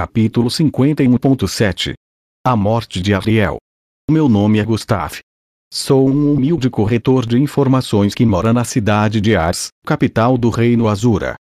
Capítulo 0.00 0.48
51.7 0.48 1.92
A 2.42 2.56
morte 2.56 3.02
de 3.02 3.12
Ariel. 3.12 3.58
Meu 4.10 4.30
nome 4.30 4.58
é 4.58 4.64
Gustav. 4.64 5.18
Sou 5.70 6.08
um 6.08 6.32
humilde 6.32 6.70
corretor 6.70 7.26
de 7.26 7.38
informações 7.38 8.14
que 8.14 8.24
mora 8.24 8.50
na 8.50 8.64
cidade 8.64 9.20
de 9.20 9.36
Ars, 9.36 9.68
capital 9.84 10.38
do 10.38 10.48
Reino 10.48 10.88
Azura. 10.88 11.34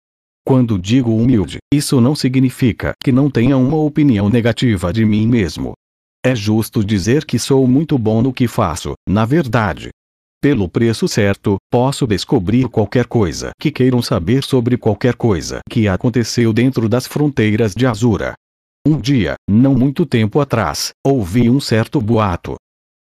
Quando 0.44 0.76
digo 0.76 1.14
humilde, 1.14 1.58
isso 1.72 2.00
não 2.00 2.16
significa 2.16 2.94
que 3.00 3.12
não 3.12 3.30
tenha 3.30 3.56
uma 3.56 3.76
opinião 3.76 4.28
negativa 4.28 4.92
de 4.92 5.04
mim 5.04 5.24
mesmo. 5.24 5.74
É 6.26 6.34
justo 6.34 6.82
dizer 6.84 7.24
que 7.24 7.38
sou 7.38 7.64
muito 7.64 7.96
bom 7.96 8.20
no 8.20 8.32
que 8.32 8.48
faço, 8.48 8.94
na 9.08 9.24
verdade. 9.24 9.90
Pelo 10.42 10.68
preço 10.68 11.06
certo, 11.06 11.58
posso 11.70 12.08
descobrir 12.08 12.68
qualquer 12.68 13.06
coisa 13.06 13.50
que 13.60 13.70
queiram 13.70 14.02
saber 14.02 14.42
sobre 14.42 14.76
qualquer 14.76 15.14
coisa 15.14 15.60
que 15.70 15.86
aconteceu 15.86 16.52
dentro 16.52 16.88
das 16.88 17.06
fronteiras 17.06 17.72
de 17.72 17.86
Azura. 17.86 18.34
Um 18.88 18.98
dia, 18.98 19.34
não 19.46 19.74
muito 19.74 20.06
tempo 20.06 20.40
atrás, 20.40 20.92
ouvi 21.06 21.50
um 21.50 21.60
certo 21.60 22.00
boato. 22.00 22.54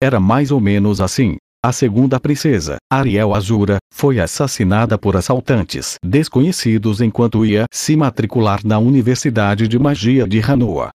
Era 0.01 0.21
mais 0.21 0.53
ou 0.53 0.61
menos 0.61 1.01
assim. 1.01 1.35
A 1.61 1.73
segunda 1.73 2.21
princesa, 2.21 2.77
Ariel 2.89 3.35
Azura, 3.35 3.79
foi 3.93 4.21
assassinada 4.21 4.97
por 4.97 5.17
assaltantes 5.17 5.97
desconhecidos 6.01 7.01
enquanto 7.01 7.45
ia 7.45 7.65
se 7.73 7.97
matricular 7.97 8.61
na 8.65 8.79
Universidade 8.79 9.67
de 9.67 9.77
Magia 9.77 10.25
de 10.25 10.39
Hanoa. 10.41 10.91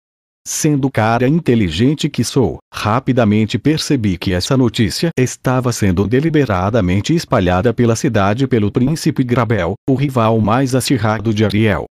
Sendo 0.47 0.89
cara 0.89 1.27
inteligente 1.27 2.09
que 2.09 2.23
sou, 2.23 2.59
rapidamente 2.73 3.59
percebi 3.59 4.17
que 4.17 4.33
essa 4.33 4.57
notícia 4.57 5.11
estava 5.19 5.73
sendo 5.73 6.07
deliberadamente 6.07 7.13
espalhada 7.13 7.75
pela 7.75 7.97
cidade 7.97 8.47
pelo 8.47 8.71
príncipe 8.71 9.25
Grabel, 9.25 9.75
o 9.91 9.97
rival 9.97 10.39
mais 10.41 10.77
acirrado 10.77 11.35
de 11.35 11.45
Ariel. 11.45 11.87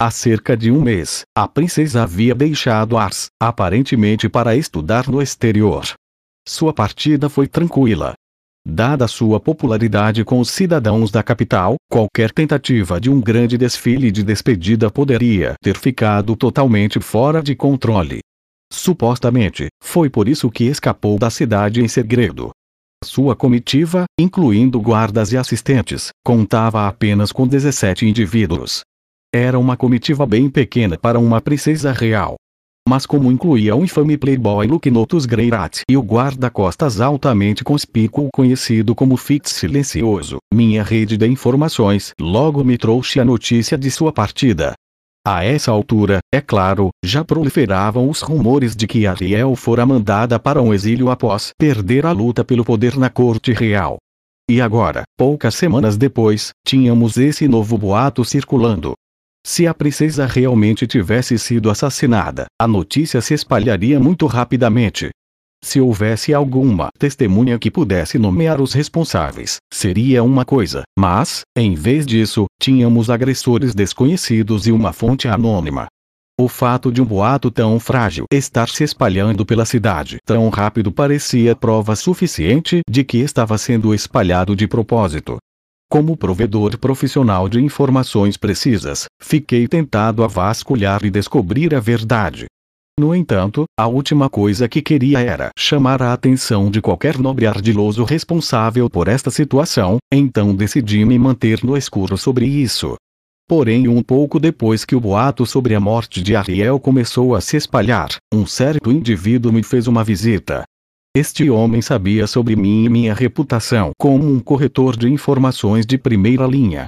Há 0.00 0.10
cerca 0.10 0.56
de 0.56 0.70
um 0.72 0.80
mês, 0.80 1.24
a 1.36 1.46
princesa 1.46 2.04
havia 2.04 2.34
deixado 2.34 2.96
Ars, 2.96 3.26
aparentemente 3.38 4.30
para 4.30 4.56
estudar 4.56 5.06
no 5.08 5.20
exterior. 5.20 5.84
Sua 6.48 6.72
partida 6.72 7.28
foi 7.28 7.46
tranquila, 7.46 8.14
Dada 8.66 9.08
sua 9.08 9.40
popularidade 9.40 10.22
com 10.22 10.38
os 10.38 10.50
cidadãos 10.50 11.10
da 11.10 11.22
capital, 11.22 11.76
qualquer 11.90 12.30
tentativa 12.30 13.00
de 13.00 13.08
um 13.08 13.18
grande 13.18 13.56
desfile 13.56 14.10
de 14.10 14.22
despedida 14.22 14.90
poderia 14.90 15.54
ter 15.62 15.78
ficado 15.78 16.36
totalmente 16.36 17.00
fora 17.00 17.42
de 17.42 17.54
controle. 17.54 18.20
Supostamente, 18.70 19.68
foi 19.82 20.10
por 20.10 20.28
isso 20.28 20.50
que 20.50 20.64
escapou 20.64 21.18
da 21.18 21.30
cidade 21.30 21.82
em 21.82 21.88
segredo. 21.88 22.50
Sua 23.02 23.34
comitiva, 23.34 24.04
incluindo 24.20 24.78
guardas 24.78 25.32
e 25.32 25.38
assistentes, 25.38 26.10
contava 26.22 26.86
apenas 26.86 27.32
com 27.32 27.48
17 27.48 28.06
indivíduos. 28.06 28.82
Era 29.32 29.56
uma 29.60 29.76
comitiva 29.76 30.26
bem 30.26 30.50
pequena 30.50 30.98
para 30.98 31.16
uma 31.16 31.40
princesa 31.40 31.92
real, 31.92 32.34
mas 32.88 33.06
como 33.06 33.30
incluía 33.30 33.76
o 33.76 33.84
infame 33.84 34.18
playboy 34.18 34.66
Luquinotus 34.66 35.24
Greirat 35.24 35.82
e 35.88 35.96
o 35.96 36.02
guarda-costas 36.02 37.00
altamente 37.00 37.62
conspícuo 37.62 38.28
conhecido 38.34 38.92
como 38.92 39.16
Fitz 39.16 39.52
Silencioso, 39.52 40.38
minha 40.52 40.82
rede 40.82 41.16
de 41.16 41.28
informações 41.28 42.12
logo 42.20 42.64
me 42.64 42.76
trouxe 42.76 43.20
a 43.20 43.24
notícia 43.24 43.78
de 43.78 43.88
sua 43.88 44.12
partida. 44.12 44.74
A 45.24 45.44
essa 45.44 45.70
altura, 45.70 46.18
é 46.34 46.40
claro, 46.40 46.88
já 47.04 47.22
proliferavam 47.24 48.10
os 48.10 48.22
rumores 48.22 48.74
de 48.74 48.88
que 48.88 49.06
Ariel 49.06 49.54
fora 49.54 49.86
mandada 49.86 50.40
para 50.40 50.60
um 50.60 50.74
exílio 50.74 51.08
após 51.08 51.52
perder 51.56 52.04
a 52.04 52.10
luta 52.10 52.42
pelo 52.42 52.64
poder 52.64 52.96
na 52.96 53.08
corte 53.08 53.52
real. 53.52 53.98
E 54.50 54.60
agora, 54.60 55.04
poucas 55.16 55.54
semanas 55.54 55.96
depois, 55.96 56.50
tínhamos 56.66 57.16
esse 57.16 57.46
novo 57.46 57.78
boato 57.78 58.24
circulando. 58.24 58.94
Se 59.44 59.66
a 59.66 59.74
princesa 59.74 60.26
realmente 60.26 60.86
tivesse 60.86 61.38
sido 61.38 61.70
assassinada, 61.70 62.46
a 62.60 62.68
notícia 62.68 63.20
se 63.20 63.34
espalharia 63.34 63.98
muito 63.98 64.26
rapidamente. 64.26 65.10
Se 65.62 65.80
houvesse 65.80 66.32
alguma 66.32 66.88
testemunha 66.98 67.58
que 67.58 67.70
pudesse 67.70 68.18
nomear 68.18 68.60
os 68.60 68.72
responsáveis, 68.72 69.56
seria 69.72 70.22
uma 70.22 70.44
coisa, 70.44 70.82
mas, 70.98 71.42
em 71.56 71.74
vez 71.74 72.06
disso, 72.06 72.46
tínhamos 72.60 73.10
agressores 73.10 73.74
desconhecidos 73.74 74.66
e 74.66 74.72
uma 74.72 74.92
fonte 74.92 75.28
anônima. 75.28 75.86
O 76.40 76.48
fato 76.48 76.90
de 76.90 77.02
um 77.02 77.04
boato 77.04 77.50
tão 77.50 77.78
frágil 77.78 78.24
estar 78.32 78.70
se 78.70 78.82
espalhando 78.82 79.44
pela 79.44 79.66
cidade 79.66 80.16
tão 80.24 80.48
rápido 80.48 80.90
parecia 80.90 81.54
prova 81.54 81.94
suficiente 81.94 82.80
de 82.88 83.04
que 83.04 83.18
estava 83.18 83.58
sendo 83.58 83.94
espalhado 83.94 84.56
de 84.56 84.66
propósito. 84.66 85.36
Como 85.92 86.16
provedor 86.16 86.78
profissional 86.78 87.48
de 87.48 87.60
informações 87.60 88.36
precisas, 88.36 89.06
fiquei 89.20 89.66
tentado 89.66 90.22
a 90.22 90.28
vasculhar 90.28 91.04
e 91.04 91.10
descobrir 91.10 91.74
a 91.74 91.80
verdade. 91.80 92.46
No 92.96 93.12
entanto, 93.12 93.64
a 93.76 93.88
última 93.88 94.30
coisa 94.30 94.68
que 94.68 94.80
queria 94.80 95.18
era 95.18 95.50
chamar 95.58 96.00
a 96.00 96.12
atenção 96.12 96.70
de 96.70 96.80
qualquer 96.80 97.18
nobre 97.18 97.44
ardiloso 97.44 98.04
responsável 98.04 98.88
por 98.88 99.08
esta 99.08 99.32
situação, 99.32 99.96
então 100.14 100.54
decidi 100.54 101.04
me 101.04 101.18
manter 101.18 101.64
no 101.64 101.76
escuro 101.76 102.16
sobre 102.16 102.46
isso. 102.46 102.94
Porém, 103.48 103.88
um 103.88 104.00
pouco 104.00 104.38
depois 104.38 104.84
que 104.84 104.94
o 104.94 105.00
boato 105.00 105.44
sobre 105.44 105.74
a 105.74 105.80
morte 105.80 106.22
de 106.22 106.36
Ariel 106.36 106.78
começou 106.78 107.34
a 107.34 107.40
se 107.40 107.56
espalhar, 107.56 108.10
um 108.32 108.46
certo 108.46 108.92
indivíduo 108.92 109.52
me 109.52 109.64
fez 109.64 109.88
uma 109.88 110.04
visita. 110.04 110.62
Este 111.16 111.50
homem 111.50 111.82
sabia 111.82 112.24
sobre 112.28 112.54
mim 112.54 112.84
e 112.84 112.88
minha 112.88 113.12
reputação 113.12 113.90
como 113.98 114.32
um 114.32 114.38
corretor 114.38 114.96
de 114.96 115.08
informações 115.08 115.84
de 115.84 115.98
primeira 115.98 116.46
linha. 116.46 116.86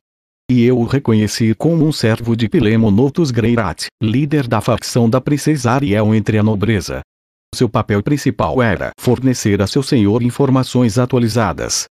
E 0.49 0.62
eu 0.62 0.78
o 0.78 0.84
reconheci 0.84 1.56
como 1.56 1.84
um 1.84 1.91
servo 1.91 2.37
de 2.37 2.49
Pilemonotus 2.49 3.33
Greirat, 3.33 3.87
líder 4.00 4.47
da 4.47 4.60
facção 4.60 5.10
da 5.10 5.21
princesa 5.21 5.72
Ariel 5.72 6.15
entre 6.15 6.38
a 6.38 6.43
nobreza. 6.43 7.00
Seu 7.53 7.69
papel 7.69 8.00
principal 8.00 8.62
era 8.62 8.93
fornecer 8.97 9.60
a 9.60 9.66
seu 9.66 9.83
senhor 9.83 10.22
informações 10.22 10.99
atualizadas. 10.99 11.87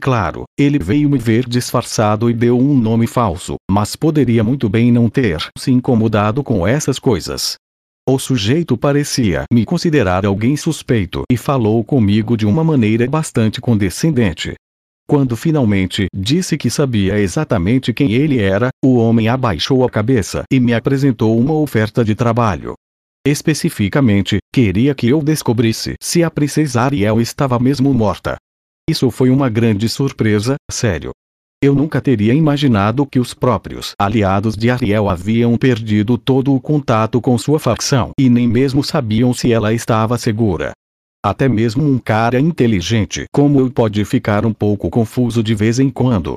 Claro, 0.00 0.44
ele 0.56 0.78
veio 0.78 1.10
me 1.10 1.18
ver 1.18 1.48
disfarçado 1.48 2.30
e 2.30 2.32
deu 2.32 2.56
um 2.56 2.78
nome 2.78 3.08
falso, 3.08 3.56
mas 3.68 3.96
poderia 3.96 4.44
muito 4.44 4.68
bem 4.68 4.92
não 4.92 5.08
ter 5.08 5.44
se 5.58 5.72
incomodado 5.72 6.44
com 6.44 6.64
essas 6.64 7.00
coisas. 7.00 7.56
O 8.08 8.18
sujeito 8.18 8.76
parecia 8.76 9.44
me 9.52 9.64
considerar 9.64 10.26
alguém 10.26 10.56
suspeito 10.56 11.22
e 11.30 11.36
falou 11.36 11.84
comigo 11.84 12.36
de 12.36 12.44
uma 12.44 12.64
maneira 12.64 13.08
bastante 13.08 13.60
condescendente. 13.60 14.54
Quando 15.06 15.36
finalmente 15.36 16.08
disse 16.12 16.58
que 16.58 16.68
sabia 16.68 17.20
exatamente 17.20 17.92
quem 17.92 18.10
ele 18.12 18.40
era, 18.40 18.70
o 18.84 18.96
homem 18.96 19.28
abaixou 19.28 19.84
a 19.84 19.90
cabeça 19.90 20.42
e 20.52 20.58
me 20.58 20.74
apresentou 20.74 21.38
uma 21.38 21.54
oferta 21.54 22.04
de 22.04 22.16
trabalho. 22.16 22.74
Especificamente, 23.24 24.38
queria 24.52 24.96
que 24.96 25.06
eu 25.08 25.22
descobrisse 25.22 25.94
se 26.02 26.24
a 26.24 26.30
princesa 26.30 26.82
Ariel 26.82 27.20
estava 27.20 27.56
mesmo 27.60 27.94
morta. 27.94 28.36
Isso 28.90 29.12
foi 29.12 29.30
uma 29.30 29.48
grande 29.48 29.88
surpresa, 29.88 30.56
sério. 30.68 31.12
Eu 31.62 31.76
nunca 31.76 32.00
teria 32.00 32.34
imaginado 32.34 33.06
que 33.06 33.20
os 33.20 33.32
próprios 33.32 33.92
aliados 33.96 34.56
de 34.56 34.68
Ariel 34.68 35.08
haviam 35.08 35.56
perdido 35.56 36.18
todo 36.18 36.52
o 36.52 36.60
contato 36.60 37.20
com 37.20 37.38
sua 37.38 37.60
facção 37.60 38.10
e 38.18 38.28
nem 38.28 38.48
mesmo 38.48 38.82
sabiam 38.82 39.32
se 39.32 39.52
ela 39.52 39.72
estava 39.72 40.18
segura. 40.18 40.72
Até 41.24 41.48
mesmo 41.48 41.88
um 41.88 42.00
cara 42.00 42.40
inteligente 42.40 43.26
como 43.32 43.60
eu 43.60 43.70
pode 43.70 44.04
ficar 44.04 44.44
um 44.44 44.52
pouco 44.52 44.90
confuso 44.90 45.40
de 45.40 45.54
vez 45.54 45.78
em 45.78 45.88
quando. 45.88 46.34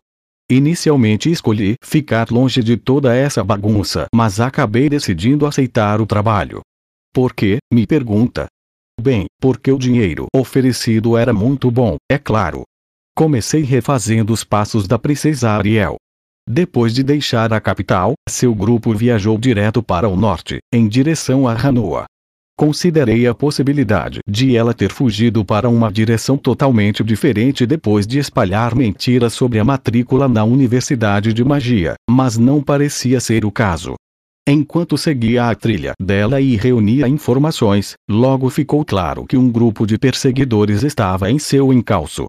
Inicialmente 0.47 1.31
escolhi 1.31 1.73
ficar 1.83 2.29
longe 2.29 2.61
de 2.61 2.77
toda 2.77 3.15
essa 3.15 3.43
bagunça, 3.43 4.05
mas 4.13 4.39
acabei 4.39 4.89
decidindo 4.89 5.47
aceitar 5.47 5.99
o 5.99 6.05
trabalho. 6.05 6.61
Por 7.11 7.33
quê? 7.33 7.57
Me 7.73 7.87
pergunta. 7.87 8.45
Bem, 9.01 9.25
porque 9.41 9.71
o 9.71 9.79
dinheiro 9.79 10.27
oferecido 10.35 11.17
era 11.17 11.33
muito 11.33 11.71
bom, 11.71 11.95
é 12.09 12.19
claro, 12.19 12.61
Comecei 13.17 13.61
refazendo 13.61 14.33
os 14.33 14.43
passos 14.43 14.89
da 14.89 14.99
princesa 14.99 15.49
Ariel. 15.49 15.95
Depois 16.45 16.93
de 16.93 17.01
deixar 17.01 17.53
a 17.53 17.61
capital, 17.61 18.13
seu 18.27 18.53
grupo 18.53 18.93
viajou 18.93 19.37
direto 19.37 19.81
para 19.81 20.09
o 20.09 20.17
norte, 20.17 20.57
em 20.73 20.85
direção 20.85 21.47
a 21.47 21.53
Hanoa. 21.53 22.03
Considerei 22.57 23.25
a 23.25 23.33
possibilidade 23.33 24.19
de 24.27 24.57
ela 24.57 24.73
ter 24.73 24.91
fugido 24.91 25.45
para 25.45 25.69
uma 25.69 25.89
direção 25.89 26.37
totalmente 26.37 27.05
diferente 27.05 27.65
depois 27.65 28.05
de 28.05 28.19
espalhar 28.19 28.75
mentiras 28.75 29.33
sobre 29.33 29.59
a 29.59 29.63
matrícula 29.63 30.27
na 30.27 30.43
Universidade 30.43 31.31
de 31.31 31.43
Magia, 31.43 31.93
mas 32.09 32.37
não 32.37 32.61
parecia 32.61 33.21
ser 33.21 33.45
o 33.45 33.51
caso. 33.51 33.95
Enquanto 34.45 34.97
seguia 34.97 35.49
a 35.49 35.55
trilha 35.55 35.93
dela 35.99 36.41
e 36.41 36.57
reunia 36.57 37.07
informações, 37.07 37.93
logo 38.09 38.49
ficou 38.49 38.83
claro 38.83 39.25
que 39.25 39.37
um 39.37 39.49
grupo 39.49 39.87
de 39.87 39.97
perseguidores 39.97 40.83
estava 40.83 41.31
em 41.31 41.39
seu 41.39 41.71
encalço. 41.71 42.25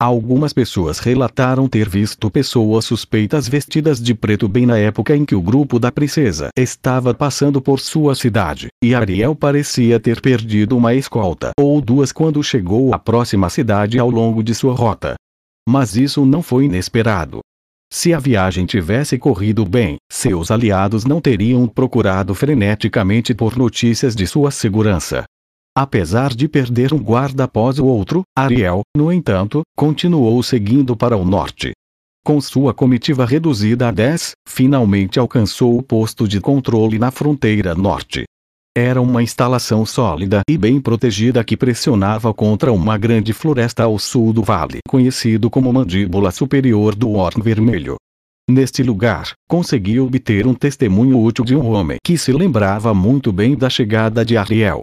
Algumas 0.00 0.52
pessoas 0.52 1.00
relataram 1.00 1.66
ter 1.66 1.88
visto 1.88 2.30
pessoas 2.30 2.84
suspeitas 2.84 3.48
vestidas 3.48 4.00
de 4.00 4.14
preto 4.14 4.48
bem 4.48 4.64
na 4.64 4.78
época 4.78 5.16
em 5.16 5.24
que 5.24 5.34
o 5.34 5.42
grupo 5.42 5.76
da 5.76 5.90
princesa 5.90 6.50
estava 6.56 7.12
passando 7.12 7.60
por 7.60 7.80
sua 7.80 8.14
cidade, 8.14 8.68
e 8.80 8.94
Ariel 8.94 9.34
parecia 9.34 9.98
ter 9.98 10.20
perdido 10.20 10.76
uma 10.76 10.94
escolta 10.94 11.50
ou 11.58 11.80
duas 11.80 12.12
quando 12.12 12.40
chegou 12.44 12.94
à 12.94 12.98
próxima 13.00 13.50
cidade 13.50 13.98
ao 13.98 14.08
longo 14.08 14.40
de 14.40 14.54
sua 14.54 14.72
rota. 14.72 15.16
Mas 15.68 15.96
isso 15.96 16.24
não 16.24 16.42
foi 16.42 16.66
inesperado. 16.66 17.40
Se 17.92 18.14
a 18.14 18.20
viagem 18.20 18.66
tivesse 18.66 19.18
corrido 19.18 19.64
bem, 19.64 19.96
seus 20.08 20.52
aliados 20.52 21.04
não 21.04 21.20
teriam 21.20 21.66
procurado 21.66 22.36
freneticamente 22.36 23.34
por 23.34 23.56
notícias 23.56 24.14
de 24.14 24.28
sua 24.28 24.52
segurança. 24.52 25.24
Apesar 25.80 26.34
de 26.34 26.48
perder 26.48 26.92
um 26.92 26.98
guarda 26.98 27.44
após 27.44 27.78
o 27.78 27.86
outro, 27.86 28.22
Ariel, 28.36 28.80
no 28.96 29.12
entanto, 29.12 29.62
continuou 29.76 30.42
seguindo 30.42 30.96
para 30.96 31.16
o 31.16 31.24
norte. 31.24 31.70
Com 32.26 32.40
sua 32.40 32.74
comitiva 32.74 33.24
reduzida 33.24 33.86
a 33.86 33.92
10, 33.92 34.32
finalmente 34.48 35.20
alcançou 35.20 35.78
o 35.78 35.82
posto 35.82 36.26
de 36.26 36.40
controle 36.40 36.98
na 36.98 37.12
fronteira 37.12 37.76
norte. 37.76 38.24
Era 38.76 39.00
uma 39.00 39.22
instalação 39.22 39.86
sólida 39.86 40.40
e 40.50 40.58
bem 40.58 40.80
protegida 40.80 41.44
que 41.44 41.56
pressionava 41.56 42.34
contra 42.34 42.72
uma 42.72 42.98
grande 42.98 43.32
floresta 43.32 43.84
ao 43.84 44.00
sul 44.00 44.32
do 44.32 44.42
vale, 44.42 44.80
conhecido 44.88 45.48
como 45.48 45.72
Mandíbula 45.72 46.32
Superior 46.32 46.92
do 46.96 47.12
Orn 47.12 47.40
Vermelho. 47.40 47.94
Neste 48.50 48.82
lugar, 48.82 49.30
consegui 49.48 50.00
obter 50.00 50.44
um 50.44 50.54
testemunho 50.54 51.22
útil 51.22 51.44
de 51.44 51.54
um 51.54 51.70
homem 51.70 51.98
que 52.04 52.18
se 52.18 52.32
lembrava 52.32 52.92
muito 52.92 53.30
bem 53.30 53.54
da 53.54 53.70
chegada 53.70 54.24
de 54.24 54.36
Ariel. 54.36 54.80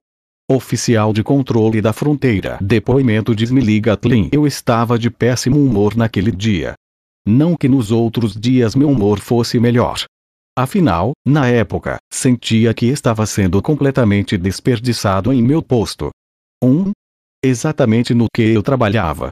Oficial 0.48 1.12
de 1.12 1.24
controle 1.24 1.82
da 1.82 1.92
fronteira. 1.92 2.60
Depoimento 2.62 3.36
de 3.36 3.46
Smiligatlin. 3.46 4.30
Eu 4.32 4.46
estava 4.46 5.00
de 5.00 5.10
péssimo 5.10 5.60
humor 5.60 5.96
naquele 5.96 6.32
dia. 6.32 6.76
Não 7.28 7.56
que 7.56 7.68
nos 7.68 7.92
outros 7.92 8.40
dias 8.40 8.76
meu 8.76 8.92
humor 8.92 9.20
fosse 9.20 9.60
melhor. 9.60 10.04
Afinal, 10.56 11.14
na 11.26 11.48
época, 11.48 11.98
sentia 12.14 12.76
que 12.76 12.86
estava 12.86 13.26
sendo 13.26 13.60
completamente 13.60 14.38
desperdiçado 14.38 15.34
em 15.34 15.42
meu 15.42 15.64
posto. 15.64 16.12
1. 16.64 16.68
Um, 16.68 16.92
exatamente 17.44 18.14
no 18.14 18.28
que 18.32 18.44
eu 18.44 18.62
trabalhava. 18.62 19.30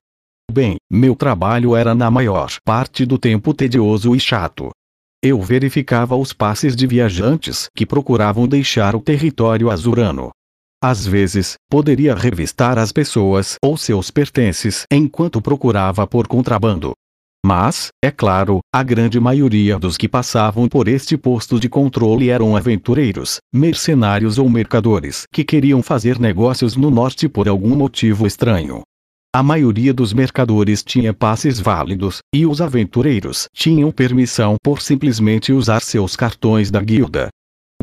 Bem, 0.51 0.77
meu 0.91 1.15
trabalho 1.15 1.75
era 1.75 1.93
na 1.93 2.09
maior 2.09 2.49
parte 2.65 3.05
do 3.05 3.19
tempo 3.19 3.53
tedioso 3.53 4.15
e 4.15 4.19
chato. 4.19 4.71
Eu 5.21 5.39
verificava 5.39 6.15
os 6.15 6.33
passes 6.33 6.75
de 6.75 6.87
viajantes 6.87 7.67
que 7.77 7.85
procuravam 7.85 8.47
deixar 8.47 8.95
o 8.95 8.99
território 8.99 9.69
azurano. 9.69 10.31
Às 10.83 11.07
vezes, 11.07 11.53
poderia 11.69 12.13
revistar 12.13 12.77
as 12.77 12.91
pessoas 12.91 13.55
ou 13.63 13.77
seus 13.77 14.11
pertences 14.11 14.83
enquanto 14.91 15.41
procurava 15.41 16.05
por 16.05 16.27
contrabando. 16.27 16.91
Mas, 17.45 17.87
é 18.03 18.11
claro, 18.11 18.59
a 18.69 18.83
grande 18.83 19.17
maioria 19.17 19.79
dos 19.79 19.95
que 19.95 20.09
passavam 20.09 20.67
por 20.67 20.89
este 20.89 21.15
posto 21.15 21.57
de 21.57 21.69
controle 21.69 22.29
eram 22.29 22.53
aventureiros, 22.53 23.37
mercenários 23.53 24.37
ou 24.37 24.49
mercadores 24.49 25.23
que 25.31 25.45
queriam 25.45 25.81
fazer 25.81 26.19
negócios 26.19 26.75
no 26.75 26.91
norte 26.91 27.29
por 27.29 27.47
algum 27.47 27.77
motivo 27.77 28.27
estranho. 28.27 28.81
A 29.33 29.41
maioria 29.41 29.93
dos 29.93 30.11
mercadores 30.11 30.83
tinha 30.83 31.13
passes 31.13 31.61
válidos, 31.61 32.19
e 32.35 32.45
os 32.45 32.59
aventureiros 32.59 33.47
tinham 33.55 33.89
permissão 33.89 34.57
por 34.61 34.81
simplesmente 34.81 35.53
usar 35.53 35.81
seus 35.81 36.17
cartões 36.17 36.69
da 36.69 36.81
guilda 36.81 37.29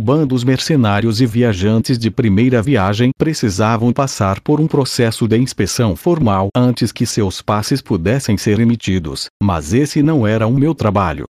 bandos 0.01 0.43
mercenários 0.43 1.21
e 1.21 1.27
viajantes 1.27 1.99
de 1.99 2.11
primeira 2.11 2.63
viagem 2.63 3.11
precisavam 3.17 3.93
passar 3.93 4.41
por 4.41 4.61
um 4.61 4.67
processo 4.67 5.29
de 5.29 5.37
inspeção 5.37 5.95
formal 5.95 6.49
antes 6.57 6.91
que 6.91 7.05
seus 7.05 7.43
passes 7.43 7.83
pudessem 7.83 8.37
ser 8.39 8.59
emitidos, 8.59 9.27
mas 9.43 9.75
esse 9.75 10.03
não 10.03 10.27
era 10.27 10.47
o 10.47 10.55
meu 10.55 10.75
trabalho. 10.75 11.25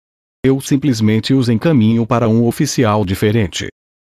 Eu 0.45 0.61
simplesmente 0.61 1.33
os 1.33 1.49
encaminho 1.49 2.07
para 2.07 2.29
um 2.29 2.47
oficial 2.47 3.05
diferente. 3.05 3.69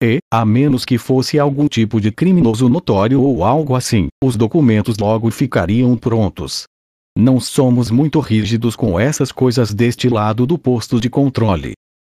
E, 0.02 0.18
a 0.34 0.44
menos 0.46 0.84
que 0.84 0.98
fosse 0.98 1.38
algum 1.38 1.68
tipo 1.68 2.02
de 2.02 2.12
criminoso 2.12 2.68
notório 2.68 3.22
ou 3.22 3.44
algo 3.44 3.76
assim, 3.76 4.08
os 4.24 4.36
documentos 4.36 4.98
logo 4.98 5.30
ficariam 5.30 5.96
prontos. 5.96 6.64
Não 7.18 7.40
somos 7.40 7.92
muito 7.92 8.20
rígidos 8.20 8.76
com 8.76 9.00
essas 9.00 9.32
coisas 9.32 9.74
deste 9.74 10.10
lado 10.10 10.46
do 10.46 10.58
posto 10.58 11.00
de 11.00 11.10
controle. 11.10 11.74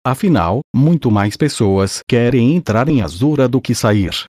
Afinal, 0.04 0.60
muito 0.74 1.10
mais 1.10 1.36
pessoas 1.36 2.00
querem 2.08 2.56
entrar 2.56 2.88
em 2.88 3.02
Azura 3.02 3.46
do 3.46 3.60
que 3.60 3.74
sair. 3.74 4.24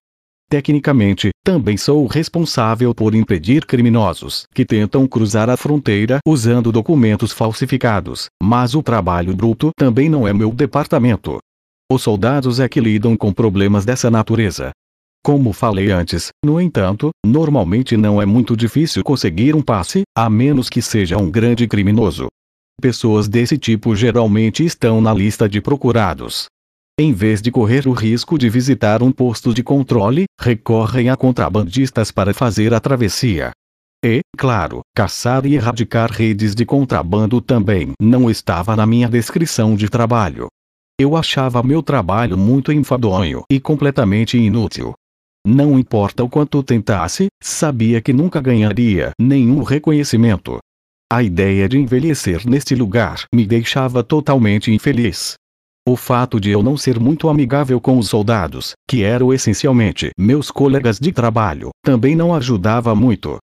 Tecnicamente, 0.49 1.29
também 1.45 1.77
sou 1.77 2.05
responsável 2.07 2.93
por 2.93 3.15
impedir 3.15 3.65
criminosos 3.65 4.43
que 4.53 4.65
tentam 4.65 5.07
cruzar 5.07 5.49
a 5.49 5.55
fronteira 5.55 6.19
usando 6.27 6.73
documentos 6.73 7.31
falsificados, 7.31 8.25
mas 8.43 8.75
o 8.75 8.83
trabalho 8.83 9.33
bruto 9.33 9.71
também 9.77 10.09
não 10.09 10.27
é 10.27 10.33
meu 10.33 10.51
departamento. 10.51 11.37
Os 11.89 12.01
soldados 12.01 12.59
é 12.59 12.67
que 12.67 12.81
lidam 12.81 13.15
com 13.15 13.31
problemas 13.31 13.85
dessa 13.85 14.11
natureza. 14.11 14.71
Como 15.23 15.53
falei 15.53 15.89
antes, 15.89 16.31
no 16.43 16.59
entanto, 16.59 17.11
normalmente 17.25 17.95
não 17.95 18.21
é 18.21 18.25
muito 18.25 18.57
difícil 18.57 19.05
conseguir 19.05 19.55
um 19.55 19.61
passe, 19.61 20.01
a 20.17 20.29
menos 20.29 20.67
que 20.67 20.81
seja 20.81 21.17
um 21.17 21.31
grande 21.31 21.65
criminoso. 21.65 22.27
Pessoas 22.81 23.27
desse 23.27 23.59
tipo 23.59 23.95
geralmente 23.95 24.65
estão 24.65 24.99
na 24.99 25.13
lista 25.13 25.47
de 25.47 25.61
procurados. 25.61 26.45
Em 26.99 27.13
vez 27.13 27.39
de 27.39 27.51
correr 27.51 27.87
o 27.87 27.91
risco 27.91 28.39
de 28.39 28.49
visitar 28.49 29.03
um 29.03 29.11
posto 29.11 29.53
de 29.53 29.61
controle, 29.61 30.25
recorrem 30.39 31.07
a 31.07 31.15
contrabandistas 31.15 32.09
para 32.09 32.33
fazer 32.33 32.73
a 32.73 32.79
travessia. 32.79 33.51
E, 34.03 34.21
claro, 34.35 34.81
caçar 34.95 35.45
e 35.45 35.53
erradicar 35.53 36.11
redes 36.11 36.55
de 36.55 36.65
contrabando 36.65 37.39
também 37.39 37.91
não 38.01 38.31
estava 38.31 38.75
na 38.75 38.87
minha 38.87 39.07
descrição 39.07 39.75
de 39.75 39.87
trabalho. 39.87 40.47
Eu 40.99 41.15
achava 41.15 41.61
meu 41.61 41.83
trabalho 41.83 42.35
muito 42.35 42.71
enfadonho 42.71 43.43
e 43.47 43.59
completamente 43.59 44.39
inútil. 44.39 44.93
Não 45.45 45.77
importa 45.77 46.23
o 46.23 46.29
quanto 46.29 46.63
tentasse, 46.63 47.27
sabia 47.39 48.01
que 48.01 48.11
nunca 48.11 48.41
ganharia 48.41 49.11
nenhum 49.19 49.61
reconhecimento. 49.61 50.57
A 51.11 51.21
ideia 51.21 51.67
de 51.67 51.77
envelhecer 51.77 52.47
neste 52.47 52.73
lugar 52.73 53.25
me 53.35 53.45
deixava 53.45 54.01
totalmente 54.01 54.71
infeliz. 54.71 55.33
O 55.85 55.97
fato 55.97 56.39
de 56.39 56.51
eu 56.51 56.63
não 56.63 56.77
ser 56.77 57.01
muito 57.01 57.27
amigável 57.27 57.81
com 57.81 57.97
os 57.97 58.07
soldados, 58.07 58.71
que 58.89 59.03
eram 59.03 59.33
essencialmente 59.33 60.11
meus 60.17 60.49
colegas 60.49 61.01
de 61.01 61.11
trabalho, 61.11 61.69
também 61.83 62.15
não 62.15 62.33
ajudava 62.33 62.95
muito. 62.95 63.39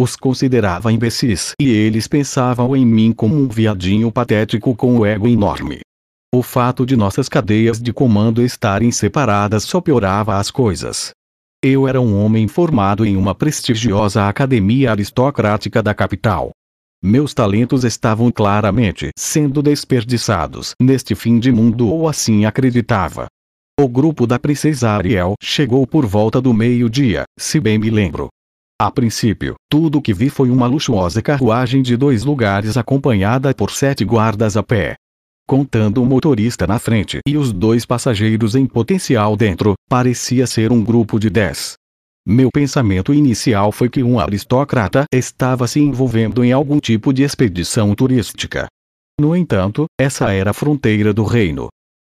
Os 0.00 0.16
considerava 0.16 0.90
imbecis 0.90 1.52
e 1.60 1.68
eles 1.68 2.08
pensavam 2.08 2.74
em 2.74 2.86
mim 2.86 3.12
como 3.12 3.36
um 3.36 3.48
viadinho 3.48 4.10
patético 4.10 4.74
com 4.74 4.96
o 4.96 5.04
ego 5.04 5.28
enorme. 5.28 5.80
O 6.34 6.42
fato 6.42 6.86
de 6.86 6.96
nossas 6.96 7.28
cadeias 7.28 7.78
de 7.78 7.92
comando 7.92 8.40
estarem 8.40 8.90
separadas 8.90 9.64
só 9.64 9.78
piorava 9.78 10.38
as 10.38 10.50
coisas. 10.50 11.10
Eu 11.62 11.86
era 11.86 12.00
um 12.00 12.18
homem 12.18 12.48
formado 12.48 13.04
em 13.04 13.14
uma 13.14 13.34
prestigiosa 13.34 14.26
academia 14.26 14.92
aristocrática 14.92 15.82
da 15.82 15.92
capital, 15.92 16.52
meus 17.02 17.32
talentos 17.32 17.84
estavam 17.84 18.30
claramente 18.30 19.10
sendo 19.18 19.62
desperdiçados 19.62 20.74
neste 20.80 21.14
fim 21.14 21.38
de 21.38 21.50
mundo 21.50 21.88
ou 21.88 22.06
assim 22.06 22.44
acreditava. 22.44 23.26
O 23.80 23.88
grupo 23.88 24.26
da 24.26 24.38
princesa 24.38 24.90
Ariel 24.90 25.34
chegou 25.42 25.86
por 25.86 26.04
volta 26.04 26.40
do 26.40 26.52
meio-dia, 26.52 27.24
se 27.38 27.58
bem 27.58 27.78
me 27.78 27.88
lembro. 27.88 28.28
A 28.78 28.90
princípio, 28.90 29.54
tudo 29.70 29.98
o 29.98 30.02
que 30.02 30.12
vi 30.12 30.28
foi 30.28 30.50
uma 30.50 30.66
luxuosa 30.66 31.22
carruagem 31.22 31.80
de 31.80 31.96
dois 31.96 32.24
lugares 32.24 32.76
acompanhada 32.76 33.54
por 33.54 33.70
sete 33.70 34.04
guardas 34.04 34.56
a 34.56 34.62
pé. 34.62 34.96
Contando 35.46 36.02
o 36.02 36.06
motorista 36.06 36.66
na 36.66 36.78
frente 36.78 37.20
e 37.26 37.36
os 37.36 37.52
dois 37.52 37.86
passageiros 37.86 38.54
em 38.54 38.66
potencial 38.66 39.36
dentro, 39.36 39.74
parecia 39.88 40.46
ser 40.46 40.70
um 40.70 40.84
grupo 40.84 41.18
de 41.18 41.28
dez. 41.28 41.79
Meu 42.26 42.50
pensamento 42.52 43.14
inicial 43.14 43.72
foi 43.72 43.88
que 43.88 44.02
um 44.02 44.20
aristocrata 44.20 45.04
estava 45.12 45.66
se 45.66 45.80
envolvendo 45.80 46.44
em 46.44 46.52
algum 46.52 46.78
tipo 46.78 47.12
de 47.12 47.22
expedição 47.22 47.94
turística. 47.94 48.66
No 49.18 49.34
entanto, 49.34 49.86
essa 49.98 50.32
era 50.32 50.50
a 50.50 50.54
fronteira 50.54 51.12
do 51.12 51.24
reino. 51.24 51.68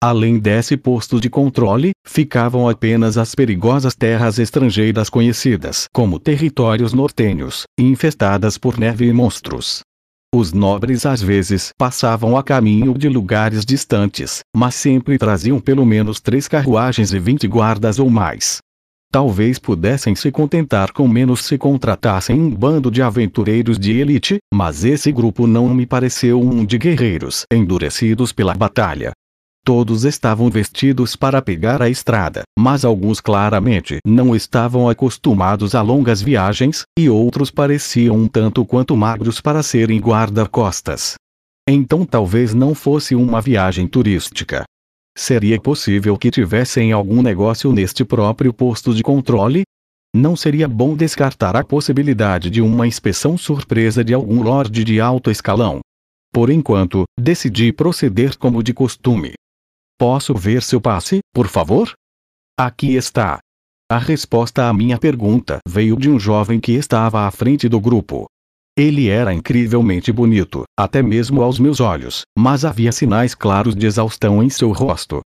Além 0.02 0.38
desse 0.38 0.76
posto 0.76 1.20
de 1.20 1.30
controle, 1.30 1.92
ficavam 2.04 2.68
apenas 2.68 3.16
as 3.16 3.36
perigosas 3.36 3.94
terras 3.94 4.40
estrangeiras 4.40 5.08
conhecidas 5.08 5.86
como 5.94 6.18
territórios 6.18 6.92
nortenhos, 6.92 7.62
infestadas 7.78 8.58
por 8.58 8.78
neve 8.78 9.06
e 9.06 9.12
monstros. 9.12 9.82
Os 10.34 10.52
nobres 10.52 11.06
às 11.06 11.22
vezes 11.22 11.70
passavam 11.78 12.36
a 12.36 12.42
caminho 12.42 12.98
de 12.98 13.08
lugares 13.08 13.64
distantes, 13.64 14.40
mas 14.56 14.74
sempre 14.74 15.16
traziam 15.18 15.60
pelo 15.60 15.86
menos 15.86 16.20
três 16.20 16.48
carruagens 16.48 17.12
e 17.12 17.18
vinte 17.20 17.46
guardas 17.46 18.00
ou 18.00 18.10
mais. 18.10 18.58
Talvez 19.12 19.58
pudessem 19.58 20.14
se 20.14 20.30
contentar 20.30 20.90
com 20.90 21.06
menos 21.06 21.44
se 21.44 21.58
contratassem 21.58 22.40
um 22.40 22.48
bando 22.48 22.90
de 22.90 23.02
aventureiros 23.02 23.78
de 23.78 23.92
elite, 23.92 24.38
mas 24.52 24.84
esse 24.84 25.12
grupo 25.12 25.46
não 25.46 25.68
me 25.74 25.84
pareceu 25.84 26.40
um 26.40 26.64
de 26.64 26.78
guerreiros 26.78 27.44
endurecidos 27.52 28.32
pela 28.32 28.54
batalha. 28.54 29.12
Todos 29.62 30.04
estavam 30.04 30.48
vestidos 30.48 31.14
para 31.14 31.42
pegar 31.42 31.82
a 31.82 31.90
estrada, 31.90 32.40
mas 32.58 32.86
alguns 32.86 33.20
claramente 33.20 33.98
não 34.04 34.34
estavam 34.34 34.88
acostumados 34.88 35.74
a 35.74 35.82
longas 35.82 36.22
viagens, 36.22 36.84
e 36.98 37.10
outros 37.10 37.50
pareciam 37.50 38.16
um 38.16 38.26
tanto 38.26 38.64
quanto 38.64 38.96
magros 38.96 39.42
para 39.42 39.62
serem 39.62 40.00
guarda-costas. 40.00 41.16
Então 41.68 42.06
talvez 42.06 42.54
não 42.54 42.74
fosse 42.74 43.14
uma 43.14 43.42
viagem 43.42 43.86
turística. 43.86 44.64
Seria 45.16 45.60
possível 45.60 46.16
que 46.16 46.30
tivessem 46.30 46.90
algum 46.90 47.20
negócio 47.22 47.70
neste 47.72 48.04
próprio 48.04 48.52
posto 48.52 48.94
de 48.94 49.02
controle? 49.02 49.62
Não 50.14 50.34
seria 50.34 50.66
bom 50.66 50.96
descartar 50.96 51.54
a 51.54 51.64
possibilidade 51.64 52.50
de 52.50 52.60
uma 52.60 52.86
inspeção 52.86 53.36
surpresa 53.36 54.02
de 54.02 54.14
algum 54.14 54.42
lorde 54.42 54.84
de 54.84 55.00
alto 55.00 55.30
escalão. 55.30 55.80
Por 56.32 56.48
enquanto, 56.48 57.04
decidi 57.18 57.72
proceder 57.72 58.38
como 58.38 58.62
de 58.62 58.72
costume. 58.72 59.34
Posso 59.98 60.34
ver 60.34 60.62
seu 60.62 60.80
passe, 60.80 61.20
por 61.32 61.46
favor? 61.46 61.92
Aqui 62.58 62.94
está. 62.96 63.38
A 63.90 63.98
resposta 63.98 64.68
à 64.68 64.72
minha 64.72 64.98
pergunta 64.98 65.58
veio 65.68 65.96
de 65.96 66.08
um 66.08 66.18
jovem 66.18 66.58
que 66.58 66.72
estava 66.72 67.26
à 67.26 67.30
frente 67.30 67.68
do 67.68 67.78
grupo. 67.78 68.26
Ele 68.76 69.08
era 69.08 69.34
incrivelmente 69.34 70.10
bonito, 70.10 70.64
até 70.78 71.02
mesmo 71.02 71.42
aos 71.42 71.58
meus 71.58 71.78
olhos, 71.78 72.22
mas 72.38 72.64
havia 72.64 72.90
sinais 72.90 73.34
claros 73.34 73.74
de 73.74 73.86
exaustão 73.86 74.42
em 74.42 74.48
seu 74.48 74.72
rosto. 74.72 75.20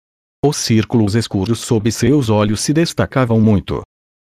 Os 0.46 0.56
círculos 0.56 1.14
escuros 1.14 1.60
sob 1.60 1.92
seus 1.92 2.30
olhos 2.30 2.62
se 2.62 2.74
destacavam 2.74 3.42
muito. 3.42 3.82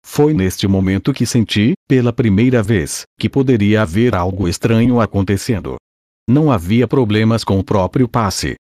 Foi 0.03 0.33
neste 0.33 0.67
momento 0.67 1.13
que 1.13 1.27
senti, 1.27 1.73
pela 1.87 2.11
primeira 2.11 2.63
vez, 2.63 3.03
que 3.19 3.29
poderia 3.29 3.83
haver 3.83 4.15
algo 4.15 4.47
estranho 4.47 4.99
acontecendo. 4.99 5.75
Não 6.27 6.51
havia 6.51 6.87
problemas 6.87 7.43
com 7.43 7.59
o 7.59 7.63
próprio 7.63 8.07
passe. 8.07 8.55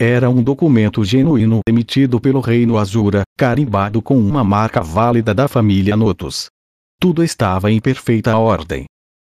Era 0.00 0.30
um 0.30 0.42
documento 0.42 1.04
genuíno 1.04 1.60
emitido 1.68 2.20
pelo 2.20 2.40
Reino 2.40 2.78
Azura, 2.78 3.22
carimbado 3.36 4.00
com 4.00 4.18
uma 4.18 4.44
marca 4.44 4.80
válida 4.80 5.34
da 5.34 5.48
família 5.48 5.96
Notus. 5.96 6.46
Tudo 7.00 7.24
estava 7.24 7.72
em 7.72 7.80
perfeita 7.80 8.36
ordem. 8.36 8.84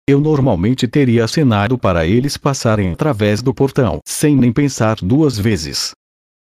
Eu 0.09 0.21
normalmente 0.21 0.87
teria 0.87 1.25
acenado 1.25 1.77
para 1.77 2.07
eles 2.07 2.37
passarem 2.37 2.93
através 2.93 3.41
do 3.41 3.53
portão, 3.53 3.99
sem 4.07 4.37
nem 4.37 4.53
pensar 4.53 4.95
duas 5.01 5.37
vezes. 5.37 5.91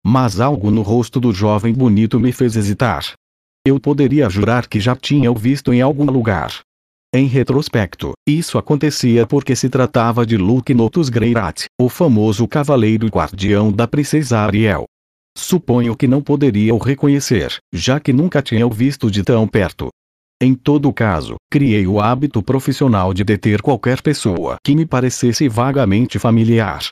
Mas 0.05 0.39
algo 0.39 0.71
no 0.71 0.81
rosto 0.81 1.19
do 1.19 1.33
jovem 1.33 1.73
bonito 1.73 2.17
me 2.17 2.31
fez 2.31 2.55
hesitar. 2.55 3.03
Eu 3.67 3.77
poderia 3.77 4.29
jurar 4.29 4.67
que 4.69 4.79
já 4.79 4.95
tinha 4.95 5.29
o 5.29 5.35
visto 5.35 5.73
em 5.73 5.81
algum 5.81 6.05
lugar. 6.05 6.61
Em 7.13 7.25
retrospecto, 7.27 8.13
isso 8.25 8.57
acontecia 8.57 9.27
porque 9.27 9.53
se 9.53 9.67
tratava 9.67 10.25
de 10.25 10.37
Luke 10.37 10.73
Notus 10.73 11.09
Greirat, 11.09 11.65
o 11.77 11.89
famoso 11.89 12.47
cavaleiro 12.47 13.07
guardião 13.07 13.69
da 13.69 13.85
princesa 13.85 14.39
Ariel. 14.39 14.85
Suponho 15.37 15.93
que 15.93 16.07
não 16.07 16.21
poderia 16.21 16.73
o 16.73 16.77
reconhecer, 16.77 17.57
já 17.73 17.99
que 17.99 18.13
nunca 18.13 18.41
tinha 18.41 18.65
o 18.65 18.71
visto 18.71 19.11
de 19.11 19.23
tão 19.23 19.45
perto. 19.45 19.89
Em 20.39 20.53
todo 20.53 20.93
caso, 20.93 21.35
criei 21.51 21.87
o 21.87 21.99
hábito 21.99 22.43
profissional 22.43 23.11
de 23.11 23.23
deter 23.23 23.59
qualquer 23.59 24.03
pessoa 24.03 24.57
que 24.63 24.75
me 24.75 24.85
parecesse 24.85 25.49
vagamente 25.49 26.19
familiar. 26.19 26.89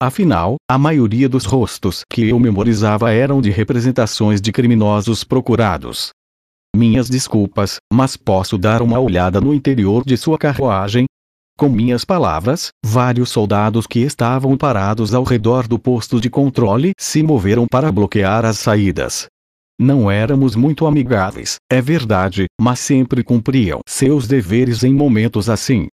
Afinal, 0.00 0.56
a 0.70 0.78
maioria 0.78 1.28
dos 1.28 1.44
rostos 1.44 2.04
que 2.10 2.26
eu 2.26 2.38
memorizava 2.38 3.12
eram 3.12 3.42
de 3.42 3.50
representações 3.50 4.40
de 4.40 4.50
criminosos 4.50 5.24
procurados. 5.24 6.08
Minhas 6.74 7.10
desculpas, 7.10 7.76
mas 7.92 8.16
posso 8.16 8.56
dar 8.56 8.80
uma 8.80 8.98
olhada 8.98 9.42
no 9.42 9.52
interior 9.52 10.02
de 10.02 10.16
sua 10.16 10.38
carruagem? 10.38 11.04
Com 11.58 11.68
minhas 11.68 12.02
palavras, 12.02 12.68
vários 12.84 13.28
soldados 13.28 13.86
que 13.86 14.00
estavam 14.00 14.56
parados 14.56 15.14
ao 15.14 15.24
redor 15.24 15.66
do 15.66 15.78
posto 15.78 16.18
de 16.18 16.30
controle 16.30 16.92
se 16.98 17.22
moveram 17.22 17.66
para 17.66 17.92
bloquear 17.92 18.46
as 18.46 18.58
saídas. 18.58 19.26
Não 19.78 20.10
éramos 20.10 20.56
muito 20.56 20.86
amigáveis, 20.86 21.56
é 21.70 21.82
verdade, 21.82 22.46
mas 22.58 22.80
sempre 22.80 23.22
cumpriam 23.22 23.80
seus 23.86 24.26
deveres 24.26 24.82
em 24.82 24.94
momentos 24.94 25.50
assim. 25.50 25.88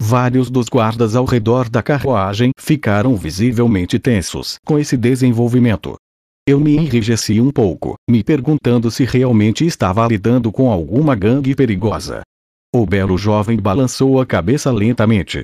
Vários 0.00 0.48
dos 0.48 0.68
guardas 0.68 1.14
ao 1.14 1.26
redor 1.26 1.68
da 1.68 1.82
carruagem 1.82 2.50
ficaram 2.58 3.14
visivelmente 3.14 3.98
tensos 3.98 4.56
com 4.64 4.78
esse 4.78 4.96
desenvolvimento. 4.96 5.96
Eu 6.48 6.58
me 6.58 6.76
enrijeci 6.76 7.38
um 7.38 7.50
pouco, 7.50 7.96
me 8.08 8.24
perguntando 8.24 8.90
se 8.90 9.04
realmente 9.04 9.66
estava 9.66 10.06
lidando 10.06 10.50
com 10.50 10.70
alguma 10.70 11.14
gangue 11.14 11.54
perigosa. 11.54 12.22
O 12.74 12.86
belo 12.86 13.18
jovem 13.18 13.58
balançou 13.58 14.18
a 14.18 14.24
cabeça 14.24 14.70
lentamente. 14.70 15.42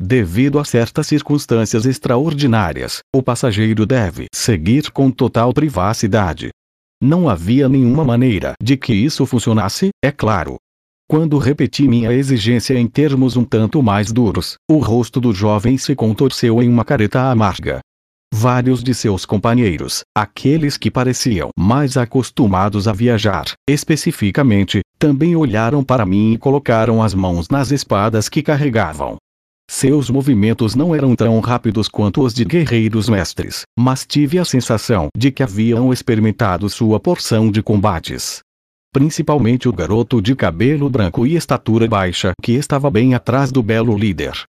Devido 0.00 0.58
a 0.58 0.64
certas 0.64 1.06
circunstâncias 1.06 1.84
extraordinárias, 1.84 3.00
o 3.14 3.22
passageiro 3.22 3.84
deve 3.84 4.26
seguir 4.34 4.90
com 4.90 5.10
total 5.10 5.52
privacidade, 5.52 6.50
não 7.00 7.28
havia 7.28 7.68
nenhuma 7.68 8.04
maneira 8.04 8.52
de 8.62 8.76
que 8.76 8.92
isso 8.92 9.24
funcionasse, 9.24 9.88
é 10.04 10.12
claro. 10.12 10.56
Quando 11.08 11.38
repeti 11.38 11.88
minha 11.88 12.12
exigência 12.12 12.78
em 12.78 12.86
termos 12.86 13.36
um 13.36 13.44
tanto 13.44 13.82
mais 13.82 14.12
duros, 14.12 14.54
o 14.70 14.78
rosto 14.78 15.20
do 15.20 15.32
jovem 15.32 15.76
se 15.76 15.94
contorceu 15.94 16.62
em 16.62 16.68
uma 16.68 16.84
careta 16.84 17.30
amarga. 17.30 17.80
Vários 18.32 18.82
de 18.82 18.94
seus 18.94 19.26
companheiros, 19.26 20.02
aqueles 20.16 20.76
que 20.76 20.88
pareciam 20.88 21.50
mais 21.58 21.96
acostumados 21.96 22.86
a 22.86 22.92
viajar, 22.92 23.44
especificamente, 23.68 24.82
também 24.98 25.34
olharam 25.34 25.82
para 25.82 26.06
mim 26.06 26.34
e 26.34 26.38
colocaram 26.38 27.02
as 27.02 27.12
mãos 27.12 27.48
nas 27.48 27.72
espadas 27.72 28.28
que 28.28 28.40
carregavam. 28.40 29.16
Seus 29.72 30.10
movimentos 30.10 30.74
não 30.74 30.92
eram 30.96 31.14
tão 31.14 31.38
rápidos 31.38 31.86
quanto 31.86 32.22
os 32.22 32.34
de 32.34 32.44
guerreiros 32.44 33.08
mestres, 33.08 33.62
mas 33.78 34.04
tive 34.04 34.36
a 34.36 34.44
sensação 34.44 35.06
de 35.16 35.30
que 35.30 35.44
haviam 35.44 35.92
experimentado 35.92 36.68
sua 36.68 36.98
porção 36.98 37.52
de 37.52 37.62
combates. 37.62 38.40
Principalmente 38.92 39.68
o 39.68 39.72
garoto 39.72 40.20
de 40.20 40.34
cabelo 40.34 40.90
branco 40.90 41.24
e 41.24 41.36
estatura 41.36 41.86
baixa 41.86 42.32
que 42.42 42.50
estava 42.50 42.90
bem 42.90 43.14
atrás 43.14 43.52
do 43.52 43.62
belo 43.62 43.96
líder. 43.96 44.42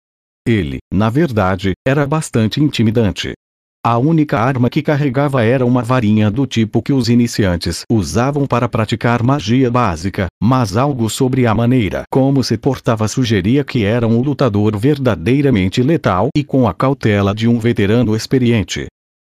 Ele, 0.48 0.78
na 0.90 1.10
verdade, 1.10 1.72
era 1.86 2.06
bastante 2.06 2.58
intimidante. 2.62 3.34
A 3.82 3.96
única 3.96 4.38
arma 4.38 4.68
que 4.68 4.82
carregava 4.82 5.42
era 5.42 5.64
uma 5.64 5.82
varinha 5.82 6.30
do 6.30 6.46
tipo 6.46 6.82
que 6.82 6.92
os 6.92 7.08
iniciantes 7.08 7.82
usavam 7.90 8.46
para 8.46 8.68
praticar 8.68 9.22
magia 9.22 9.70
básica, 9.70 10.26
mas 10.38 10.76
algo 10.76 11.08
sobre 11.08 11.46
a 11.46 11.54
maneira 11.54 12.02
como 12.10 12.44
se 12.44 12.58
portava 12.58 13.08
sugeria 13.08 13.64
que 13.64 13.82
era 13.82 14.06
um 14.06 14.20
lutador 14.20 14.76
verdadeiramente 14.76 15.82
letal 15.82 16.28
e 16.36 16.44
com 16.44 16.68
a 16.68 16.74
cautela 16.74 17.34
de 17.34 17.48
um 17.48 17.58
veterano 17.58 18.14
experiente. 18.14 18.86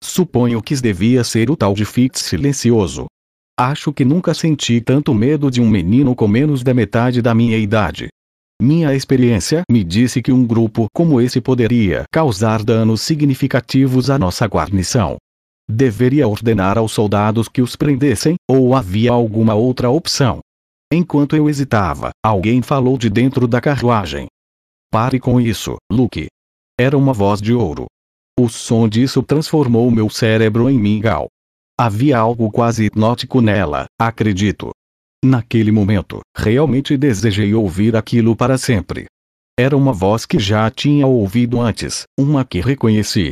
Suponho 0.04 0.62
que 0.62 0.76
devia 0.76 1.24
ser 1.24 1.50
o 1.50 1.56
tal 1.56 1.74
de 1.74 1.86
Fitz 1.86 2.20
silencioso. 2.20 3.06
Acho 3.58 3.94
que 3.94 4.04
nunca 4.04 4.34
senti 4.34 4.82
tanto 4.82 5.14
medo 5.14 5.50
de 5.50 5.62
um 5.62 5.70
menino 5.70 6.14
com 6.14 6.28
menos 6.28 6.64
da 6.64 6.74
metade 6.74 7.22
da 7.22 7.34
minha 7.34 7.58
idade. 7.58 8.10
Minha 8.62 8.94
experiência 8.96 9.64
me 9.70 9.84
disse 9.84 10.22
que 10.22 10.32
um 10.32 10.46
grupo 10.46 10.88
como 10.94 11.20
esse 11.20 11.42
poderia 11.42 12.06
causar 12.12 12.64
danos 12.64 13.02
significativos 13.02 14.10
à 14.10 14.18
nossa 14.18 14.46
guarnição. 14.46 15.18
Deveria 15.70 16.28
ordenar 16.28 16.78
aos 16.78 16.92
soldados 16.92 17.48
que 17.48 17.62
os 17.62 17.76
prendessem, 17.76 18.36
ou 18.50 18.76
havia 18.76 19.12
alguma 19.12 19.54
outra 19.54 19.90
opção? 19.90 20.40
Enquanto 20.92 21.36
eu 21.36 21.50
hesitava, 21.50 22.12
alguém 22.24 22.62
falou 22.62 22.98
de 22.98 23.10
dentro 23.10 23.48
da 23.48 23.60
carruagem. 23.60 24.28
Pare 24.92 25.20
com 25.20 25.42
isso, 25.42 25.78
Luke. 25.92 26.28
Era 26.80 26.98
uma 26.98 27.14
voz 27.14 27.42
de 27.42 27.54
ouro. 27.54 27.88
O 28.40 28.50
som 28.50 28.88
disso 28.88 29.24
transformou 29.24 29.90
meu 29.90 30.10
cérebro 30.10 30.70
em 30.70 30.78
mingau. 30.78 31.28
Havia 31.80 32.18
algo 32.18 32.52
quase 32.52 32.86
hipnótico 32.86 33.42
nela, 33.42 33.86
acredito. 34.00 34.72
Naquele 35.24 35.72
momento, 35.72 36.20
realmente 36.36 36.98
desejei 36.98 37.54
ouvir 37.54 37.96
aquilo 37.96 38.36
para 38.36 38.58
sempre. 38.58 39.06
Era 39.58 39.78
uma 39.78 39.94
voz 39.94 40.26
que 40.26 40.38
já 40.38 40.70
tinha 40.70 41.08
ouvido 41.08 41.62
antes, 41.62 42.04
uma 42.20 42.44
que 42.44 42.60
reconheci. 42.60 43.32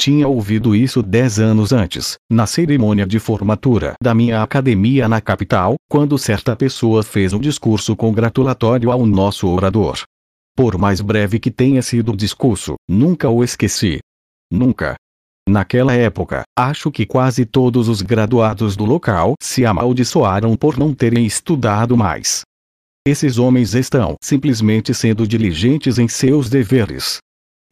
Tinha 0.00 0.26
ouvido 0.26 0.74
isso 0.74 1.02
dez 1.02 1.38
anos 1.38 1.72
antes, 1.72 2.16
na 2.30 2.46
cerimônia 2.46 3.04
de 3.04 3.18
formatura 3.18 3.92
da 4.02 4.14
minha 4.14 4.42
academia 4.42 5.08
na 5.08 5.20
capital, 5.20 5.74
quando 5.90 6.16
certa 6.16 6.56
pessoa 6.56 7.02
fez 7.02 7.34
um 7.34 7.38
discurso 7.38 7.94
congratulatório 7.94 8.90
ao 8.90 9.04
nosso 9.04 9.46
orador. 9.46 10.00
Por 10.56 10.78
mais 10.78 11.02
breve 11.02 11.38
que 11.38 11.50
tenha 11.50 11.82
sido 11.82 12.12
o 12.12 12.16
discurso, 12.16 12.76
nunca 12.88 13.28
o 13.28 13.44
esqueci. 13.44 13.98
Nunca. 14.50 14.94
Naquela 15.48 15.94
época, 15.94 16.42
acho 16.58 16.90
que 16.90 17.06
quase 17.06 17.46
todos 17.46 17.88
os 17.88 18.02
graduados 18.02 18.74
do 18.74 18.84
local 18.84 19.34
se 19.40 19.64
amaldiçoaram 19.64 20.56
por 20.56 20.76
não 20.76 20.92
terem 20.92 21.24
estudado 21.24 21.96
mais. 21.96 22.42
Esses 23.06 23.38
homens 23.38 23.72
estão 23.72 24.16
simplesmente 24.20 24.92
sendo 24.92 25.26
diligentes 25.26 25.98
em 25.98 26.08
seus 26.08 26.50
deveres. 26.50 27.18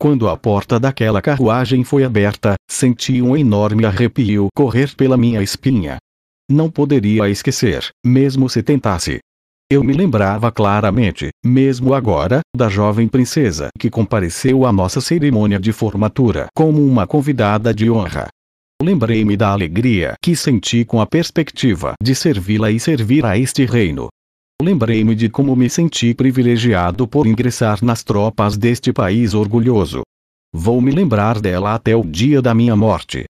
Quando 0.01 0.29
a 0.29 0.37
porta 0.37 0.79
daquela 0.79 1.21
carruagem 1.21 1.83
foi 1.83 2.05
aberta, 2.05 2.55
senti 2.71 3.21
um 3.21 3.37
enorme 3.37 3.85
arrepio 3.85 4.47
correr 4.55 4.95
pela 4.95 5.17
minha 5.17 5.43
espinha. 5.43 5.97
Não 6.49 6.71
poderia 6.71 7.29
esquecer, 7.29 7.89
mesmo 8.07 8.49
se 8.49 8.63
tentasse, 8.63 9.19
eu 9.71 9.83
me 9.83 9.93
lembrava 9.93 10.53
claramente, 10.53 11.31
mesmo 11.45 11.95
agora, 11.95 12.41
da 12.55 12.69
jovem 12.69 13.09
princesa 13.09 13.71
que 13.79 13.89
compareceu 13.89 14.67
à 14.67 14.73
nossa 14.73 15.01
cerimônia 15.01 15.59
de 15.59 15.73
formatura 15.73 16.47
como 16.55 16.85
uma 16.85 17.07
convidada 17.07 17.73
de 17.73 17.91
honra. 17.91 18.29
Lembrei-me 18.83 19.37
da 19.37 19.51
alegria 19.51 20.15
que 20.23 20.37
senti 20.37 20.85
com 20.85 21.01
a 21.01 21.07
perspectiva 21.07 21.95
de 22.03 22.15
servi-la 22.15 22.71
e 22.71 22.79
servir 22.79 23.25
a 23.25 23.39
este 23.39 23.65
reino. 23.65 24.09
Lembrei-me 24.63 25.15
de 25.15 25.29
como 25.29 25.57
me 25.57 25.69
senti 25.71 26.15
privilegiado 26.15 27.09
por 27.09 27.27
ingressar 27.27 27.83
nas 27.83 28.05
tropas 28.05 28.57
deste 28.57 28.93
país 28.93 29.35
orgulhoso. 29.35 30.03
Vou 30.55 30.81
me 30.81 30.93
lembrar 30.93 31.41
dela 31.41 31.75
até 31.75 31.97
o 31.97 32.05
dia 32.05 32.41
da 32.41 32.55
minha 32.55 32.77
morte. 32.77 33.25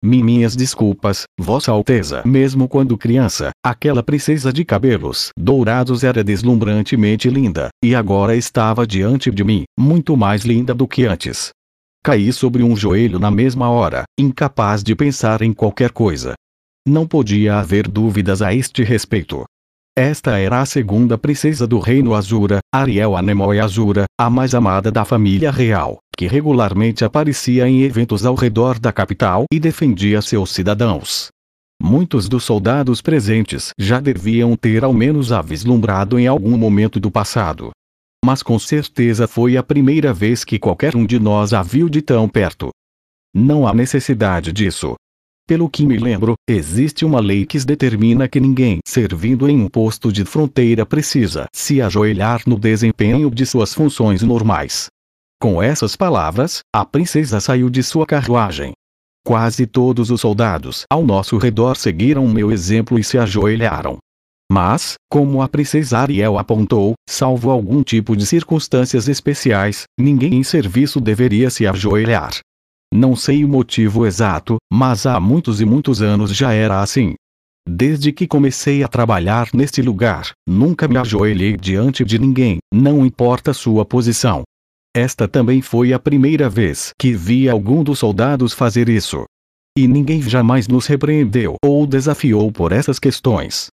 Minhas 0.00 0.54
desculpas, 0.54 1.24
Vossa 1.36 1.72
Alteza. 1.72 2.22
Mesmo 2.24 2.68
quando 2.68 2.96
criança, 2.96 3.50
aquela 3.64 4.00
princesa 4.00 4.52
de 4.52 4.64
cabelos 4.64 5.30
dourados 5.36 6.04
era 6.04 6.22
deslumbrantemente 6.22 7.28
linda, 7.28 7.68
e 7.84 7.96
agora 7.96 8.36
estava 8.36 8.86
diante 8.86 9.28
de 9.28 9.42
mim, 9.42 9.64
muito 9.76 10.16
mais 10.16 10.44
linda 10.44 10.72
do 10.72 10.86
que 10.86 11.04
antes. 11.04 11.50
Caí 12.04 12.32
sobre 12.32 12.62
um 12.62 12.76
joelho 12.76 13.18
na 13.18 13.28
mesma 13.28 13.68
hora, 13.70 14.04
incapaz 14.16 14.84
de 14.84 14.94
pensar 14.94 15.42
em 15.42 15.52
qualquer 15.52 15.90
coisa. 15.90 16.34
Não 16.86 17.04
podia 17.04 17.56
haver 17.58 17.88
dúvidas 17.88 18.40
a 18.40 18.54
este 18.54 18.84
respeito. 18.84 19.44
Esta 19.98 20.38
era 20.38 20.60
a 20.60 20.64
segunda 20.64 21.18
princesa 21.18 21.66
do 21.66 21.80
reino 21.80 22.14
Azura, 22.14 22.60
Ariel 22.72 23.16
Anemoi 23.16 23.58
Azura, 23.58 24.04
a 24.16 24.30
mais 24.30 24.54
amada 24.54 24.92
da 24.92 25.04
família 25.04 25.50
real, 25.50 25.98
que 26.18 26.26
regularmente 26.26 27.04
aparecia 27.04 27.68
em 27.68 27.82
eventos 27.82 28.26
ao 28.26 28.34
redor 28.34 28.80
da 28.80 28.92
capital 28.92 29.44
e 29.52 29.60
defendia 29.60 30.20
seus 30.20 30.50
cidadãos. 30.50 31.28
Muitos 31.80 32.28
dos 32.28 32.42
soldados 32.42 33.00
presentes 33.00 33.70
já 33.78 34.00
deviam 34.00 34.56
ter 34.56 34.82
ao 34.82 34.92
menos 34.92 35.30
a 35.30 35.40
vislumbrado 35.40 36.18
em 36.18 36.26
algum 36.26 36.58
momento 36.58 36.98
do 36.98 37.08
passado. 37.08 37.70
Mas 38.24 38.42
com 38.42 38.58
certeza 38.58 39.28
foi 39.28 39.56
a 39.56 39.62
primeira 39.62 40.12
vez 40.12 40.42
que 40.42 40.58
qualquer 40.58 40.96
um 40.96 41.06
de 41.06 41.20
nós 41.20 41.52
a 41.52 41.62
viu 41.62 41.88
de 41.88 42.02
tão 42.02 42.28
perto. 42.28 42.70
Não 43.32 43.64
há 43.64 43.72
necessidade 43.72 44.52
disso, 44.52 44.96
pelo 45.46 45.70
que 45.70 45.86
me 45.86 45.96
lembro, 45.96 46.34
existe 46.46 47.04
uma 47.04 47.20
lei 47.20 47.46
que 47.46 47.58
determina 47.64 48.28
que 48.28 48.40
ninguém 48.40 48.80
servindo 48.84 49.48
em 49.48 49.58
um 49.58 49.68
posto 49.68 50.12
de 50.12 50.24
fronteira 50.24 50.84
precisa 50.84 51.46
se 51.54 51.80
ajoelhar 51.80 52.42
no 52.44 52.58
desempenho 52.58 53.30
de 53.30 53.46
suas 53.46 53.72
funções 53.72 54.20
normais. 54.22 54.88
Com 55.40 55.62
essas 55.62 55.94
palavras, 55.94 56.62
a 56.74 56.84
princesa 56.84 57.38
saiu 57.38 57.70
de 57.70 57.80
sua 57.80 58.04
carruagem. 58.04 58.72
Quase 59.24 59.66
todos 59.66 60.10
os 60.10 60.20
soldados 60.20 60.82
ao 60.90 61.06
nosso 61.06 61.38
redor 61.38 61.76
seguiram 61.76 62.26
meu 62.26 62.50
exemplo 62.50 62.98
e 62.98 63.04
se 63.04 63.16
ajoelharam. 63.16 63.98
Mas, 64.50 64.94
como 65.08 65.40
a 65.40 65.48
princesa 65.48 65.98
Ariel 65.98 66.38
apontou, 66.38 66.94
salvo 67.08 67.50
algum 67.50 67.84
tipo 67.84 68.16
de 68.16 68.26
circunstâncias 68.26 69.06
especiais, 69.06 69.84
ninguém 70.00 70.34
em 70.34 70.42
serviço 70.42 71.00
deveria 71.00 71.50
se 71.50 71.68
ajoelhar. 71.68 72.32
Não 72.92 73.14
sei 73.14 73.44
o 73.44 73.48
motivo 73.48 74.06
exato, 74.06 74.56
mas 74.72 75.06
há 75.06 75.20
muitos 75.20 75.60
e 75.60 75.64
muitos 75.64 76.02
anos 76.02 76.34
já 76.34 76.52
era 76.52 76.80
assim. 76.80 77.14
Desde 77.68 78.10
que 78.10 78.26
comecei 78.26 78.82
a 78.82 78.88
trabalhar 78.88 79.50
neste 79.54 79.82
lugar, 79.82 80.32
nunca 80.48 80.88
me 80.88 80.96
ajoelhei 80.96 81.56
diante 81.56 82.04
de 82.04 82.18
ninguém, 82.18 82.58
não 82.72 83.06
importa 83.06 83.52
sua 83.52 83.84
posição. 83.84 84.42
Esta 84.98 85.28
também 85.28 85.62
foi 85.62 85.92
a 85.92 85.98
primeira 86.00 86.50
vez 86.50 86.92
que 86.98 87.12
vi 87.12 87.48
algum 87.48 87.84
dos 87.84 88.00
soldados 88.00 88.52
fazer 88.52 88.88
isso. 88.88 89.26
E 89.78 89.86
ninguém 89.86 90.20
jamais 90.20 90.66
nos 90.66 90.86
repreendeu 90.86 91.54
ou 91.64 91.86
desafiou 91.86 92.50
por 92.50 92.72
essas 92.72 92.98
questões. 92.98 93.68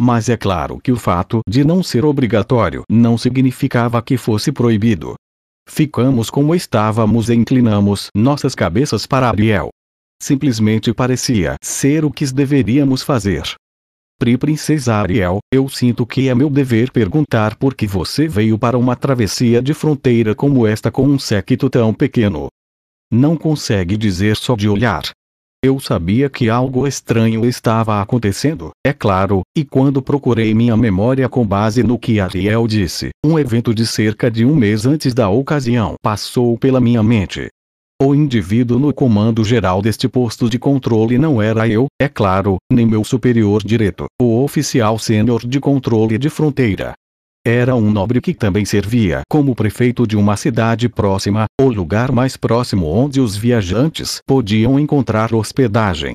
Mas 0.00 0.28
é 0.28 0.36
claro 0.36 0.78
que 0.78 0.92
o 0.92 0.96
fato 0.96 1.40
de 1.48 1.64
não 1.64 1.82
ser 1.82 2.04
obrigatório 2.04 2.84
não 2.88 3.18
significava 3.18 4.00
que 4.00 4.16
fosse 4.16 4.52
proibido. 4.52 5.16
Ficamos 5.68 6.30
como 6.30 6.54
estávamos 6.54 7.28
e 7.28 7.34
inclinamos 7.34 8.06
nossas 8.14 8.54
cabeças 8.54 9.04
para 9.04 9.28
Ariel. 9.28 9.70
Simplesmente 10.22 10.94
parecia 10.94 11.56
ser 11.60 12.04
o 12.04 12.10
que 12.12 12.24
deveríamos 12.26 13.02
fazer. 13.02 13.42
Pri 14.20 14.36
Princesa 14.36 14.96
Ariel, 14.96 15.38
eu 15.52 15.68
sinto 15.68 16.04
que 16.04 16.28
é 16.28 16.34
meu 16.34 16.50
dever 16.50 16.90
perguntar 16.90 17.54
por 17.54 17.72
que 17.72 17.86
você 17.86 18.26
veio 18.26 18.58
para 18.58 18.76
uma 18.76 18.96
travessia 18.96 19.62
de 19.62 19.72
fronteira 19.72 20.34
como 20.34 20.66
esta 20.66 20.90
com 20.90 21.04
um 21.04 21.20
séquito 21.20 21.70
tão 21.70 21.94
pequeno. 21.94 22.48
Não 23.12 23.36
consegue 23.36 23.96
dizer 23.96 24.36
só 24.36 24.56
de 24.56 24.68
olhar. 24.68 25.02
Eu 25.64 25.78
sabia 25.78 26.28
que 26.28 26.50
algo 26.50 26.84
estranho 26.84 27.44
estava 27.44 28.02
acontecendo, 28.02 28.70
é 28.84 28.92
claro, 28.92 29.42
e 29.56 29.64
quando 29.64 30.02
procurei 30.02 30.52
minha 30.52 30.76
memória 30.76 31.28
com 31.28 31.46
base 31.46 31.84
no 31.84 31.96
que 31.96 32.18
Ariel 32.18 32.66
disse, 32.66 33.10
um 33.24 33.38
evento 33.38 33.72
de 33.72 33.86
cerca 33.86 34.28
de 34.28 34.44
um 34.44 34.54
mês 34.54 34.84
antes 34.84 35.14
da 35.14 35.28
ocasião 35.28 35.94
passou 36.02 36.58
pela 36.58 36.80
minha 36.80 37.04
mente. 37.04 37.48
O 38.00 38.14
indivíduo 38.14 38.78
no 38.78 38.94
comando 38.94 39.42
geral 39.42 39.82
deste 39.82 40.08
posto 40.08 40.48
de 40.48 40.56
controle 40.56 41.18
não 41.18 41.42
era 41.42 41.66
eu, 41.66 41.88
é 42.00 42.08
claro, 42.08 42.58
nem 42.72 42.86
meu 42.86 43.02
superior 43.02 43.60
direto, 43.60 44.06
o 44.22 44.44
oficial 44.44 45.00
sênior 45.00 45.44
de 45.44 45.58
controle 45.58 46.16
de 46.16 46.30
fronteira. 46.30 46.94
Era 47.44 47.74
um 47.74 47.90
nobre 47.90 48.20
que 48.20 48.32
também 48.32 48.64
servia 48.64 49.22
como 49.28 49.52
prefeito 49.52 50.06
de 50.06 50.16
uma 50.16 50.36
cidade 50.36 50.88
próxima, 50.88 51.46
o 51.60 51.64
lugar 51.64 52.12
mais 52.12 52.36
próximo 52.36 52.86
onde 52.86 53.20
os 53.20 53.36
viajantes 53.36 54.20
podiam 54.24 54.78
encontrar 54.78 55.34
hospedagem. 55.34 56.14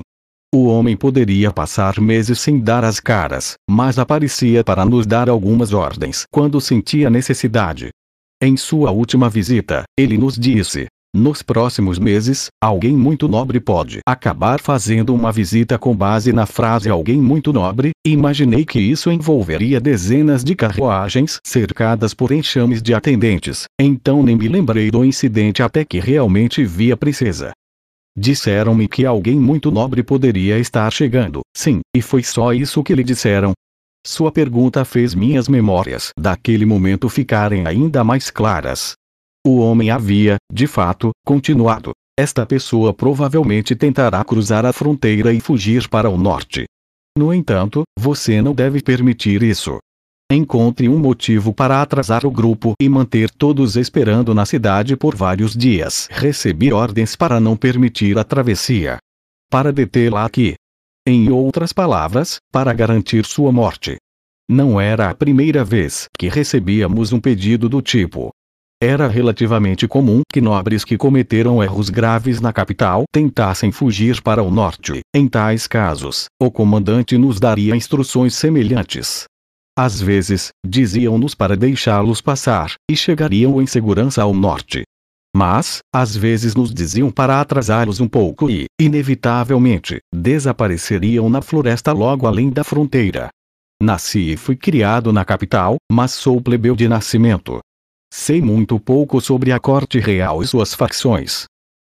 O 0.54 0.64
homem 0.64 0.96
poderia 0.96 1.52
passar 1.52 2.00
meses 2.00 2.40
sem 2.40 2.60
dar 2.60 2.82
as 2.82 2.98
caras, 2.98 3.56
mas 3.68 3.98
aparecia 3.98 4.64
para 4.64 4.86
nos 4.86 5.06
dar 5.06 5.28
algumas 5.28 5.74
ordens 5.74 6.24
quando 6.32 6.62
sentia 6.62 7.10
necessidade. 7.10 7.90
Em 8.42 8.56
sua 8.56 8.90
última 8.90 9.28
visita, 9.28 9.84
ele 9.98 10.16
nos 10.16 10.36
disse: 10.36 10.86
nos 11.14 11.42
próximos 11.42 11.96
meses, 11.96 12.48
alguém 12.60 12.96
muito 12.96 13.28
nobre 13.28 13.60
pode 13.60 14.00
acabar 14.04 14.60
fazendo 14.60 15.14
uma 15.14 15.30
visita 15.30 15.78
com 15.78 15.94
base 15.94 16.32
na 16.32 16.44
frase 16.44 16.90
alguém 16.90 17.18
muito 17.22 17.52
nobre. 17.52 17.92
Imaginei 18.04 18.64
que 18.64 18.80
isso 18.80 19.12
envolveria 19.12 19.80
dezenas 19.80 20.42
de 20.42 20.56
carruagens 20.56 21.38
cercadas 21.46 22.12
por 22.12 22.32
enxames 22.32 22.82
de 22.82 22.92
atendentes. 22.92 23.64
Então 23.80 24.24
nem 24.24 24.34
me 24.34 24.48
lembrei 24.48 24.90
do 24.90 25.04
incidente 25.04 25.62
até 25.62 25.84
que 25.84 26.00
realmente 26.00 26.64
vi 26.64 26.90
a 26.90 26.96
princesa. 26.96 27.52
Disseram-me 28.18 28.88
que 28.88 29.06
alguém 29.06 29.38
muito 29.38 29.70
nobre 29.70 30.02
poderia 30.02 30.58
estar 30.58 30.92
chegando. 30.92 31.42
Sim, 31.56 31.80
e 31.96 32.02
foi 32.02 32.24
só 32.24 32.52
isso 32.52 32.82
que 32.82 32.94
lhe 32.94 33.04
disseram. 33.04 33.52
Sua 34.04 34.32
pergunta 34.32 34.84
fez 34.84 35.14
minhas 35.14 35.48
memórias 35.48 36.10
daquele 36.18 36.66
momento 36.66 37.08
ficarem 37.08 37.66
ainda 37.66 38.02
mais 38.02 38.30
claras. 38.30 38.94
O 39.46 39.58
homem 39.58 39.90
havia, 39.90 40.36
de 40.50 40.66
fato, 40.66 41.10
continuado. 41.22 41.92
Esta 42.18 42.46
pessoa 42.46 42.94
provavelmente 42.94 43.76
tentará 43.76 44.24
cruzar 44.24 44.64
a 44.64 44.72
fronteira 44.72 45.34
e 45.34 45.40
fugir 45.40 45.86
para 45.86 46.08
o 46.08 46.16
norte. 46.16 46.64
No 47.16 47.34
entanto, 47.34 47.82
você 47.98 48.40
não 48.40 48.54
deve 48.54 48.80
permitir 48.80 49.42
isso. 49.42 49.78
Encontre 50.32 50.88
um 50.88 50.98
motivo 50.98 51.52
para 51.52 51.82
atrasar 51.82 52.24
o 52.24 52.30
grupo 52.30 52.72
e 52.80 52.88
manter 52.88 53.30
todos 53.30 53.76
esperando 53.76 54.34
na 54.34 54.46
cidade 54.46 54.96
por 54.96 55.14
vários 55.14 55.54
dias. 55.54 56.08
Recebi 56.10 56.72
ordens 56.72 57.14
para 57.14 57.38
não 57.38 57.54
permitir 57.54 58.18
a 58.18 58.24
travessia. 58.24 58.96
Para 59.50 59.70
detê-la 59.70 60.24
aqui. 60.24 60.54
Em 61.06 61.30
outras 61.30 61.70
palavras, 61.70 62.38
para 62.50 62.72
garantir 62.72 63.26
sua 63.26 63.52
morte. 63.52 63.96
Não 64.48 64.80
era 64.80 65.10
a 65.10 65.14
primeira 65.14 65.62
vez 65.62 66.06
que 66.18 66.28
recebíamos 66.28 67.12
um 67.12 67.20
pedido 67.20 67.68
do 67.68 67.82
tipo: 67.82 68.30
era 68.82 69.08
relativamente 69.08 69.88
comum 69.88 70.20
que 70.30 70.40
nobres 70.40 70.84
que 70.84 70.98
cometeram 70.98 71.62
erros 71.62 71.88
graves 71.88 72.40
na 72.40 72.52
capital 72.52 73.04
tentassem 73.12 73.72
fugir 73.72 74.20
para 74.20 74.42
o 74.42 74.50
norte. 74.50 75.00
Em 75.14 75.26
tais 75.26 75.66
casos, 75.66 76.26
o 76.40 76.50
comandante 76.50 77.16
nos 77.16 77.40
daria 77.40 77.74
instruções 77.74 78.34
semelhantes. 78.34 79.24
Às 79.76 80.00
vezes, 80.00 80.50
diziam-nos 80.64 81.34
para 81.34 81.56
deixá-los 81.56 82.20
passar, 82.20 82.74
e 82.88 82.96
chegariam 82.96 83.60
em 83.60 83.66
segurança 83.66 84.22
ao 84.22 84.32
norte. 84.32 84.82
Mas, 85.36 85.78
às 85.92 86.14
vezes 86.14 86.54
nos 86.54 86.72
diziam 86.72 87.10
para 87.10 87.40
atrasá-los 87.40 88.00
um 88.00 88.06
pouco 88.06 88.48
e, 88.48 88.66
inevitavelmente, 88.80 89.98
desapareceriam 90.14 91.28
na 91.28 91.42
floresta 91.42 91.92
logo 91.92 92.26
além 92.26 92.50
da 92.50 92.62
fronteira. 92.62 93.30
Nasci 93.82 94.32
e 94.32 94.36
fui 94.36 94.54
criado 94.54 95.12
na 95.12 95.24
capital, 95.24 95.76
mas 95.90 96.12
sou 96.12 96.40
plebeu 96.40 96.76
de 96.76 96.86
nascimento. 96.86 97.58
Sei 98.16 98.40
muito 98.40 98.78
pouco 98.78 99.20
sobre 99.20 99.50
a 99.50 99.58
corte 99.58 99.98
real 99.98 100.40
e 100.40 100.46
suas 100.46 100.72
facções. 100.72 101.46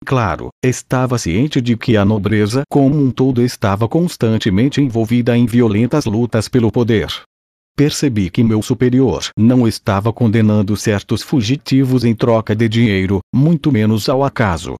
Claro, 0.05 0.49
estava 0.61 1.17
ciente 1.17 1.61
de 1.61 1.77
que 1.77 1.95
a 1.95 2.03
nobreza 2.03 2.63
como 2.69 3.01
um 3.01 3.09
todo 3.09 3.41
estava 3.41 3.87
constantemente 3.87 4.81
envolvida 4.81 5.37
em 5.37 5.45
violentas 5.45 6.03
lutas 6.03 6.49
pelo 6.49 6.73
poder. 6.73 7.07
Percebi 7.73 8.29
que 8.29 8.43
meu 8.43 8.61
superior 8.61 9.29
não 9.37 9.65
estava 9.65 10.11
condenando 10.11 10.75
certos 10.75 11.23
fugitivos 11.23 12.03
em 12.03 12.13
troca 12.13 12.53
de 12.53 12.67
dinheiro, 12.67 13.21
muito 13.33 13.71
menos 13.71 14.09
ao 14.09 14.21
acaso. 14.21 14.75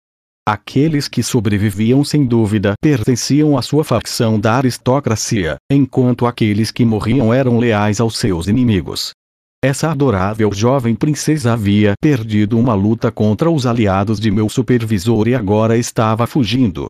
Aqueles 0.45 1.07
que 1.07 1.23
sobreviviam 1.23 2.03
sem 2.03 2.25
dúvida 2.25 2.73
pertenciam 2.81 3.57
à 3.57 3.61
sua 3.61 3.85
facção 3.85 4.37
da 4.37 4.55
aristocracia, 4.55 5.55
enquanto 5.71 6.25
aqueles 6.25 6.69
que 6.69 6.83
morriam 6.83 7.33
eram 7.33 7.57
leais 7.57 8.01
aos 8.01 8.17
seus 8.17 8.47
inimigos. 8.47 9.13
Essa 9.61 9.91
adorável 9.91 10.53
jovem 10.53 10.95
princesa 10.95 11.51
havia 11.51 11.93
perdido 12.01 12.57
uma 12.57 12.73
luta 12.73 13.11
contra 13.11 13.51
os 13.51 13.65
aliados 13.65 14.17
de 14.17 14.31
meu 14.31 14.47
supervisor 14.47 15.27
e 15.27 15.35
agora 15.35 15.77
estava 15.77 16.25
fugindo. 16.25 16.87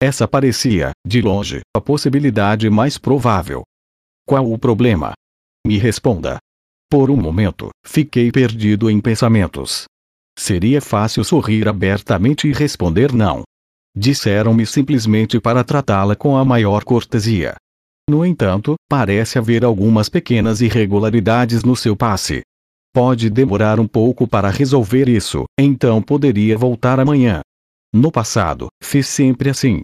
Essa 0.00 0.28
parecia, 0.28 0.92
de 1.04 1.20
longe, 1.20 1.62
a 1.76 1.80
possibilidade 1.80 2.70
mais 2.70 2.96
provável. 2.96 3.62
Qual 4.24 4.52
o 4.52 4.56
problema? 4.56 5.14
Me 5.66 5.78
responda. 5.78 6.38
Por 6.88 7.10
um 7.10 7.16
momento, 7.16 7.70
fiquei 7.84 8.30
perdido 8.30 8.88
em 8.88 9.00
pensamentos. 9.00 9.84
Seria 10.38 10.80
fácil 10.80 11.24
sorrir 11.24 11.68
abertamente 11.68 12.46
e 12.46 12.52
responder 12.52 13.12
não. 13.12 13.42
Disseram-me 13.96 14.64
simplesmente 14.64 15.40
para 15.40 15.64
tratá-la 15.64 16.14
com 16.14 16.36
a 16.36 16.44
maior 16.44 16.84
cortesia. 16.84 17.56
No 18.08 18.26
entanto, 18.26 18.74
parece 18.88 19.38
haver 19.38 19.64
algumas 19.64 20.08
pequenas 20.08 20.60
irregularidades 20.60 21.62
no 21.62 21.76
seu 21.76 21.96
passe. 21.96 22.42
Pode 22.92 23.30
demorar 23.30 23.80
um 23.80 23.86
pouco 23.86 24.26
para 24.26 24.50
resolver 24.50 25.08
isso, 25.08 25.44
então 25.58 26.02
poderia 26.02 26.58
voltar 26.58 27.00
amanhã. 27.00 27.40
No 27.94 28.10
passado, 28.10 28.68
fiz 28.82 29.06
sempre 29.06 29.50
assim. 29.50 29.82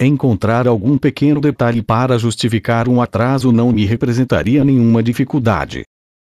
Encontrar 0.00 0.66
algum 0.66 0.96
pequeno 0.96 1.40
detalhe 1.40 1.82
para 1.82 2.18
justificar 2.18 2.88
um 2.88 3.02
atraso 3.02 3.52
não 3.52 3.72
me 3.72 3.84
representaria 3.84 4.64
nenhuma 4.64 5.02
dificuldade. 5.02 5.82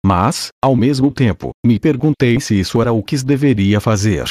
Mas, 0.05 0.49
ao 0.63 0.75
mesmo 0.75 1.11
tempo, 1.11 1.51
me 1.65 1.79
perguntei 1.79 2.39
se 2.39 2.59
isso 2.59 2.81
era 2.81 2.93
o 2.93 3.03
que 3.03 3.17
deveria 3.23 3.79
fazer. 3.79 4.25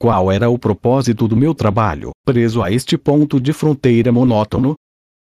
Qual 0.00 0.30
era 0.30 0.48
o 0.48 0.58
propósito 0.58 1.26
do 1.26 1.36
meu 1.36 1.54
trabalho, 1.54 2.12
preso 2.24 2.62
a 2.62 2.70
este 2.70 2.96
ponto 2.96 3.40
de 3.40 3.52
fronteira 3.52 4.12
monótono? 4.12 4.74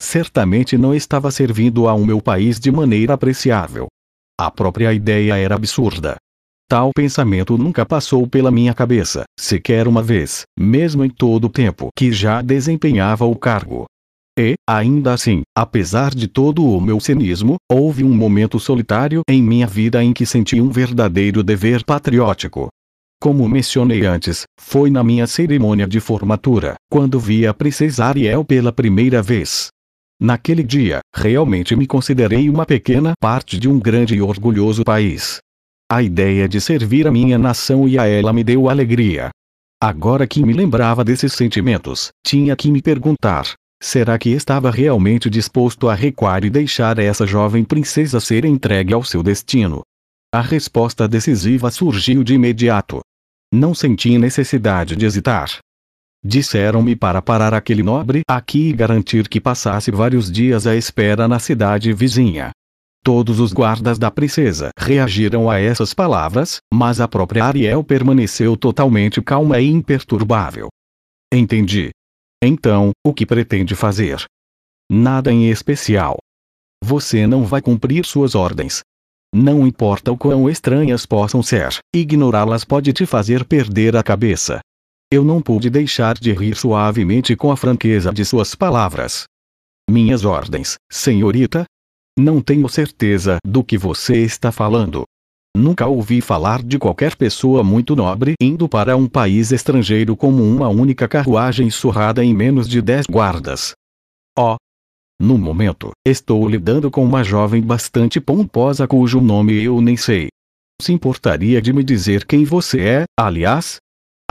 Certamente 0.03 0.77
não 0.77 0.93
estava 0.93 1.31
servindo 1.31 1.87
ao 1.87 2.01
meu 2.05 2.21
país 2.21 2.59
de 2.59 2.73
maneira 2.73 3.15
apreciável. 3.15 3.87
A 4.39 4.51
própria 4.51 4.93
ideia 4.93 5.37
era 5.37 5.55
absurda. 5.55 6.17
Tal 6.69 6.91
pensamento 6.93 7.57
nunca 7.57 7.87
passou 7.87 8.27
pela 8.27 8.51
minha 8.51 8.75
cabeça, 8.75 9.23
sequer 9.39 9.87
uma 9.87 10.03
vez, 10.03 10.43
mesmo 10.59 11.05
em 11.05 11.09
todo 11.09 11.45
o 11.45 11.49
tempo 11.49 11.89
que 11.97 12.11
já 12.11 12.43
desempenhava 12.43 13.25
o 13.25 13.37
cargo. 13.37 13.85
E, 14.37 14.55
ainda 14.69 15.15
assim, 15.15 15.43
apesar 15.57 16.13
de 16.13 16.27
todo 16.27 16.67
o 16.67 16.81
meu 16.81 16.99
cinismo, 16.99 17.55
houve 17.71 18.03
um 18.03 18.13
momento 18.13 18.59
solitário 18.59 19.23
em 19.29 19.41
minha 19.41 19.69
vida 19.69 20.03
em 20.03 20.13
que 20.13 20.27
senti 20.27 20.61
um 20.61 20.69
verdadeiro 20.69 21.45
dever 21.45 21.85
patriótico. 21.85 22.69
Como 23.21 23.49
mencionei 23.49 24.05
antes, 24.05 24.43
foi 24.59 24.91
na 24.91 25.05
minha 25.05 25.29
cerimônia 25.29 25.87
de 25.87 26.01
formatura, 26.01 26.75
quando 26.91 27.21
vi 27.21 27.47
a 27.47 27.55
princesa 27.55 28.07
Ariel 28.07 28.45
pela 28.45 28.73
primeira 28.73 29.23
vez. 29.23 29.71
Naquele 30.23 30.63
dia, 30.63 31.01
realmente 31.13 31.75
me 31.75 31.85
considerei 31.85 32.49
uma 32.49 32.65
pequena 32.65 33.13
parte 33.19 33.59
de 33.59 33.69
um 33.69 33.81
grande 33.81 34.15
e 34.15 34.23
orgulhoso 34.23 34.85
país. 34.85 35.41
A 35.91 36.01
ideia 36.01 36.49
de 36.49 36.61
servir 36.61 37.09
a 37.09 37.11
minha 37.11 37.37
nação 37.37 37.89
e 37.89 37.99
a 37.99 38.07
ela 38.07 38.33
me 38.33 38.45
deu 38.45 38.71
alegria. 38.71 39.31
Agora 39.83 40.25
que 40.25 40.41
me 40.45 40.53
lembrava 40.53 41.03
desses 41.03 41.33
sentimentos, 41.33 42.11
tinha 42.25 42.55
que 42.55 42.71
me 42.71 42.81
perguntar: 42.81 43.53
Será 43.83 44.17
que 44.17 44.31
estava 44.31 44.71
realmente 44.71 45.29
disposto 45.29 45.89
a 45.89 45.95
recuar 45.97 46.45
e 46.45 46.51
deixar 46.51 47.01
essa 47.01 47.27
jovem 47.27 47.65
princesa 47.65 48.21
ser 48.21 48.45
entregue 48.45 48.95
ao 48.95 49.03
seu 49.03 49.25
destino? 49.25 49.83
A 50.33 50.41
resposta 50.41 51.09
decisiva 51.09 51.69
surgiu 51.69 52.23
de 52.23 52.35
imediato. 52.35 53.01
Não 53.53 53.75
senti 53.75 54.17
necessidade 54.19 54.95
de 54.95 55.05
hesitar. 55.05 55.59
Disseram-me 56.25 56.95
para 56.95 57.21
parar 57.21 57.53
aquele 57.53 57.83
nobre 57.83 58.23
aqui 58.29 58.69
e 58.69 58.73
garantir 58.73 59.29
que 59.29 59.41
passasse 59.41 59.91
vários 59.91 60.31
dias 60.31 60.67
à 60.67 60.77
espera 60.77 61.27
na 61.27 61.39
cidade 61.39 61.93
vizinha. 61.93 62.51
Todos 63.05 63.41
os 63.41 63.53
guardas 63.53 63.99
da 63.99 64.11
princesa 64.11 64.71
reagiram 64.79 65.51
a 65.51 65.59
essas 65.59 65.93
palavras, 65.93 66.59
mas 66.73 67.01
a 67.01 67.09
própria 67.09 67.45
Ariel 67.45 67.83
permaneceu 67.83 68.57
totalmente 68.57 69.21
calma 69.21 69.59
e 69.59 69.69
imperturbável. 69.69 70.69
Entendi, 71.33 71.91
então, 72.45 72.91
o 73.07 73.15
que 73.15 73.25
pretende 73.25 73.77
fazer? 73.77 74.25
Nada 74.91 75.33
em 75.33 75.49
especial. 75.49 76.19
Você 76.83 77.25
não 77.25 77.45
vai 77.45 77.63
cumprir 77.63 78.05
suas 78.05 78.35
ordens. 78.35 78.81
Não 79.33 79.65
importa 79.65 80.11
o 80.11 80.19
quão 80.19 80.51
estranhas 80.51 81.07
possam 81.07 81.41
ser, 81.41 81.79
ignorá-las 81.95 82.65
pode 82.65 82.93
te 82.93 83.07
fazer 83.07 83.45
perder 83.45 83.97
a 83.97 84.03
cabeça. 84.03 84.61
Eu 85.13 85.23
não 85.23 85.43
pude 85.43 85.69
deixar 85.69 86.15
de 86.15 86.33
rir 86.33 86.57
suavemente 86.57 87.37
com 87.37 87.53
a 87.53 87.57
franqueza 87.57 88.11
de 88.11 88.25
suas 88.25 88.55
palavras. 88.55 89.25
Minhas 89.87 90.25
ordens, 90.25 90.77
senhorita? 90.91 91.67
Não 92.19 92.41
tenho 92.41 92.67
certeza 92.67 93.37
do 93.45 93.63
que 93.63 93.77
você 93.77 94.23
está 94.25 94.51
falando. 94.51 95.05
Nunca 95.55 95.87
ouvi 95.87 96.23
falar 96.23 96.63
de 96.63 96.79
qualquer 96.79 97.15
pessoa 97.15 97.63
muito 97.63 97.95
nobre 97.95 98.33
indo 98.41 98.67
para 98.67 98.97
um 98.97 99.07
país 99.07 99.53
estrangeiro 99.53 100.17
como 100.17 100.43
uma 100.43 100.71
única 100.71 101.07
carruagem 101.07 101.69
surrada 101.69 102.25
em 102.25 102.33
menos 102.33 102.67
de 102.67 102.81
dez 102.81 103.05
guardas. 103.05 103.73
Oh! 104.39 104.57
No 105.21 105.37
momento, 105.37 105.91
estou 106.07 106.49
lidando 106.49 106.91
com 106.91 107.05
uma 107.05 107.23
jovem 107.23 107.61
bastante 107.61 108.19
pomposa 108.19 108.89
cujo 108.89 109.21
nome 109.21 109.63
eu 109.63 109.79
nem 109.83 109.95
sei. 109.95 110.29
Se 110.81 110.91
importaria 110.91 111.61
de 111.61 111.71
me 111.71 111.85
dizer 111.85 112.25
quem 112.25 112.47
você 112.47 112.81
é, 112.81 113.05
aliás? 113.21 113.77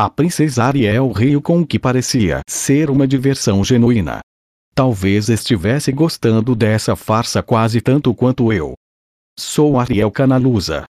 A 0.04 0.10
princesa 0.10 0.64
Ariel 0.64 1.12
riu 1.12 1.40
com 1.44 1.62
o 1.62 1.68
que 1.68 1.78
parecia 1.78 2.42
ser 2.50 2.90
uma 2.90 3.08
diversão 3.08 3.64
genuína. 3.64 4.20
Talvez 4.74 5.30
estivesse 5.30 5.92
gostando 5.92 6.56
dessa 6.56 6.96
farsa 6.96 7.44
quase 7.44 7.82
tanto 7.82 8.12
quanto 8.16 8.52
eu. 8.52 8.74
Sou 9.38 9.80
Ariel 9.80 10.10
Canalusa, 10.10 10.86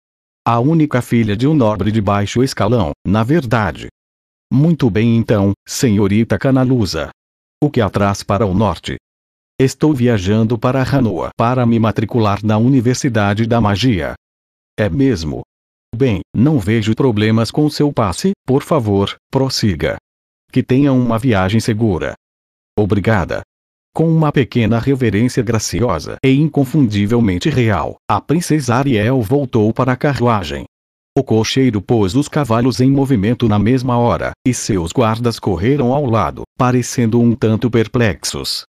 a 0.48 0.62
única 0.62 1.02
filha 1.02 1.36
de 1.36 1.46
um 1.46 1.54
nobre 1.54 1.92
de 1.92 2.00
baixo 2.00 2.42
escalão, 2.42 2.92
na 3.06 3.22
verdade. 3.22 3.90
Muito 4.50 4.90
bem 4.90 5.18
então, 5.18 5.52
senhorita 5.68 6.40
Canalusa. 6.40 7.10
O 7.62 7.70
que 7.70 7.82
atrás 7.82 8.24
para 8.24 8.46
o 8.46 8.54
norte? 8.54 8.96
Estou 9.60 9.94
viajando 9.94 10.58
para 10.58 10.84
Hanoa 10.84 11.32
para 11.36 11.66
me 11.66 11.78
matricular 11.78 12.40
na 12.46 12.58
Universidade 12.58 13.46
da 13.46 13.60
Magia. 13.60 14.14
É 14.80 14.88
mesmo? 14.88 15.42
Bem, 16.02 16.22
não 16.36 16.58
vejo 16.58 16.96
problemas 16.96 17.52
com 17.52 17.70
seu 17.70 17.94
passe, 17.94 18.32
por 18.44 18.64
favor, 18.64 19.16
prossiga. 19.30 19.98
Que 20.52 20.64
tenha 20.64 20.92
uma 20.92 21.20
viagem 21.20 21.60
segura. 21.60 22.16
Obrigada. 22.76 23.44
Com 23.94 24.10
uma 24.10 24.32
pequena 24.32 24.80
reverência 24.80 25.44
graciosa 25.44 26.16
e 26.26 26.32
inconfundivelmente 26.32 27.52
real, 27.52 27.98
a 28.10 28.20
princesa 28.20 28.78
Ariel 28.78 29.22
voltou 29.22 29.72
para 29.72 29.92
a 29.92 29.96
carruagem. 29.96 30.64
O 31.16 31.24
cocheiro 31.24 31.80
pôs 31.80 32.16
os 32.16 32.28
cavalos 32.28 32.82
em 32.82 32.90
movimento 32.90 33.48
na 33.48 33.60
mesma 33.60 34.00
hora, 34.00 34.32
e 34.44 34.56
seus 34.56 34.92
guardas 34.92 35.38
correram 35.38 35.94
ao 35.94 36.08
lado, 36.08 36.42
parecendo 36.58 37.22
um 37.22 37.36
tanto 37.36 37.70
perplexos. 37.70 38.64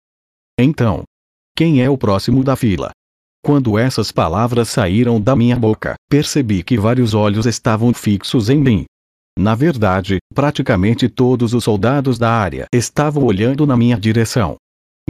Então, 0.60 1.02
quem 1.56 1.82
é 1.82 1.88
o 1.88 1.96
próximo 1.96 2.44
da 2.44 2.56
fila? 2.56 2.90
Quando 3.44 3.76
essas 3.76 4.12
palavras 4.12 4.68
saíram 4.68 5.20
da 5.20 5.34
minha 5.34 5.56
boca, 5.56 5.94
percebi 6.08 6.62
que 6.62 6.78
vários 6.78 7.12
olhos 7.12 7.44
estavam 7.44 7.92
fixos 7.92 8.48
em 8.48 8.56
mim. 8.56 8.84
Na 9.36 9.56
verdade, 9.56 10.18
praticamente 10.32 11.08
todos 11.08 11.52
os 11.52 11.64
soldados 11.64 12.18
da 12.18 12.30
área 12.30 12.66
estavam 12.72 13.24
olhando 13.24 13.66
na 13.66 13.76
minha 13.76 13.98
direção. 13.98 14.54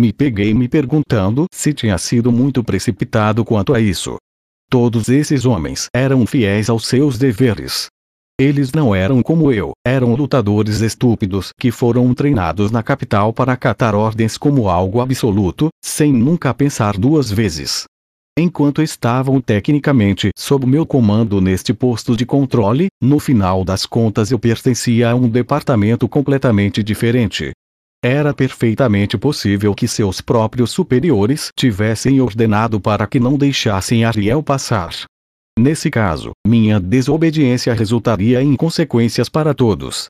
Me 0.01 0.15
peguei 0.15 0.55
me 0.55 0.67
perguntando 0.67 1.45
se 1.53 1.75
tinha 1.75 1.99
sido 1.99 2.33
muito 2.33 2.65
precipitado 2.65 3.45
quanto 3.45 3.75
a 3.75 3.81
isso. 3.81 4.17
Todos 4.71 5.11
esses 5.11 5.45
homens 5.45 5.89
eram 5.95 6.27
fiéis 6.27 6.71
aos 6.71 6.87
seus 6.87 7.19
deveres. 7.19 7.89
Eles 8.41 8.73
não 8.73 8.95
eram 8.95 9.23
como 9.23 9.53
eu, 9.53 9.73
eram 9.87 10.15
lutadores 10.15 10.81
estúpidos 10.81 11.51
que 11.61 11.71
foram 11.71 12.15
treinados 12.15 12.71
na 12.71 12.83
capital 12.83 13.31
para 13.31 13.53
acatar 13.53 13.95
ordens 13.95 14.39
como 14.39 14.71
algo 14.71 15.03
absoluto, 15.03 15.69
sem 15.85 16.11
nunca 16.11 16.55
pensar 16.55 16.97
duas 16.97 17.31
vezes. 17.31 17.85
Enquanto 18.39 18.81
estavam 18.81 19.43
tecnicamente 19.43 20.31
sob 20.35 20.65
meu 20.67 20.87
comando 20.87 21.39
neste 21.39 21.75
posto 21.75 22.17
de 22.17 22.25
controle, 22.25 22.87
no 22.99 23.19
final 23.19 23.63
das 23.63 23.85
contas 23.85 24.31
eu 24.31 24.39
pertencia 24.39 25.11
a 25.11 25.15
um 25.15 25.29
departamento 25.29 26.09
completamente 26.09 26.83
diferente. 26.83 27.51
Era 28.03 28.33
perfeitamente 28.33 29.19
possível 29.19 29.75
que 29.75 29.87
seus 29.87 30.23
próprios 30.23 30.71
superiores 30.71 31.51
tivessem 31.55 32.23
ordenado 32.23 32.81
para 32.81 33.07
que 33.07 33.21
não 33.21 33.37
deixassem 33.37 34.03
Ariel 34.03 34.43
passar. 34.43 34.95
Nesse 35.59 35.91
caso, 35.91 36.31
minha 36.47 36.81
desobediência 36.81 37.75
resultaria 37.75 38.43
em 38.43 38.57
consequências 38.57 39.29
para 39.29 39.53
todos. 39.53 40.07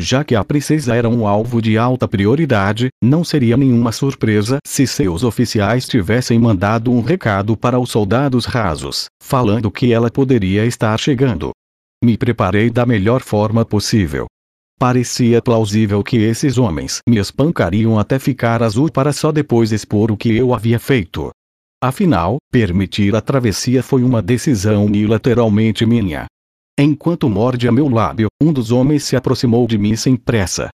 Já 0.00 0.24
que 0.24 0.34
a 0.34 0.42
princesa 0.42 0.96
era 0.96 1.08
um 1.08 1.26
alvo 1.26 1.60
de 1.60 1.76
alta 1.76 2.08
prioridade, 2.08 2.88
não 3.02 3.22
seria 3.22 3.56
nenhuma 3.56 3.92
surpresa 3.92 4.58
se 4.66 4.86
seus 4.86 5.22
oficiais 5.22 5.86
tivessem 5.86 6.38
mandado 6.38 6.90
um 6.90 7.02
recado 7.02 7.56
para 7.56 7.78
os 7.78 7.90
soldados 7.90 8.46
rasos, 8.46 9.06
falando 9.22 9.70
que 9.70 9.92
ela 9.92 10.10
poderia 10.10 10.64
estar 10.64 10.98
chegando. 10.98 11.50
Me 12.02 12.16
preparei 12.16 12.70
da 12.70 12.86
melhor 12.86 13.20
forma 13.20 13.64
possível, 13.64 14.26
Parecia 14.80 15.42
plausível 15.42 16.02
que 16.02 16.16
esses 16.16 16.56
homens 16.56 17.00
me 17.06 17.18
espancariam 17.18 17.98
até 17.98 18.18
ficar 18.18 18.62
azul 18.62 18.90
para 18.90 19.12
só 19.12 19.30
depois 19.30 19.72
expor 19.72 20.10
o 20.10 20.16
que 20.16 20.34
eu 20.34 20.54
havia 20.54 20.78
feito. 20.78 21.30
Afinal, 21.84 22.38
permitir 22.50 23.14
a 23.14 23.20
travessia 23.20 23.82
foi 23.82 24.02
uma 24.02 24.22
decisão 24.22 24.86
unilateralmente 24.86 25.84
minha. 25.84 26.24
Enquanto 26.82 27.28
mordia 27.28 27.70
meu 27.70 27.90
lábio, 27.90 28.28
um 28.42 28.50
dos 28.50 28.70
homens 28.70 29.04
se 29.04 29.14
aproximou 29.14 29.66
de 29.66 29.76
mim 29.76 29.94
sem 29.96 30.16
pressa. 30.16 30.70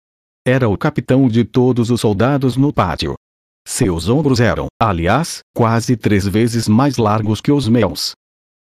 Era 0.47 0.69
o 0.69 0.77
capitão 0.77 1.27
de 1.27 1.43
todos 1.43 1.89
os 1.89 1.99
soldados 1.99 2.55
no 2.55 2.71
pátio. 2.71 3.15
Seus 3.67 4.07
ombros 4.07 4.39
eram, 4.39 4.67
aliás, 4.79 5.39
quase 5.55 5.97
três 5.97 6.27
vezes 6.27 6.67
mais 6.67 6.97
largos 6.97 7.41
que 7.41 7.51
os 7.51 7.67
meus. 7.67 8.11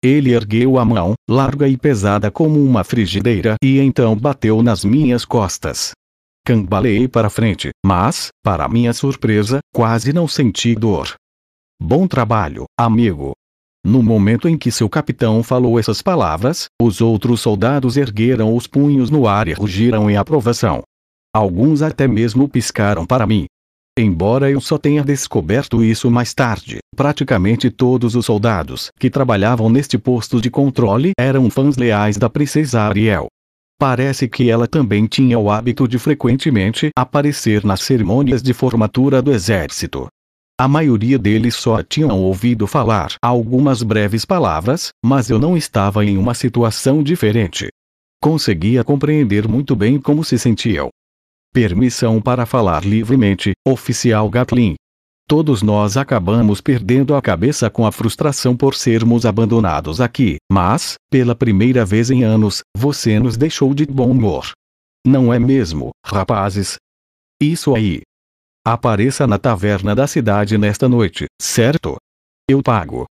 Ele 0.02 0.32
ergueu 0.32 0.78
a 0.78 0.86
mão, 0.86 1.12
larga 1.28 1.68
e 1.68 1.76
pesada 1.76 2.30
como 2.30 2.64
uma 2.64 2.82
frigideira, 2.82 3.56
e 3.62 3.78
então 3.78 4.16
bateu 4.16 4.62
nas 4.62 4.82
minhas 4.82 5.26
costas. 5.26 5.92
Cambaleei 6.46 7.06
para 7.06 7.28
frente, 7.28 7.68
mas, 7.84 8.28
para 8.42 8.66
minha 8.70 8.94
surpresa, 8.94 9.58
quase 9.70 10.14
não 10.14 10.26
senti 10.26 10.74
dor. 10.74 11.12
Bom 11.78 12.08
trabalho, 12.08 12.64
amigo. 12.80 13.34
No 13.84 14.02
momento 14.02 14.48
em 14.48 14.56
que 14.56 14.70
seu 14.70 14.88
capitão 14.88 15.42
falou 15.42 15.78
essas 15.78 16.00
palavras, 16.00 16.68
os 16.80 17.02
outros 17.02 17.42
soldados 17.42 17.98
ergueram 17.98 18.56
os 18.56 18.66
punhos 18.66 19.10
no 19.10 19.28
ar 19.28 19.46
e 19.46 19.52
rugiram 19.52 20.10
em 20.10 20.16
aprovação. 20.16 20.82
Alguns 21.34 21.82
até 21.82 22.08
mesmo 22.08 22.48
piscaram 22.48 23.04
para 23.04 23.26
mim. 23.26 23.44
Embora 23.98 24.50
eu 24.50 24.58
só 24.58 24.78
tenha 24.78 25.04
descoberto 25.04 25.84
isso 25.84 26.10
mais 26.10 26.32
tarde, 26.32 26.78
praticamente 26.96 27.70
todos 27.70 28.16
os 28.16 28.24
soldados 28.24 28.90
que 28.98 29.10
trabalhavam 29.10 29.68
neste 29.68 29.98
posto 29.98 30.40
de 30.40 30.50
controle 30.50 31.12
eram 31.18 31.50
fãs 31.50 31.76
leais 31.76 32.16
da 32.16 32.30
princesa 32.30 32.80
Ariel. 32.80 33.26
Parece 33.78 34.26
que 34.28 34.48
ela 34.48 34.66
também 34.66 35.06
tinha 35.06 35.38
o 35.38 35.50
hábito 35.50 35.86
de 35.86 35.98
frequentemente 35.98 36.88
aparecer 36.96 37.64
nas 37.64 37.82
cerimônias 37.82 38.42
de 38.42 38.54
formatura 38.54 39.20
do 39.20 39.30
exército. 39.30 40.08
A 40.56 40.68
maioria 40.68 41.18
deles 41.18 41.56
só 41.56 41.82
tinham 41.82 42.20
ouvido 42.20 42.64
falar 42.68 43.16
algumas 43.20 43.82
breves 43.82 44.24
palavras, 44.24 44.90
mas 45.04 45.28
eu 45.28 45.36
não 45.36 45.56
estava 45.56 46.04
em 46.04 46.16
uma 46.16 46.32
situação 46.32 47.02
diferente. 47.02 47.70
Conseguia 48.22 48.84
compreender 48.84 49.48
muito 49.48 49.74
bem 49.74 50.00
como 50.00 50.22
se 50.22 50.38
sentiam. 50.38 50.90
Permissão 51.52 52.22
para 52.22 52.46
falar 52.46 52.84
livremente, 52.84 53.52
oficial 53.66 54.30
Gatlin. 54.30 54.76
Todos 55.26 55.60
nós 55.60 55.96
acabamos 55.96 56.60
perdendo 56.60 57.16
a 57.16 57.22
cabeça 57.22 57.68
com 57.68 57.84
a 57.84 57.90
frustração 57.90 58.56
por 58.56 58.76
sermos 58.76 59.26
abandonados 59.26 60.00
aqui, 60.00 60.36
mas, 60.52 60.94
pela 61.10 61.34
primeira 61.34 61.84
vez 61.84 62.12
em 62.12 62.22
anos, 62.22 62.60
você 62.76 63.18
nos 63.18 63.36
deixou 63.36 63.74
de 63.74 63.86
bom 63.86 64.10
humor. 64.10 64.52
Não 65.04 65.34
é 65.34 65.38
mesmo, 65.38 65.90
rapazes? 66.06 66.76
Isso 67.40 67.74
aí, 67.74 68.02
Apareça 68.66 69.26
na 69.26 69.38
taverna 69.38 69.94
da 69.94 70.06
cidade 70.06 70.56
nesta 70.56 70.88
noite, 70.88 71.26
certo? 71.38 71.96
Eu 72.48 72.62
pago. 72.62 73.04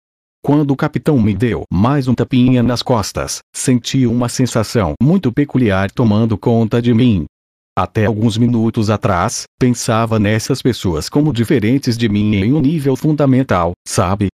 Quando 0.45 0.71
o 0.71 0.77
capitão 0.77 1.21
me 1.21 1.35
deu 1.35 1.65
mais 1.73 2.07
um 2.07 2.15
tapinha 2.15 2.63
nas 2.63 2.85
costas, 2.85 3.41
senti 3.53 4.07
uma 4.07 4.29
sensação 4.29 4.93
muito 5.03 5.33
peculiar 5.33 5.91
tomando 5.91 6.39
conta 6.39 6.81
de 6.81 6.95
mim. 6.95 7.25
Até 7.77 8.07
alguns 8.07 8.39
minutos 8.39 8.91
atrás, 8.91 9.43
pensava 9.59 10.21
nessas 10.21 10.63
pessoas 10.63 11.09
como 11.09 11.33
diferentes 11.33 11.99
de 11.99 12.09
mim 12.09 12.37
em 12.37 12.53
um 12.53 12.61
nível 12.61 12.95
fundamental, 12.95 13.73
sabe? 13.89 14.29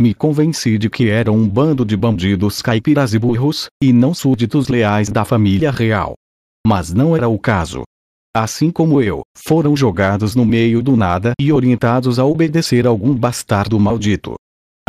Me 0.00 0.14
convenci 0.14 0.78
de 0.78 0.88
que 0.88 1.08
eram 1.08 1.34
um 1.34 1.48
bando 1.48 1.84
de 1.84 1.96
bandidos 1.96 2.62
caipiras 2.62 3.12
e 3.12 3.18
burros, 3.18 3.66
e 3.82 3.92
não 3.92 4.14
súditos 4.14 4.68
leais 4.68 5.08
da 5.08 5.24
família 5.24 5.72
real. 5.72 6.14
Mas 6.64 6.92
não 6.92 7.16
era 7.16 7.28
o 7.28 7.40
caso 7.40 7.82
assim 8.36 8.70
como 8.70 9.00
eu, 9.02 9.22
foram 9.36 9.76
jogados 9.76 10.34
no 10.34 10.44
meio 10.44 10.82
do 10.82 10.96
nada 10.96 11.32
e 11.40 11.52
orientados 11.52 12.18
a 12.18 12.24
obedecer 12.24 12.86
algum 12.86 13.14
bastardo 13.14 13.78
maldito. 13.78 14.34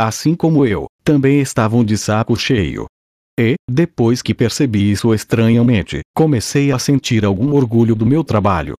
Assim 0.00 0.34
como 0.34 0.66
eu, 0.66 0.86
também 1.04 1.40
estavam 1.40 1.84
de 1.84 1.96
saco 1.96 2.36
cheio. 2.36 2.86
E, 3.38 3.54
depois 3.68 4.20
que 4.20 4.34
percebi 4.34 4.90
isso 4.90 5.14
estranhamente, 5.14 6.00
comecei 6.14 6.70
a 6.70 6.78
sentir 6.78 7.24
algum 7.24 7.54
orgulho 7.54 7.94
do 7.94 8.04
meu 8.04 8.22
trabalho. 8.22 8.74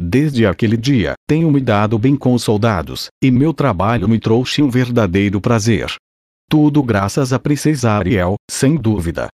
Desde 0.00 0.46
aquele 0.46 0.76
dia, 0.76 1.14
tenho 1.26 1.50
me 1.50 1.60
dado 1.60 1.98
bem 1.98 2.16
com 2.16 2.34
os 2.34 2.42
soldados, 2.42 3.08
e 3.22 3.30
meu 3.30 3.54
trabalho 3.54 4.08
me 4.08 4.20
trouxe 4.20 4.62
um 4.62 4.68
verdadeiro 4.68 5.40
prazer. 5.40 5.94
Tudo 6.48 6.82
graças 6.82 7.32
à 7.32 7.38
princesa 7.38 7.90
Ariel, 7.90 8.36
sem 8.50 8.76
dúvida. 8.76 9.28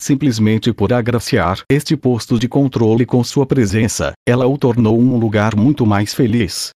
Simplesmente 0.00 0.72
por 0.72 0.92
agraciar 0.92 1.62
este 1.70 1.96
posto 1.96 2.38
de 2.38 2.46
controle 2.46 3.06
com 3.06 3.24
sua 3.24 3.46
presença, 3.46 4.12
ela 4.28 4.46
o 4.46 4.58
tornou 4.58 4.98
um 4.98 5.16
lugar 5.16 5.56
muito 5.56 5.86
mais 5.86 6.12
feliz. 6.12 6.70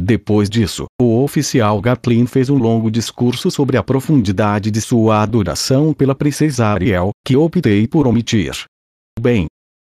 Depois 0.00 0.48
disso, 0.48 0.86
o 1.00 1.22
oficial 1.22 1.80
Gatlin 1.80 2.26
fez 2.26 2.48
um 2.48 2.56
longo 2.56 2.90
discurso 2.90 3.50
sobre 3.50 3.76
a 3.76 3.82
profundidade 3.82 4.70
de 4.70 4.80
sua 4.80 5.22
adoração 5.22 5.92
pela 5.92 6.14
princesa 6.14 6.66
Ariel, 6.66 7.10
que 7.24 7.36
optei 7.36 7.86
por 7.86 8.06
omitir. 8.06 8.64
Bem, 9.20 9.46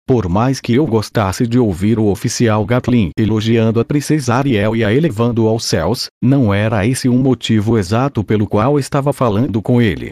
por 0.08 0.28
mais 0.28 0.58
que 0.58 0.74
eu 0.74 0.86
gostasse 0.86 1.46
de 1.46 1.58
ouvir 1.58 1.98
o 1.98 2.06
oficial 2.06 2.64
Gatlin 2.64 3.10
elogiando 3.16 3.78
a 3.78 3.84
princesa 3.84 4.34
Ariel 4.34 4.74
e 4.74 4.82
a 4.82 4.92
elevando 4.92 5.46
aos 5.46 5.64
céus, 5.64 6.08
não 6.20 6.52
era 6.52 6.84
esse 6.84 7.08
um 7.08 7.18
motivo 7.18 7.78
exato 7.78 8.24
pelo 8.24 8.46
qual 8.46 8.78
estava 8.78 9.12
falando 9.12 9.62
com 9.62 9.80
ele. 9.80 10.10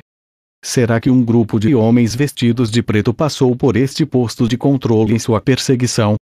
Será 0.63 1.01
que 1.01 1.11
um 1.11 1.25
grupo 1.25 1.59
de 1.61 1.75
homens 1.75 2.15
vestidos 2.15 2.71
de 2.71 2.83
preto 2.83 3.15
passou 3.15 3.55
por 3.55 3.77
este 3.77 4.05
posto 4.05 4.49
de 4.49 4.57
controle 4.57 5.15
em 5.15 5.19
sua 5.19 5.41
perseguição? 5.41 6.17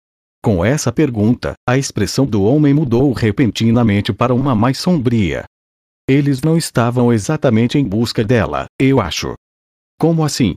Com 0.44 0.66
essa 0.66 0.92
pergunta, 0.92 1.54
a 1.68 1.78
expressão 1.78 2.26
do 2.26 2.44
homem 2.44 2.74
mudou 2.74 3.14
repentinamente 3.14 4.12
para 4.12 4.34
uma 4.34 4.54
mais 4.54 4.78
sombria. 4.80 5.46
Eles 6.10 6.42
não 6.42 6.58
estavam 6.58 7.14
exatamente 7.14 7.78
em 7.78 7.86
busca 7.86 8.24
dela, 8.24 8.66
eu 8.78 9.00
acho. 9.00 9.36
Como 9.98 10.24
assim? 10.24 10.54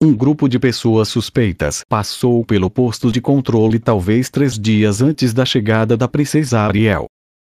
Um 0.00 0.14
grupo 0.14 0.46
de 0.46 0.58
pessoas 0.58 1.08
suspeitas 1.08 1.82
passou 1.88 2.44
pelo 2.44 2.70
posto 2.70 3.10
de 3.10 3.20
controle 3.20 3.78
talvez 3.78 4.28
três 4.30 4.58
dias 4.58 5.00
antes 5.00 5.32
da 5.32 5.44
chegada 5.44 5.96
da 5.96 6.06
princesa 6.06 6.60
Ariel. 6.60 7.06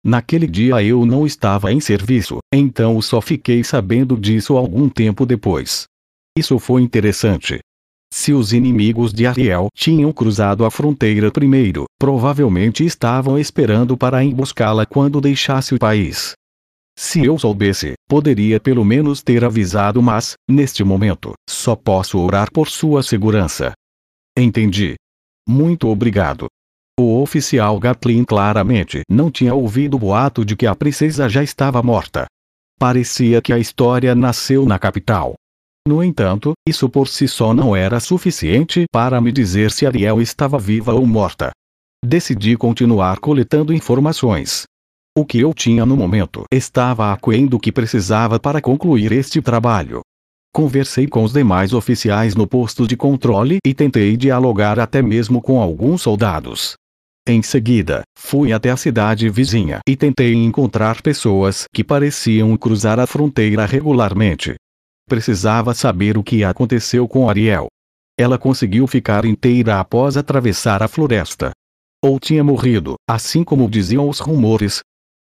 Naquele 0.06 0.48
dia 0.48 0.84
eu 0.84 1.06
não 1.06 1.26
estava 1.26 1.72
em 1.72 1.80
serviço, 1.80 2.40
então 2.54 3.02
só 3.02 3.22
fiquei 3.22 3.64
sabendo 3.64 4.18
disso 4.18 4.58
algum 4.58 4.90
tempo 4.90 5.26
depois. 5.26 5.86
Isso 6.38 6.60
foi 6.60 6.82
interessante. 6.82 7.60
Se 8.14 8.34
os 8.34 8.54
inimigos 8.54 9.14
de 9.14 9.26
Ariel 9.26 9.70
tinham 9.74 10.12
cruzado 10.12 10.66
a 10.66 10.70
fronteira 10.70 11.32
primeiro, 11.32 11.86
provavelmente 11.98 12.86
estavam 12.86 13.40
esperando 13.40 13.98
para 13.98 14.24
emboscá-la 14.24 14.86
quando 14.86 15.22
deixasse 15.22 15.74
o 15.74 15.80
país. 15.80 16.34
Se 16.96 17.26
eu 17.26 17.40
soubesse, 17.40 17.94
poderia 18.08 18.60
pelo 18.60 18.86
menos 18.86 19.24
ter 19.24 19.44
avisado, 19.44 20.02
mas, 20.02 20.34
neste 20.48 20.84
momento, 20.84 21.34
só 21.50 21.76
posso 21.76 22.20
orar 22.20 22.52
por 22.52 22.68
sua 22.70 23.02
segurança. 23.02 23.74
Entendi. 24.38 24.96
Muito 25.48 25.88
obrigado. 25.88 26.48
O 27.00 27.24
oficial 27.24 27.80
Gatlin 27.80 28.24
claramente 28.24 29.02
não 29.10 29.32
tinha 29.32 29.56
ouvido 29.56 29.96
o 29.96 30.00
boato 30.00 30.46
de 30.46 30.56
que 30.56 30.68
a 30.68 30.76
princesa 30.76 31.28
já 31.28 31.42
estava 31.42 31.82
morta. 31.82 32.28
Parecia 32.80 33.42
que 33.42 33.52
a 33.52 33.58
história 33.58 34.14
nasceu 34.14 34.64
na 34.64 34.78
capital. 34.78 35.34
No 35.88 36.04
entanto, 36.04 36.54
isso 36.68 36.88
por 36.88 37.08
si 37.08 37.28
só 37.28 37.52
não 37.52 37.76
era 37.76 38.00
suficiente 38.00 38.86
para 38.92 39.20
me 39.20 39.32
dizer 39.32 39.72
se 39.72 39.88
Ariel 39.88 40.22
estava 40.22 40.60
viva 40.60 40.94
ou 40.94 41.06
morta. 41.08 41.52
Decidi 42.06 42.56
continuar 42.56 43.18
coletando 43.20 43.74
informações. 43.74 44.66
O 45.18 45.26
que 45.26 45.40
eu 45.40 45.52
tinha 45.52 45.88
no 45.88 45.98
momento 45.98 46.44
estava 46.54 47.12
aquém 47.12 47.48
do 47.48 47.60
que 47.60 47.72
precisava 47.72 48.40
para 48.40 48.62
concluir 48.62 49.12
este 49.12 49.42
trabalho. 49.42 50.02
Conversei 50.54 51.08
com 51.08 51.24
os 51.24 51.34
demais 51.34 51.74
oficiais 51.74 52.36
no 52.36 52.46
posto 52.46 52.86
de 52.86 52.96
controle 52.96 53.58
e 53.66 53.74
tentei 53.74 54.16
dialogar 54.16 54.80
até 54.80 55.02
mesmo 55.02 55.42
com 55.42 55.60
alguns 55.60 56.04
soldados. 56.04 56.76
Em 57.26 57.42
seguida, 57.42 58.02
fui 58.18 58.52
até 58.52 58.70
a 58.70 58.76
cidade 58.76 59.30
vizinha 59.30 59.80
e 59.88 59.96
tentei 59.96 60.34
encontrar 60.34 61.02
pessoas 61.02 61.64
que 61.74 61.82
pareciam 61.82 62.56
cruzar 62.58 63.00
a 63.00 63.08
fronteira 63.08 63.66
regularmente. 63.66 64.56
Precisava 65.08 65.74
saber 65.74 66.18
o 66.18 66.24
que 66.24 66.44
aconteceu 66.44 67.08
com 67.08 67.30
Ariel. 67.30 67.68
Ela 68.20 68.38
conseguiu 68.38 68.86
ficar 68.88 69.24
inteira 69.24 69.80
após 69.80 70.18
atravessar 70.18 70.84
a 70.84 70.88
floresta. 70.90 71.52
Ou 72.04 72.20
tinha 72.20 72.44
morrido, 72.44 72.96
assim 73.10 73.42
como 73.42 73.70
diziam 73.70 74.10
os 74.10 74.20
rumores. 74.20 74.82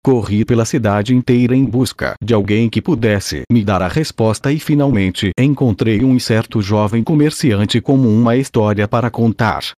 Corri 0.03 0.43
pela 0.43 0.65
cidade 0.65 1.15
inteira 1.15 1.56
em 1.56 1.63
busca 1.63 2.15
de 2.21 2.34
alguém 2.34 2.71
que 2.71 2.82
pudesse 2.82 3.43
me 3.51 3.63
dar 3.63 3.84
a 3.84 3.88
resposta 3.88 4.51
e 4.51 4.60
finalmente 4.60 5.29
encontrei 5.39 6.03
um 6.03 6.17
certo 6.17 6.60
jovem 6.60 7.03
comerciante 7.03 7.79
com 7.79 7.95
uma 7.95 8.36
história 8.36 8.88
para 8.88 9.12
contar. 9.12 9.73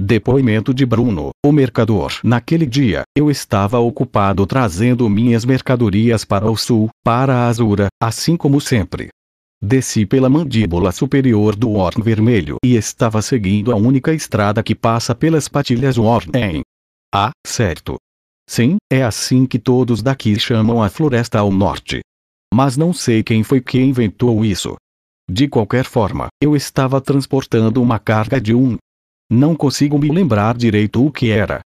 Depoimento 0.00 0.72
de 0.72 0.86
Bruno, 0.86 1.30
o 1.44 1.50
mercador. 1.50 2.12
Naquele 2.22 2.64
dia, 2.64 3.02
eu 3.16 3.28
estava 3.28 3.80
ocupado 3.80 4.46
trazendo 4.46 5.08
minhas 5.10 5.44
mercadorias 5.44 6.24
para 6.24 6.48
o 6.48 6.56
sul, 6.56 6.88
para 7.04 7.34
a 7.34 7.48
Azura, 7.48 7.88
assim 8.00 8.36
como 8.36 8.60
sempre. 8.60 9.08
Desci 9.60 10.06
pela 10.06 10.30
mandíbula 10.30 10.92
superior 10.92 11.56
do 11.56 11.72
Orn 11.72 12.00
Vermelho 12.00 12.58
e 12.64 12.76
estava 12.76 13.20
seguindo 13.20 13.72
a 13.72 13.76
única 13.76 14.14
estrada 14.14 14.62
que 14.62 14.72
passa 14.72 15.16
pelas 15.16 15.48
patilhas 15.48 15.98
Ornen. 15.98 16.62
Ah, 17.12 17.32
certo. 17.44 17.96
Sim, 18.48 18.76
é 18.90 19.02
assim 19.02 19.46
que 19.46 19.58
todos 19.58 20.00
daqui 20.00 20.38
chamam 20.38 20.80
a 20.80 20.88
floresta 20.88 21.40
ao 21.40 21.50
norte. 21.50 22.02
Mas 22.54 22.76
não 22.76 22.92
sei 22.92 23.24
quem 23.24 23.42
foi 23.42 23.60
que 23.60 23.80
inventou 23.80 24.44
isso. 24.44 24.76
De 25.28 25.48
qualquer 25.48 25.84
forma, 25.84 26.28
eu 26.40 26.54
estava 26.54 27.00
transportando 27.00 27.82
uma 27.82 27.98
carga 27.98 28.40
de 28.40 28.54
um 28.54 28.78
não 29.30 29.54
consigo 29.54 29.98
me 29.98 30.10
lembrar 30.10 30.56
direito 30.56 31.04
o 31.04 31.12
que 31.12 31.30
era. 31.30 31.60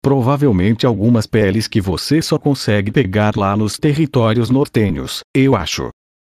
Provavelmente 0.00 0.86
algumas 0.86 1.26
peles 1.26 1.66
que 1.66 1.80
você 1.80 2.22
só 2.22 2.38
consegue 2.38 2.92
pegar 2.92 3.36
lá 3.36 3.56
nos 3.56 3.76
territórios 3.76 4.48
nortenhos, 4.48 5.20
eu 5.34 5.56
acho. 5.56 5.90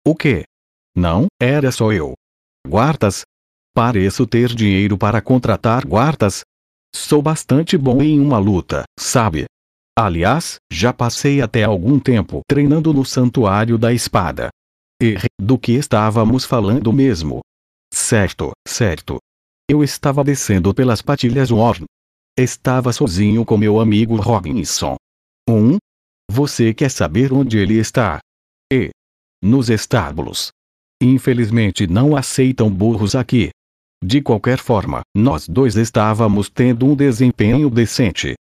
O 0.07 0.15
quê? 0.15 0.45
Não, 0.95 1.27
era 1.41 1.71
só 1.71 1.93
eu. 1.93 2.15
Guardas? 2.67 3.23
Pareço 3.75 4.27
ter 4.27 4.49
dinheiro 4.49 4.99
para 4.99 5.23
contratar 5.23 5.87
guardas. 5.87 6.43
Sou 6.95 7.23
bastante 7.23 7.79
bom 7.79 8.03
em 8.03 8.21
uma 8.21 8.39
luta, 8.39 8.83
sabe? 8.99 9.47
Aliás, 9.97 10.57
já 10.71 10.93
passei 10.93 11.41
até 11.41 11.65
algum 11.65 11.99
tempo 11.99 12.41
treinando 12.49 12.93
no 12.93 13.05
Santuário 13.05 13.79
da 13.79 13.93
Espada. 13.93 14.49
E 15.01 15.17
do 15.41 15.59
que 15.59 15.73
estávamos 15.73 16.45
falando 16.45 16.93
mesmo? 16.93 17.41
Certo, 17.93 18.53
certo. 18.67 19.19
Eu 19.69 19.83
estava 19.83 20.25
descendo 20.25 20.75
pelas 20.75 21.01
patilhas 21.01 21.51
Warren. 21.51 21.85
Estava 22.39 22.93
sozinho 22.93 23.45
com 23.45 23.57
meu 23.57 23.79
amigo 23.81 24.17
Robinson. 24.17 24.97
Um? 25.49 25.77
Você 26.31 26.73
quer 26.73 26.91
saber 26.91 27.33
onde 27.33 27.59
ele 27.59 27.79
está? 27.79 28.19
E. 28.73 28.91
Nos 29.43 29.69
estábulos. 29.71 30.51
Infelizmente 31.03 31.87
não 31.87 32.17
aceitam 32.17 32.71
burros 32.71 33.15
aqui. 33.15 33.51
De 34.03 34.21
qualquer 34.21 34.59
forma, 34.59 35.03
nós 35.17 35.47
dois 35.49 35.77
estávamos 35.77 36.49
tendo 36.49 36.87
um 36.87 36.97
desempenho 36.97 37.71
decente. 37.71 38.35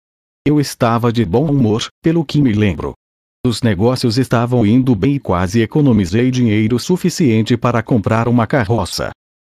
Eu 0.47 0.61
estava 0.61 1.13
de 1.13 1.25
bom 1.25 1.51
humor, 1.51 1.87
pelo 2.03 2.25
que 2.25 2.43
me 2.43 2.53
lembro. 2.53 2.95
Os 3.47 3.63
negócios 3.63 4.19
estavam 4.19 4.67
indo 4.67 4.95
bem 4.95 5.15
e 5.15 5.21
quase 5.21 5.61
economizei 5.61 6.31
dinheiro 6.31 6.79
suficiente 6.79 7.57
para 7.57 7.83
comprar 7.83 8.27
uma 8.27 8.47
carroça. 8.47 9.11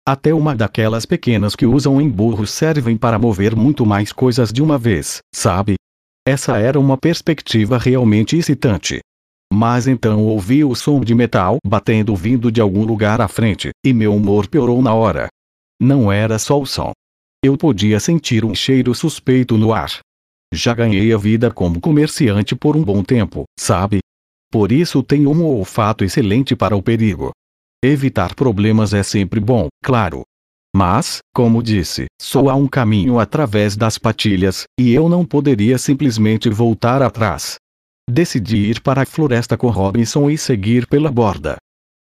Até 0.09 0.33
uma 0.33 0.55
daquelas 0.55 1.05
pequenas 1.05 1.57
que 1.57 1.67
usam 1.67 2.01
em 2.01 2.09
burros 2.09 2.53
servem 2.53 2.97
para 2.97 3.19
mover 3.19 3.57
muito 3.57 3.85
mais 3.85 4.13
coisas 4.13 4.53
de 4.53 4.63
uma 4.63 4.79
vez, 4.79 5.19
sabe? 5.35 5.75
Essa 6.25 6.59
era 6.59 6.79
uma 6.79 6.97
perspectiva 6.97 7.77
realmente 7.77 8.37
excitante. 8.37 9.01
Mas 9.53 9.89
então 9.89 10.25
ouvi 10.25 10.63
o 10.63 10.77
som 10.77 11.01
de 11.01 11.13
metal 11.13 11.59
batendo 11.67 12.15
vindo 12.15 12.53
de 12.53 12.61
algum 12.61 12.85
lugar 12.85 13.21
à 13.21 13.27
frente, 13.27 13.71
e 13.85 13.93
meu 13.93 14.15
humor 14.15 14.47
piorou 14.47 14.81
na 14.81 14.95
hora. 14.95 15.27
Não 15.81 16.13
era 16.13 16.39
só 16.39 16.61
o 16.61 16.67
som. 16.67 16.93
Eu 17.45 17.59
podia 17.59 17.99
sentir 17.99 18.45
um 18.45 18.55
cheiro 18.55 18.95
suspeito 18.95 19.59
no 19.59 19.73
ar. 19.73 19.99
Já 20.55 20.73
ganhei 20.73 21.13
a 21.13 21.19
vida 21.19 21.51
como 21.51 21.81
comerciante 21.81 22.55
por 22.55 22.77
um 22.77 22.85
bom 22.85 23.03
tempo, 23.03 23.43
sabe? 23.59 23.99
Por 24.53 24.71
isso 24.71 25.03
tenho 25.03 25.33
um 25.33 25.45
olfato 25.45 26.05
excelente 26.05 26.55
para 26.55 26.77
o 26.77 26.83
perigo. 26.83 27.33
Evitar 27.83 28.35
problemas 28.35 28.95
é 28.95 29.03
sempre 29.03 29.39
bom, 29.39 29.69
claro. 29.85 30.23
Mas, 30.75 31.19
como 31.35 31.63
disse, 31.63 32.07
só 32.21 32.49
há 32.49 32.55
um 32.55 32.67
caminho 32.67 33.19
através 33.19 33.77
das 33.77 33.99
patilhas, 33.99 34.65
e 34.79 34.93
eu 34.93 35.09
não 35.09 35.25
poderia 35.25 35.79
simplesmente 35.79 36.51
voltar 36.51 37.03
atrás. 37.03 37.57
Decidi 38.09 38.71
ir 38.71 38.81
para 38.81 39.03
a 39.03 39.07
floresta 39.07 39.57
com 39.57 39.69
Robinson 39.69 40.31
e 40.31 40.39
seguir 40.39 40.87
pela 40.87 41.11
borda. 41.11 41.57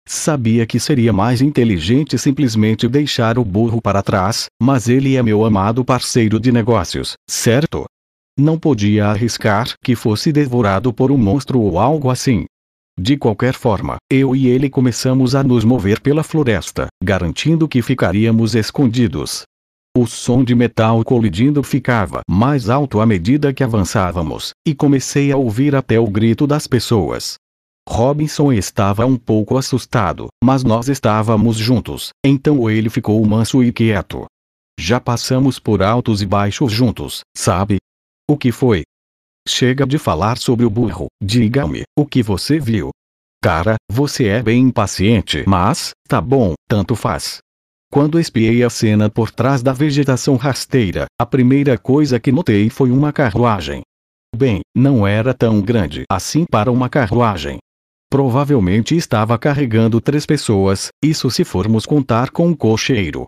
Sabia 0.05 0.65
que 0.65 0.79
seria 0.79 1.13
mais 1.13 1.41
inteligente 1.41 2.17
simplesmente 2.17 2.87
deixar 2.87 3.39
o 3.39 3.45
burro 3.45 3.81
para 3.81 4.03
trás, 4.03 4.47
mas 4.61 4.89
ele 4.89 5.15
é 5.15 5.23
meu 5.23 5.45
amado 5.45 5.85
parceiro 5.85 6.39
de 6.39 6.51
negócios, 6.51 7.13
certo? 7.29 7.85
Não 8.37 8.59
podia 8.59 9.07
arriscar 9.07 9.75
que 9.81 9.95
fosse 9.95 10.31
devorado 10.31 10.91
por 10.91 11.11
um 11.11 11.17
monstro 11.17 11.61
ou 11.61 11.79
algo 11.79 12.09
assim. 12.09 12.45
De 12.99 13.17
qualquer 13.17 13.53
forma, 13.53 13.97
eu 14.09 14.35
e 14.35 14.47
ele 14.47 14.69
começamos 14.69 15.33
a 15.33 15.43
nos 15.43 15.65
mover 15.65 15.99
pela 15.99 16.23
floresta, 16.23 16.87
garantindo 17.03 17.67
que 17.67 17.81
ficaríamos 17.81 18.53
escondidos. 18.53 19.43
O 19.97 20.05
som 20.05 20.43
de 20.43 20.53
metal 20.53 21.03
colidindo 21.03 21.63
ficava 21.63 22.21
mais 22.29 22.69
alto 22.69 22.99
à 22.99 23.05
medida 23.05 23.53
que 23.53 23.63
avançávamos, 23.63 24.51
e 24.67 24.75
comecei 24.75 25.31
a 25.31 25.37
ouvir 25.37 25.75
até 25.75 25.99
o 25.99 26.07
grito 26.07 26.45
das 26.45 26.67
pessoas. 26.67 27.35
Robinson 27.89 28.53
estava 28.53 29.05
um 29.05 29.17
pouco 29.17 29.57
assustado, 29.57 30.27
mas 30.43 30.63
nós 30.63 30.87
estávamos 30.87 31.57
juntos, 31.57 32.09
então 32.25 32.69
ele 32.69 32.89
ficou 32.89 33.23
manso 33.25 33.63
e 33.63 33.73
quieto. 33.73 34.25
Já 34.79 34.99
passamos 34.99 35.59
por 35.59 35.83
altos 35.83 36.21
e 36.21 36.25
baixos 36.25 36.71
juntos, 36.71 37.21
sabe? 37.35 37.77
O 38.29 38.37
que 38.37 38.51
foi? 38.51 38.83
Chega 39.47 39.85
de 39.85 39.97
falar 39.97 40.37
sobre 40.37 40.65
o 40.65 40.69
burro, 40.69 41.07
diga-me, 41.21 41.83
o 41.97 42.05
que 42.05 42.23
você 42.23 42.57
viu? 42.57 42.91
Cara, 43.43 43.75
você 43.91 44.27
é 44.27 44.41
bem 44.41 44.61
impaciente, 44.61 45.43
mas, 45.45 45.91
tá 46.07 46.21
bom, 46.21 46.53
tanto 46.65 46.95
faz. 46.95 47.39
Quando 47.91 48.19
espiei 48.19 48.63
a 48.63 48.69
cena 48.69 49.09
por 49.09 49.29
trás 49.29 49.61
da 49.61 49.73
vegetação 49.73 50.37
rasteira, 50.37 51.07
a 51.19 51.25
primeira 51.25 51.77
coisa 51.77 52.21
que 52.21 52.31
notei 52.31 52.69
foi 52.69 52.89
uma 52.89 53.11
carruagem. 53.11 53.81
Bem, 54.33 54.61
não 54.73 55.05
era 55.05 55.33
tão 55.33 55.61
grande 55.61 56.03
assim 56.09 56.45
para 56.49 56.71
uma 56.71 56.87
carruagem. 56.87 57.57
Provavelmente 58.09 58.95
estava 58.95 59.37
carregando 59.37 59.99
três 59.99 60.25
pessoas, 60.25 60.87
isso 61.03 61.29
se 61.29 61.43
formos 61.43 61.85
contar 61.85 62.29
com 62.29 62.47
um 62.47 62.55
cocheiro. 62.55 63.25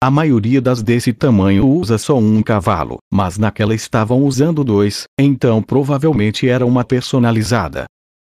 A 0.00 0.12
maioria 0.12 0.60
das 0.60 0.80
desse 0.80 1.12
tamanho 1.12 1.66
usa 1.66 1.98
só 1.98 2.16
um 2.16 2.40
cavalo, 2.40 2.98
mas 3.12 3.36
naquela 3.36 3.74
estavam 3.74 4.22
usando 4.22 4.62
dois, 4.62 5.06
então 5.18 5.60
provavelmente 5.60 6.48
era 6.48 6.64
uma 6.64 6.84
personalizada. 6.84 7.86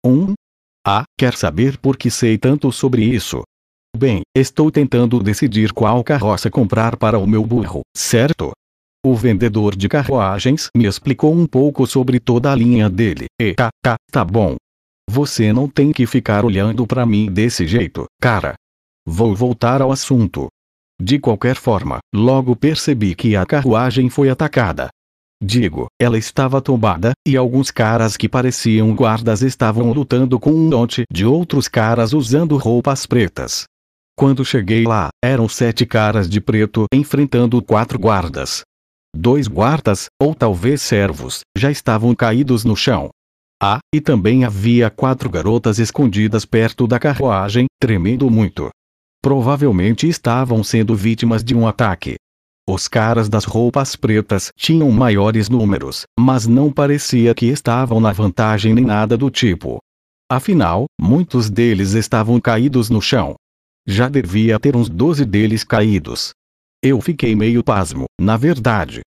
Um? 0.05 0.35
Ah, 0.85 1.05
quer 1.17 1.35
saber 1.35 1.79
por 1.79 1.97
que 1.97 2.11
sei 2.11 2.37
tanto 2.37 2.71
sobre 2.71 3.03
isso? 3.03 3.41
Bem, 3.97 4.21
estou 4.37 4.69
tentando 4.69 5.19
decidir 5.19 5.73
qual 5.73 6.03
carroça 6.03 6.51
comprar 6.51 6.95
para 6.97 7.17
o 7.17 7.25
meu 7.25 7.43
burro, 7.43 7.81
certo? 7.97 8.51
O 9.03 9.15
vendedor 9.15 9.75
de 9.75 9.89
carruagens 9.89 10.69
me 10.77 10.85
explicou 10.85 11.33
um 11.33 11.47
pouco 11.47 11.87
sobre 11.87 12.19
toda 12.19 12.51
a 12.51 12.55
linha 12.55 12.87
dele. 12.87 13.25
E 13.41 13.55
tá, 13.55 13.69
tá, 13.81 13.95
tá 14.11 14.23
bom. 14.23 14.55
Você 15.09 15.51
não 15.51 15.67
tem 15.67 15.91
que 15.91 16.05
ficar 16.05 16.45
olhando 16.45 16.85
para 16.85 17.07
mim 17.07 17.25
desse 17.31 17.65
jeito, 17.65 18.05
cara. 18.21 18.53
Vou 19.07 19.35
voltar 19.35 19.81
ao 19.81 19.91
assunto. 19.91 20.47
De 21.01 21.19
qualquer 21.19 21.55
forma, 21.55 21.99
logo 22.13 22.55
percebi 22.55 23.15
que 23.15 23.35
a 23.35 23.45
carruagem 23.45 24.09
foi 24.09 24.29
atacada. 24.29 24.87
Digo, 25.43 25.87
ela 26.01 26.17
estava 26.17 26.61
tombada, 26.61 27.11
e 27.27 27.35
alguns 27.35 27.69
caras 27.69 28.15
que 28.15 28.29
pareciam 28.29 28.95
guardas 28.95 29.41
estavam 29.41 29.91
lutando 29.91 30.39
com 30.39 30.51
um 30.51 30.69
monte 30.69 31.03
de 31.11 31.25
outros 31.25 31.67
caras 31.67 32.13
usando 32.13 32.55
roupas 32.55 33.05
pretas. 33.05 33.65
Quando 34.17 34.45
cheguei 34.45 34.85
lá, 34.85 35.09
eram 35.23 35.49
sete 35.49 35.85
caras 35.85 36.29
de 36.29 36.39
preto 36.39 36.85
enfrentando 36.93 37.61
quatro 37.61 37.99
guardas. 37.99 38.61
Dois 39.13 39.47
guardas, 39.47 40.05
ou 40.21 40.33
talvez 40.33 40.81
servos, 40.81 41.41
já 41.57 41.69
estavam 41.69 42.15
caídos 42.15 42.63
no 42.63 42.75
chão. 42.75 43.09
Ah, 43.61 43.79
e 43.93 43.99
também 43.99 44.45
havia 44.45 44.89
quatro 44.89 45.29
garotas 45.29 45.77
escondidas 45.77 46.45
perto 46.45 46.87
da 46.87 46.97
carruagem, 46.97 47.65
tremendo 47.79 48.29
muito 48.29 48.69
provavelmente 49.25 50.07
estavam 50.07 50.63
sendo 50.63 50.95
vítimas 50.95 51.43
de 51.43 51.55
um 51.55 51.67
ataque. 51.67 52.13
Os 52.69 52.87
caras 52.87 53.27
das 53.27 53.43
roupas 53.43 53.95
pretas 53.95 54.51
tinham 54.55 54.91
maiores 54.91 55.49
números, 55.49 56.03
mas 56.19 56.45
não 56.45 56.71
parecia 56.71 57.33
que 57.33 57.47
estavam 57.47 57.99
na 57.99 58.11
vantagem 58.11 58.75
nem 58.75 58.85
nada 58.85 59.17
do 59.17 59.31
tipo. 59.31 59.79
Afinal, 60.31 60.85
muitos 61.01 61.49
deles 61.49 61.93
estavam 61.93 62.39
caídos 62.39 62.91
no 62.91 63.01
chão. 63.01 63.33
Já 63.87 64.07
devia 64.07 64.59
ter 64.59 64.75
uns 64.75 64.89
12 64.89 65.25
deles 65.25 65.63
caídos. 65.63 66.29
Eu 66.83 67.01
fiquei 67.01 67.35
meio 67.35 67.63
pasmo, 67.63 68.05
na 68.21 68.37
verdade. 68.37 69.01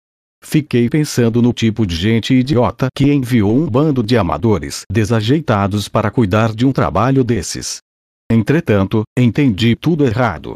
Fiquei 0.44 0.88
pensando 0.88 1.42
no 1.42 1.52
tipo 1.52 1.84
de 1.84 1.96
gente 1.96 2.34
idiota 2.34 2.86
que 2.94 3.12
enviou 3.12 3.52
um 3.52 3.68
bando 3.68 4.00
de 4.00 4.16
amadores 4.16 4.82
desajeitados 4.88 5.88
para 5.88 6.08
cuidar 6.08 6.54
de 6.54 6.64
um 6.64 6.70
trabalho 6.70 7.24
desses. 7.24 7.80
Entretanto, 8.30 9.02
entendi 9.18 9.76
tudo 9.76 10.04
errado. 10.04 10.54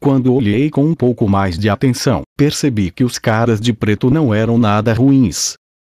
Quando 0.00 0.32
olhei 0.32 0.70
com 0.70 0.84
um 0.84 0.94
pouco 0.94 1.28
mais 1.28 1.58
de 1.58 1.68
atenção, 1.68 2.22
percebi 2.36 2.90
que 2.90 3.02
os 3.02 3.18
caras 3.18 3.60
de 3.60 3.72
preto 3.72 4.10
não 4.10 4.32
eram 4.32 4.56
nada 4.56 4.94
ruins. 4.94 5.54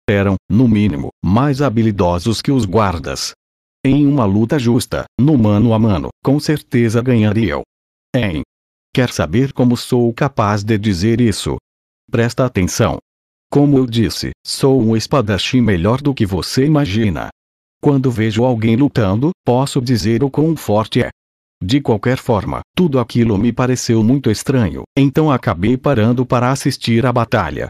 Eram, 0.08 0.36
no 0.50 0.66
mínimo, 0.66 1.10
mais 1.24 1.60
habilidosos 1.60 2.40
que 2.40 2.50
os 2.50 2.64
guardas. 2.64 3.32
Em 3.84 4.06
uma 4.06 4.24
luta 4.24 4.58
justa, 4.58 5.04
no 5.20 5.36
mano 5.38 5.72
a 5.72 5.78
mano, 5.78 6.08
com 6.24 6.40
certeza 6.40 7.02
ganhariam. 7.02 7.62
Em. 8.14 8.42
Quer 8.92 9.10
saber 9.10 9.52
como 9.52 9.76
sou 9.76 10.12
capaz 10.12 10.64
de 10.64 10.76
dizer 10.76 11.20
isso? 11.20 11.56
Presta 12.10 12.44
atenção. 12.44 12.98
Como 13.50 13.78
eu 13.78 13.86
disse, 13.86 14.30
sou 14.44 14.80
um 14.80 14.96
espadachim 14.96 15.60
melhor 15.60 16.00
do 16.00 16.14
que 16.14 16.26
você 16.26 16.64
imagina. 16.64 17.28
Quando 17.82 18.10
vejo 18.10 18.44
alguém 18.44 18.76
lutando, 18.76 19.30
posso 19.44 19.80
dizer 19.80 20.22
o 20.22 20.30
quão 20.30 20.54
forte 20.54 21.02
é. 21.02 21.08
De 21.62 21.80
qualquer 21.80 22.18
forma, 22.18 22.60
tudo 22.76 22.98
aquilo 22.98 23.36
me 23.36 23.52
pareceu 23.52 24.02
muito 24.02 24.30
estranho, 24.30 24.82
então 24.96 25.30
acabei 25.30 25.76
parando 25.76 26.24
para 26.24 26.50
assistir 26.50 27.04
à 27.04 27.12
batalha. 27.12 27.68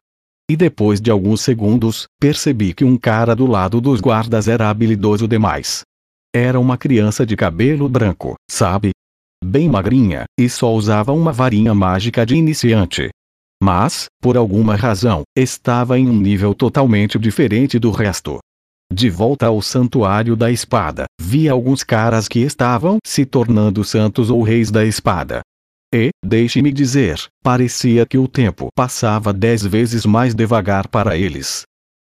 E 0.51 0.57
depois 0.57 1.01
de 1.01 1.11
alguns 1.11 1.41
segundos, 1.41 2.07
percebi 2.21 2.75
que 2.75 2.85
um 2.85 2.97
cara 2.97 3.37
do 3.37 3.47
lado 3.47 3.81
dos 3.81 4.01
guardas 4.01 4.49
era 4.49 4.69
habilidoso 4.69 5.29
demais. 5.29 5.83
Era 6.35 6.59
uma 6.59 6.77
criança 6.77 7.25
de 7.25 7.37
cabelo 7.37 7.89
branco, 7.89 8.35
sabe? 8.51 8.91
Bem 9.45 9.69
magrinha, 9.69 10.25
e 10.39 10.49
só 10.49 10.73
usava 10.73 11.13
uma 11.13 11.33
varinha 11.33 11.73
mágica 11.75 12.27
de 12.27 12.35
iniciante. 12.35 13.11
Mas, 13.63 14.07
por 14.21 14.37
alguma 14.37 14.75
razão, 14.75 15.23
estava 15.37 15.99
em 15.99 16.09
um 16.09 16.17
nível 16.17 16.55
totalmente 16.55 17.19
diferente 17.19 17.79
do 17.79 17.91
resto. 17.91 18.39
De 18.93 19.09
volta 19.09 19.47
ao 19.47 19.63
santuário 19.63 20.35
da 20.35 20.51
espada, 20.51 21.05
vi 21.21 21.49
alguns 21.49 21.85
caras 21.85 22.27
que 22.27 22.41
estavam 22.41 22.99
se 23.07 23.25
tornando 23.25 23.85
santos 23.85 24.31
ou 24.31 24.43
reis 24.43 24.69
da 24.69 24.85
espada. 24.85 25.43
E, 25.95 26.11
deixe-me 26.25 26.73
dizer, 26.73 27.21
parecia 27.43 28.05
que 28.05 28.19
o 28.19 28.27
tempo 28.27 28.69
passava 28.75 29.33
dez 29.33 29.65
vezes 29.65 30.05
mais 30.05 30.35
devagar 30.35 30.89
para 30.89 31.17
eles. 31.17 31.63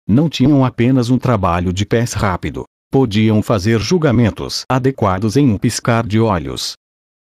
Não 0.08 0.28
tinham 0.28 0.64
apenas 0.64 1.08
um 1.08 1.18
trabalho 1.18 1.72
de 1.72 1.86
pés 1.86 2.14
rápido. 2.14 2.64
Podiam 2.90 3.42
fazer 3.42 3.80
julgamentos 3.80 4.64
adequados 4.68 5.36
em 5.36 5.50
um 5.50 5.58
piscar 5.58 6.04
de 6.04 6.18
olhos. 6.18 6.74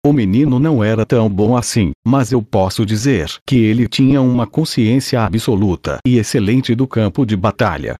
O 0.04 0.12
menino 0.12 0.60
não 0.60 0.84
era 0.84 1.06
tão 1.06 1.30
bom 1.30 1.56
assim, 1.56 1.92
mas 2.06 2.32
eu 2.32 2.42
posso 2.42 2.84
dizer 2.84 3.32
que 3.48 3.58
ele 3.58 3.88
tinha 3.88 4.20
uma 4.22 4.48
consciência 4.48 5.22
absoluta 5.22 6.00
e 6.06 6.18
excelente 6.18 6.74
do 6.74 6.88
campo 6.88 7.26
de 7.28 7.38
batalha. 7.38 7.96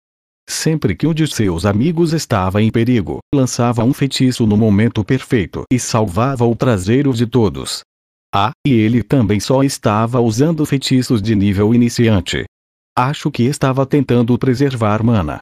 Sempre 0.48 0.94
que 0.94 1.06
um 1.06 1.14
de 1.14 1.26
seus 1.26 1.64
amigos 1.64 2.12
estava 2.12 2.60
em 2.62 2.70
perigo, 2.70 3.18
lançava 3.34 3.84
um 3.84 3.92
feitiço 3.92 4.46
no 4.46 4.56
momento 4.56 5.04
perfeito 5.04 5.64
e 5.72 5.78
salvava 5.78 6.44
o 6.44 6.54
traseiro 6.54 7.12
de 7.12 7.26
todos. 7.26 7.80
Ah, 8.34 8.52
e 8.66 8.72
ele 8.72 9.02
também 9.02 9.38
só 9.38 9.62
estava 9.62 10.20
usando 10.20 10.64
feitiços 10.64 11.20
de 11.20 11.34
nível 11.34 11.74
iniciante. 11.74 12.44
Acho 12.96 13.30
que 13.30 13.44
estava 13.44 13.86
tentando 13.86 14.38
preservar 14.38 15.02
mana. 15.02 15.38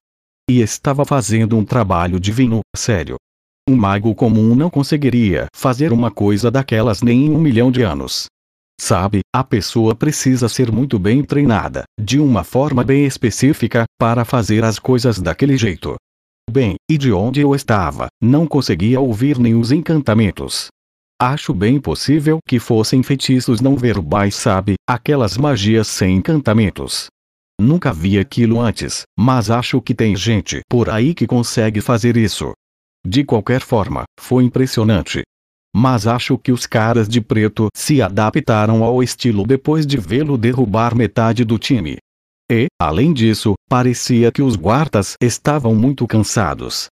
E 0.51 0.61
estava 0.61 1.05
fazendo 1.05 1.57
um 1.57 1.65
trabalho 1.65 2.19
divino, 2.19 2.61
sério. 2.77 3.17
Um 3.69 3.77
mago 3.77 4.15
comum 4.15 4.55
não 4.55 4.69
conseguiria 4.69 5.47
fazer 5.55 5.93
uma 5.93 6.11
coisa 6.11 6.51
daquelas 6.51 7.03
nem 7.03 7.27
em 7.27 7.31
um 7.31 7.39
milhão 7.39 7.71
de 7.71 7.83
anos. 7.83 8.27
Sabe, 8.83 9.21
a 9.31 9.45
pessoa 9.45 9.95
precisa 9.95 10.49
ser 10.49 10.73
muito 10.73 10.99
bem 10.99 11.23
treinada, 11.23 11.85
de 12.01 12.19
uma 12.19 12.43
forma 12.43 12.83
bem 12.83 13.05
específica, 13.05 13.85
para 13.99 14.25
fazer 14.25 14.65
as 14.65 14.79
coisas 14.79 15.21
daquele 15.21 15.55
jeito. 15.55 15.97
Bem, 16.51 16.77
e 16.91 16.97
de 16.97 17.13
onde 17.13 17.43
eu 17.43 17.55
estava, 17.55 18.09
não 18.23 18.47
conseguia 18.47 18.99
ouvir 18.99 19.39
nem 19.39 19.55
os 19.55 19.71
encantamentos. 19.71 20.69
Acho 21.21 21.53
bem 21.53 21.79
possível 21.79 22.39
que 22.49 22.59
fossem 22.59 23.03
feitiços 23.03 23.61
não 23.61 23.77
verbais, 23.77 24.35
sabe, 24.35 24.77
aquelas 24.89 25.37
magias 25.37 25.87
sem 25.87 26.17
encantamentos. 26.17 27.09
Nunca 27.61 27.93
vi 27.93 28.19
aquilo 28.19 28.59
antes, 28.59 29.03
mas 29.15 29.51
acho 29.51 29.83
que 29.83 29.95
tem 29.95 30.17
gente 30.17 30.63
por 30.71 30.89
aí 30.89 31.13
que 31.13 31.27
consegue 31.27 31.83
fazer 31.83 32.17
isso. 32.17 32.55
De 33.07 33.25
qualquer 33.25 33.61
forma, 33.61 34.05
foi 34.19 34.43
impressionante. 34.43 35.23
Mas 35.75 36.07
acho 36.07 36.37
que 36.37 36.51
os 36.51 36.67
caras 36.67 37.09
de 37.09 37.21
preto 37.21 37.69
se 37.75 38.03
adaptaram 38.03 38.83
ao 38.83 39.03
estilo 39.03 39.47
depois 39.47 39.87
de 39.87 39.97
vê-lo 39.97 40.37
derrubar 40.37 40.95
metade 40.95 41.45
do 41.45 41.59
time. 41.59 41.99
E, 42.51 42.67
além 42.81 43.13
disso, 43.13 43.55
parecia 43.69 44.33
que 44.33 44.43
os 44.43 44.57
guardas 44.57 45.15
estavam 45.23 45.75
muito 45.75 46.07
cansados. 46.07 46.89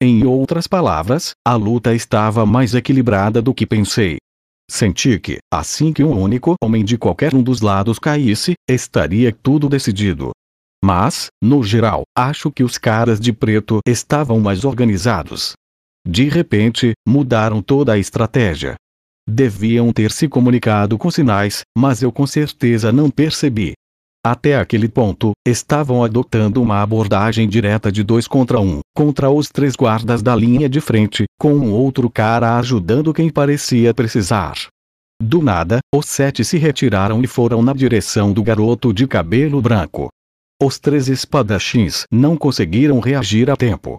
Em 0.00 0.24
outras 0.24 0.66
palavras, 0.66 1.32
a 1.46 1.54
luta 1.54 1.94
estava 1.94 2.46
mais 2.46 2.74
equilibrada 2.74 3.42
do 3.42 3.52
que 3.52 3.66
pensei. 3.66 4.16
Senti 4.70 5.18
que, 5.18 5.36
assim 5.52 5.92
que 5.92 6.02
um 6.02 6.18
único 6.18 6.54
homem 6.62 6.82
de 6.82 6.96
qualquer 6.96 7.34
um 7.34 7.42
dos 7.42 7.60
lados 7.60 7.98
caísse, 7.98 8.54
estaria 8.68 9.36
tudo 9.42 9.68
decidido. 9.68 10.30
Mas, 10.82 11.26
no 11.40 11.62
geral, 11.62 12.02
acho 12.16 12.50
que 12.50 12.64
os 12.64 12.78
caras 12.78 13.20
de 13.20 13.32
preto 13.32 13.80
estavam 13.86 14.40
mais 14.40 14.64
organizados. 14.64 15.52
De 16.06 16.28
repente, 16.28 16.92
mudaram 17.06 17.62
toda 17.62 17.92
a 17.92 17.98
estratégia. 17.98 18.74
Deviam 19.28 19.92
ter 19.92 20.10
se 20.10 20.28
comunicado 20.28 20.98
com 20.98 21.10
sinais, 21.10 21.62
mas 21.76 22.02
eu 22.02 22.10
com 22.10 22.26
certeza 22.26 22.90
não 22.90 23.08
percebi. 23.08 23.74
Até 24.24 24.56
aquele 24.56 24.88
ponto, 24.88 25.32
estavam 25.46 26.04
adotando 26.04 26.62
uma 26.62 26.80
abordagem 26.80 27.48
direta 27.48 27.90
de 27.90 28.04
dois 28.04 28.28
contra 28.28 28.60
um, 28.60 28.80
contra 28.94 29.28
os 29.30 29.48
três 29.48 29.74
guardas 29.74 30.22
da 30.22 30.34
linha 30.34 30.68
de 30.68 30.80
frente, 30.80 31.24
com 31.40 31.52
um 31.54 31.72
outro 31.72 32.08
cara 32.08 32.56
ajudando 32.58 33.12
quem 33.12 33.28
parecia 33.28 33.92
precisar. 33.92 34.54
Do 35.20 35.40
nada, 35.42 35.78
os 35.94 36.06
sete 36.06 36.44
se 36.44 36.56
retiraram 36.56 37.22
e 37.22 37.26
foram 37.26 37.62
na 37.62 37.72
direção 37.72 38.32
do 38.32 38.42
garoto 38.42 38.92
de 38.92 39.06
cabelo 39.06 39.60
branco. 39.60 40.08
Os 40.60 40.78
três 40.78 41.08
espadachins 41.08 42.04
não 42.10 42.36
conseguiram 42.36 43.00
reagir 43.00 43.50
a 43.50 43.56
tempo. 43.56 43.96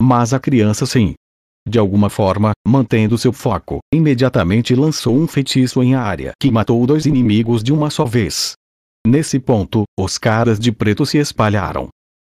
Mas 0.00 0.32
a 0.32 0.38
criança 0.38 0.86
sim. 0.86 1.14
De 1.66 1.78
alguma 1.78 2.10
forma, 2.10 2.52
mantendo 2.66 3.16
seu 3.16 3.32
foco, 3.32 3.78
imediatamente 3.92 4.74
lançou 4.74 5.16
um 5.16 5.26
feitiço 5.26 5.82
em 5.82 5.94
área 5.94 6.32
que 6.38 6.50
matou 6.50 6.86
dois 6.86 7.06
inimigos 7.06 7.62
de 7.62 7.72
uma 7.72 7.88
só 7.88 8.04
vez. 8.04 8.52
Nesse 9.06 9.38
ponto, 9.38 9.84
os 9.98 10.18
caras 10.18 10.58
de 10.58 10.70
preto 10.70 11.06
se 11.06 11.18
espalharam. 11.18 11.88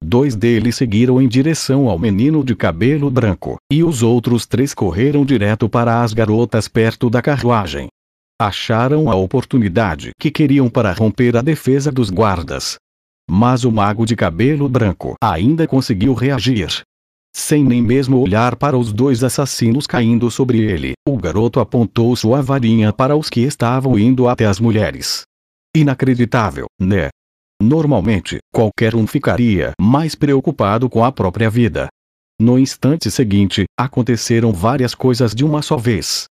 Dois 0.04 0.36
deles 0.36 0.76
seguiram 0.76 1.22
em 1.22 1.28
direção 1.28 1.90
ao 1.90 1.98
menino 1.98 2.44
de 2.44 2.56
cabelo 2.56 3.10
branco, 3.10 3.58
e 3.72 3.84
os 3.84 4.04
outros 4.04 4.46
três 4.46 4.74
correram 4.74 5.26
direto 5.26 5.68
para 5.68 6.04
as 6.04 6.14
garotas 6.14 6.68
perto 6.68 7.10
da 7.10 7.22
carruagem. 7.22 7.88
Acharam 8.40 9.10
a 9.10 9.16
oportunidade 9.16 10.12
que 10.20 10.30
queriam 10.30 10.70
para 10.70 10.92
romper 10.92 11.38
a 11.38 11.42
defesa 11.42 11.92
dos 11.92 12.10
guardas, 12.10 12.76
mas 13.30 13.64
o 13.64 13.72
mago 13.72 14.06
de 14.06 14.16
cabelo 14.16 14.68
branco 14.70 15.16
ainda 15.24 15.68
conseguiu 15.68 16.14
reagir. 16.14 16.84
Sem 17.38 17.66
nem 17.66 17.82
mesmo 17.82 18.18
olhar 18.18 18.56
para 18.56 18.78
os 18.78 18.94
dois 18.94 19.22
assassinos 19.22 19.86
caindo 19.86 20.32
sobre 20.32 20.60
ele, 20.60 20.94
o 21.06 21.18
garoto 21.18 21.60
apontou 21.60 22.16
sua 22.16 22.42
varinha 22.42 22.94
para 22.94 23.14
os 23.14 23.30
que 23.30 23.42
estavam 23.42 24.00
indo 24.00 24.30
até 24.30 24.46
as 24.46 24.58
mulheres. 24.58 25.24
Inacreditável, 25.76 26.66
né? 26.80 27.10
Normalmente, 27.62 28.38
qualquer 28.54 28.96
um 28.96 29.06
ficaria 29.06 29.74
mais 29.78 30.16
preocupado 30.16 30.90
com 30.90 31.04
a 31.04 31.12
própria 31.12 31.50
vida. 31.50 31.90
No 32.40 32.58
instante 32.58 33.12
seguinte, 33.12 33.66
aconteceram 33.78 34.54
várias 34.54 34.96
coisas 34.96 35.36
de 35.36 35.44
uma 35.44 35.62
só 35.62 35.76
vez. 35.76 36.28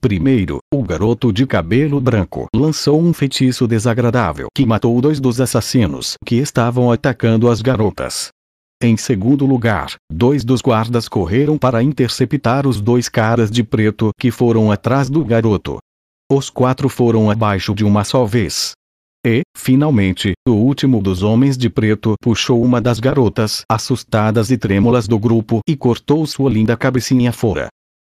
Primeiro, 0.00 0.58
o 0.74 0.82
garoto 0.82 1.32
de 1.32 1.46
cabelo 1.46 2.00
branco 2.00 2.48
lançou 2.52 3.00
um 3.00 3.12
feitiço 3.12 3.68
desagradável 3.68 4.48
que 4.52 4.66
matou 4.66 5.00
dois 5.00 5.20
dos 5.20 5.40
assassinos 5.40 6.14
que 6.26 6.34
estavam 6.34 6.90
atacando 6.90 7.48
as 7.48 7.62
garotas. 7.62 8.30
Em 8.80 8.96
segundo 8.96 9.44
lugar, 9.44 9.96
dois 10.08 10.44
dos 10.44 10.60
guardas 10.60 11.08
correram 11.08 11.58
para 11.58 11.82
interceptar 11.82 12.64
os 12.64 12.80
dois 12.80 13.08
caras 13.08 13.50
de 13.50 13.64
preto 13.64 14.10
que 14.16 14.30
foram 14.30 14.70
atrás 14.70 15.10
do 15.10 15.24
garoto. 15.24 15.78
Os 16.30 16.48
quatro 16.48 16.88
foram 16.88 17.28
abaixo 17.28 17.74
de 17.74 17.84
uma 17.84 18.04
só 18.04 18.24
vez. 18.24 18.74
E, 19.26 19.42
finalmente, 19.56 20.34
o 20.46 20.52
último 20.52 21.02
dos 21.02 21.24
homens 21.24 21.58
de 21.58 21.68
preto 21.68 22.14
puxou 22.22 22.62
uma 22.62 22.80
das 22.80 23.00
garotas 23.00 23.62
assustadas 23.68 24.48
e 24.52 24.56
trêmulas 24.56 25.08
do 25.08 25.18
grupo 25.18 25.58
e 25.68 25.76
cortou 25.76 26.24
sua 26.24 26.48
linda 26.48 26.76
cabecinha 26.76 27.32
fora. 27.32 27.66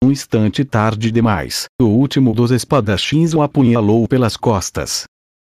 Um 0.05 0.11
instante 0.11 0.63
tarde 0.63 1.11
demais, 1.11 1.69
o 1.81 1.87
último 1.87 2.35
dos 2.35 2.51
espadachins 2.51 3.33
o 3.33 3.41
apunhalou 3.41 4.07
pelas 4.07 4.37
costas. 4.37 5.05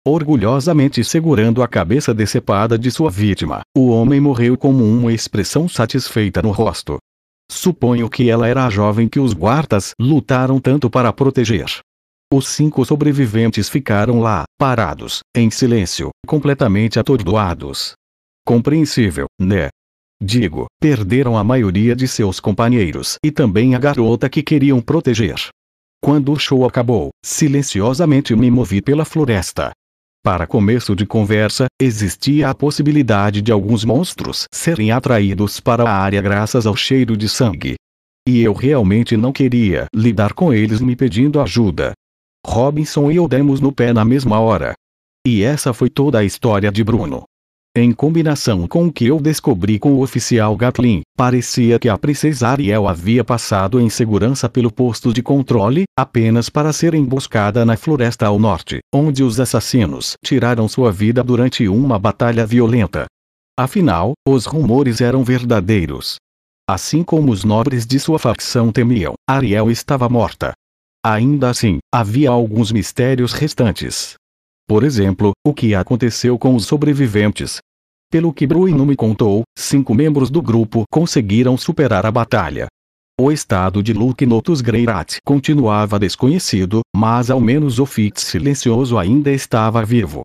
Orgulhosamente 0.07 1.03
segurando 1.03 1.61
a 1.61 1.67
cabeça 1.67 2.13
decepada 2.13 2.79
de 2.79 2.89
sua 2.89 3.11
vítima, 3.11 3.61
o 3.75 3.89
homem 3.89 4.19
morreu 4.19 4.57
com 4.57 4.71
uma 4.71 5.11
expressão 5.11 5.67
satisfeita 5.67 6.41
no 6.41 6.51
rosto. 6.51 6.97
Suponho 7.51 8.09
que 8.09 8.29
ela 8.29 8.47
era 8.47 8.65
a 8.65 8.69
jovem 8.69 9.09
que 9.09 9.19
os 9.19 9.33
guardas 9.33 9.91
lutaram 9.99 10.59
tanto 10.59 10.89
para 10.89 11.11
proteger. 11.11 11.79
Os 12.31 12.47
cinco 12.47 12.85
sobreviventes 12.85 13.67
ficaram 13.67 14.19
lá, 14.19 14.43
parados, 14.57 15.19
em 15.35 15.49
silêncio, 15.49 16.11
completamente 16.25 16.99
atordoados. 16.99 17.93
Compreensível, 18.45 19.25
né? 19.39 19.69
Digo, 20.21 20.67
perderam 20.79 21.37
a 21.37 21.43
maioria 21.43 21.95
de 21.95 22.07
seus 22.07 22.39
companheiros 22.39 23.15
e 23.23 23.31
também 23.31 23.73
a 23.73 23.79
garota 23.79 24.29
que 24.29 24.43
queriam 24.43 24.79
proteger. 24.79 25.49
Quando 26.01 26.31
o 26.31 26.39
show 26.39 26.65
acabou, 26.65 27.09
silenciosamente 27.25 28.35
me 28.35 28.49
movi 28.49 28.81
pela 28.81 29.03
floresta. 29.03 29.71
Para 30.21 30.45
começo 30.45 30.95
de 30.97 31.05
conversa, 31.05 31.67
existia 31.81 32.49
a 32.49 32.53
possibilidade 32.53 33.41
de 33.41 33.53
alguns 33.53 33.85
monstros 33.85 34.47
serem 34.53 34.91
atraídos 34.91 35.61
para 35.61 35.83
a 35.83 35.93
área 35.93 36.21
graças 36.21 36.65
ao 36.65 36.75
cheiro 36.75 37.15
de 37.15 37.29
sangue. 37.29 37.75
E 38.27 38.41
eu 38.41 38.51
realmente 38.51 39.15
não 39.15 39.31
queria 39.31 39.87
lidar 39.95 40.33
com 40.33 40.53
eles 40.53 40.81
me 40.81 40.93
pedindo 40.93 41.39
ajuda. 41.39 41.93
Robinson 42.45 43.09
e 43.09 43.15
eu 43.15 43.29
demos 43.29 43.61
no 43.61 43.71
pé 43.71 43.93
na 43.93 44.03
mesma 44.03 44.41
hora. 44.41 44.73
E 45.25 45.41
essa 45.41 45.73
foi 45.73 45.89
toda 45.89 46.19
a 46.19 46.25
história 46.25 46.69
de 46.69 46.83
Bruno. 46.83 47.23
Em 47.75 47.91
combinação 47.91 48.67
com 48.67 48.87
o 48.87 48.91
que 48.91 49.05
eu 49.05 49.19
descobri 49.19 49.77
com 49.77 49.93
o 49.93 50.01
oficial 50.01 50.57
Gatlin, 50.57 51.01
parecia 51.15 51.77
que 51.77 51.87
a 51.87 51.95
princesa 51.95 52.47
Ariel 52.47 52.87
havia 52.87 53.23
passado 53.23 53.79
em 53.79 53.87
segurança 53.91 54.49
pelo 54.49 54.71
posto 54.71 55.13
de 55.13 55.21
controle, 55.21 55.83
apenas 55.95 56.49
para 56.49 56.73
ser 56.73 56.95
emboscada 56.95 57.63
na 57.63 57.77
floresta 57.77 58.25
ao 58.25 58.39
norte, 58.39 58.79
onde 58.93 59.23
os 59.23 59.39
assassinos 59.39 60.13
tiraram 60.25 60.67
sua 60.67 60.91
vida 60.91 61.23
durante 61.23 61.67
uma 61.67 61.99
batalha 61.99 62.43
violenta. 62.43 63.05
Afinal, 63.55 64.13
os 64.27 64.47
rumores 64.47 64.99
eram 64.99 65.23
verdadeiros. 65.23 66.15
Assim 66.67 67.03
como 67.03 67.31
os 67.31 67.43
nobres 67.43 67.85
de 67.85 67.99
sua 67.99 68.17
facção 68.17 68.71
temiam, 68.71 69.13
Ariel 69.29 69.69
estava 69.69 70.09
morta. 70.09 70.53
Ainda 71.05 71.49
assim, 71.51 71.77
havia 71.93 72.31
alguns 72.31 72.71
mistérios 72.71 73.31
restantes. 73.31 74.15
Por 74.69 74.83
exemplo, 74.83 75.31
o 75.43 75.51
que 75.51 75.73
aconteceu 75.73 76.37
com 76.37 76.53
os 76.53 76.63
sobreviventes. 76.63 77.57
Pelo 78.11 78.31
que 78.31 78.45
Bruno 78.45 78.85
me 78.85 78.95
contou, 78.95 79.41
cinco 79.57 79.95
membros 79.95 80.29
do 80.29 80.43
grupo 80.43 80.83
conseguiram 80.91 81.57
superar 81.57 82.05
a 82.05 82.11
batalha. 82.11 82.67
O 83.19 83.31
estado 83.31 83.81
de 83.81 83.93
Luke 83.93 84.23
Notus 84.27 84.61
Greirat 84.61 85.17
continuava 85.25 85.97
desconhecido, 85.97 86.81
mas 86.95 87.31
ao 87.31 87.41
menos 87.41 87.79
o 87.79 87.85
Fitz 87.87 88.21
silencioso 88.21 88.95
ainda 88.99 89.31
estava 89.31 89.83
vivo. 89.83 90.21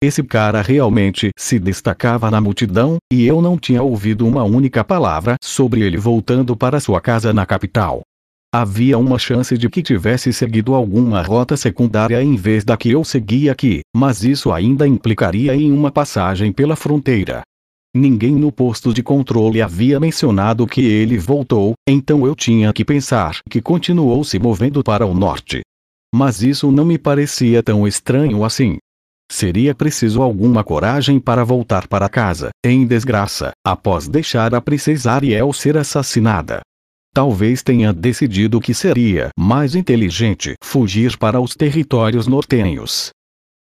Esse 0.00 0.22
cara 0.22 0.62
realmente 0.62 1.30
se 1.36 1.58
destacava 1.58 2.30
na 2.30 2.40
multidão, 2.40 2.98
e 3.12 3.26
eu 3.26 3.42
não 3.42 3.58
tinha 3.58 3.82
ouvido 3.82 4.28
uma 4.28 4.44
única 4.44 4.84
palavra 4.84 5.34
sobre 5.42 5.80
ele 5.80 5.96
voltando 5.96 6.56
para 6.56 6.78
sua 6.78 7.00
casa 7.00 7.32
na 7.32 7.44
capital. 7.44 8.02
Havia 8.54 8.96
uma 8.96 9.18
chance 9.18 9.58
de 9.58 9.68
que 9.68 9.82
tivesse 9.82 10.32
seguido 10.32 10.74
alguma 10.74 11.20
rota 11.20 11.54
secundária 11.54 12.22
em 12.22 12.34
vez 12.34 12.64
da 12.64 12.78
que 12.78 12.90
eu 12.90 13.04
segui 13.04 13.50
aqui, 13.50 13.80
mas 13.94 14.24
isso 14.24 14.50
ainda 14.50 14.88
implicaria 14.88 15.54
em 15.54 15.70
uma 15.70 15.92
passagem 15.92 16.50
pela 16.50 16.74
fronteira. 16.74 17.42
Ninguém 17.94 18.34
no 18.34 18.50
posto 18.50 18.94
de 18.94 19.02
controle 19.02 19.60
havia 19.60 20.00
mencionado 20.00 20.66
que 20.66 20.80
ele 20.80 21.18
voltou, 21.18 21.74
então 21.86 22.26
eu 22.26 22.34
tinha 22.34 22.72
que 22.72 22.86
pensar 22.86 23.36
que 23.50 23.60
continuou 23.60 24.24
se 24.24 24.38
movendo 24.38 24.82
para 24.82 25.04
o 25.04 25.12
norte. 25.12 25.60
Mas 26.14 26.42
isso 26.42 26.72
não 26.72 26.86
me 26.86 26.96
parecia 26.96 27.62
tão 27.62 27.86
estranho 27.86 28.42
assim. 28.44 28.78
Seria 29.30 29.74
preciso 29.74 30.22
alguma 30.22 30.64
coragem 30.64 31.20
para 31.20 31.44
voltar 31.44 31.86
para 31.86 32.08
casa, 32.08 32.48
em 32.64 32.86
desgraça, 32.86 33.50
após 33.62 34.08
deixar 34.08 34.54
a 34.54 34.60
princesa 34.62 35.12
Ariel 35.12 35.52
ser 35.52 35.76
assassinada. 35.76 36.62
Talvez 37.14 37.62
tenha 37.62 37.92
decidido 37.92 38.60
que 38.60 38.72
seria 38.72 39.30
mais 39.38 39.74
inteligente 39.74 40.54
fugir 40.62 41.16
para 41.16 41.40
os 41.40 41.54
territórios 41.54 42.26
nortenhos. 42.26 43.10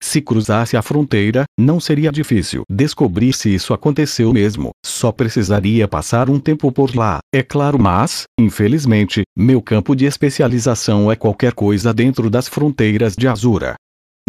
Se 0.01 0.21
cruzasse 0.21 0.77
a 0.77 0.81
fronteira, 0.81 1.43
não 1.59 1.79
seria 1.79 2.11
difícil 2.11 2.61
descobrir 2.69 3.33
se 3.33 3.53
isso 3.53 3.73
aconteceu 3.73 4.31
mesmo, 4.31 4.69
só 4.85 5.11
precisaria 5.11 5.87
passar 5.87 6.29
um 6.29 6.39
tempo 6.39 6.71
por 6.71 6.95
lá, 6.95 7.17
é 7.33 7.41
claro, 7.41 7.79
mas, 7.81 8.23
infelizmente, 8.39 9.23
meu 9.35 9.59
campo 9.59 9.95
de 9.95 10.05
especialização 10.05 11.11
é 11.11 11.15
qualquer 11.15 11.53
coisa 11.53 11.91
dentro 11.93 12.29
das 12.29 12.47
fronteiras 12.47 13.15
de 13.15 13.27
Azura. 13.27 13.73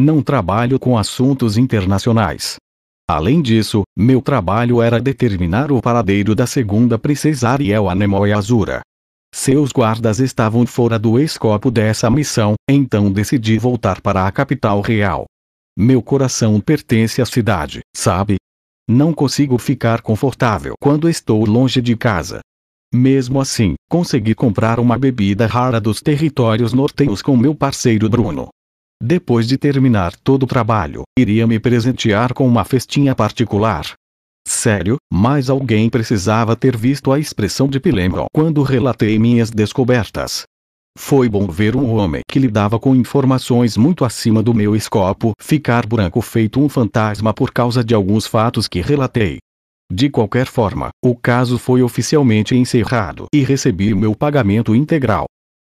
Não 0.00 0.22
trabalho 0.22 0.78
com 0.78 0.96
assuntos 0.96 1.58
internacionais. 1.58 2.56
Além 3.10 3.42
disso, 3.42 3.82
meu 3.98 4.22
trabalho 4.22 4.80
era 4.80 5.00
determinar 5.00 5.72
o 5.72 5.80
paradeiro 5.82 6.34
da 6.34 6.46
segunda 6.46 6.98
princesa 6.98 7.50
Ariel 7.50 7.88
Anemoy 7.88 8.32
Azura. 8.32 8.80
Seus 9.32 9.70
guardas 9.72 10.20
estavam 10.20 10.66
fora 10.66 10.98
do 10.98 11.18
escopo 11.18 11.70
dessa 11.70 12.10
missão, 12.10 12.54
então 12.68 13.12
decidi 13.12 13.58
voltar 13.58 14.00
para 14.00 14.26
a 14.26 14.32
capital 14.32 14.80
real. 14.80 15.26
Meu 15.76 16.02
coração 16.02 16.60
pertence 16.60 17.22
à 17.22 17.26
cidade, 17.26 17.80
sabe? 17.94 18.36
Não 18.88 19.12
consigo 19.12 19.58
ficar 19.58 20.00
confortável 20.00 20.74
quando 20.80 21.08
estou 21.08 21.44
longe 21.44 21.80
de 21.80 21.94
casa. 21.96 22.40
Mesmo 22.92 23.38
assim, 23.38 23.74
consegui 23.88 24.34
comprar 24.34 24.80
uma 24.80 24.98
bebida 24.98 25.46
rara 25.46 25.78
dos 25.78 26.00
territórios 26.00 26.72
nortenhos 26.72 27.20
com 27.20 27.36
meu 27.36 27.54
parceiro 27.54 28.08
Bruno. 28.08 28.48
Depois 29.00 29.46
de 29.46 29.58
terminar 29.58 30.16
todo 30.16 30.44
o 30.44 30.46
trabalho, 30.46 31.02
iria 31.16 31.46
me 31.46 31.60
presentear 31.60 32.32
com 32.32 32.48
uma 32.48 32.64
festinha 32.64 33.14
particular. 33.14 33.92
Sério, 34.48 34.96
mas 35.12 35.50
alguém 35.50 35.90
precisava 35.90 36.56
ter 36.56 36.74
visto 36.74 37.12
a 37.12 37.18
expressão 37.18 37.68
de 37.68 37.78
Pilembron 37.78 38.24
quando 38.32 38.62
relatei 38.62 39.18
minhas 39.18 39.50
descobertas. 39.50 40.44
Foi 40.98 41.28
bom 41.28 41.46
ver 41.46 41.76
um 41.76 41.94
homem 41.94 42.22
que 42.26 42.38
lidava 42.38 42.78
com 42.78 42.96
informações 42.96 43.76
muito 43.76 44.06
acima 44.06 44.42
do 44.42 44.54
meu 44.54 44.74
escopo 44.74 45.32
ficar 45.38 45.86
branco 45.86 46.22
feito 46.22 46.60
um 46.60 46.68
fantasma 46.68 47.34
por 47.34 47.52
causa 47.52 47.84
de 47.84 47.94
alguns 47.94 48.26
fatos 48.26 48.66
que 48.66 48.80
relatei. 48.80 49.36
De 49.92 50.08
qualquer 50.08 50.46
forma, 50.46 50.88
o 51.04 51.14
caso 51.14 51.58
foi 51.58 51.82
oficialmente 51.82 52.56
encerrado 52.56 53.26
e 53.34 53.42
recebi 53.42 53.94
meu 53.94 54.14
pagamento 54.14 54.74
integral. 54.74 55.26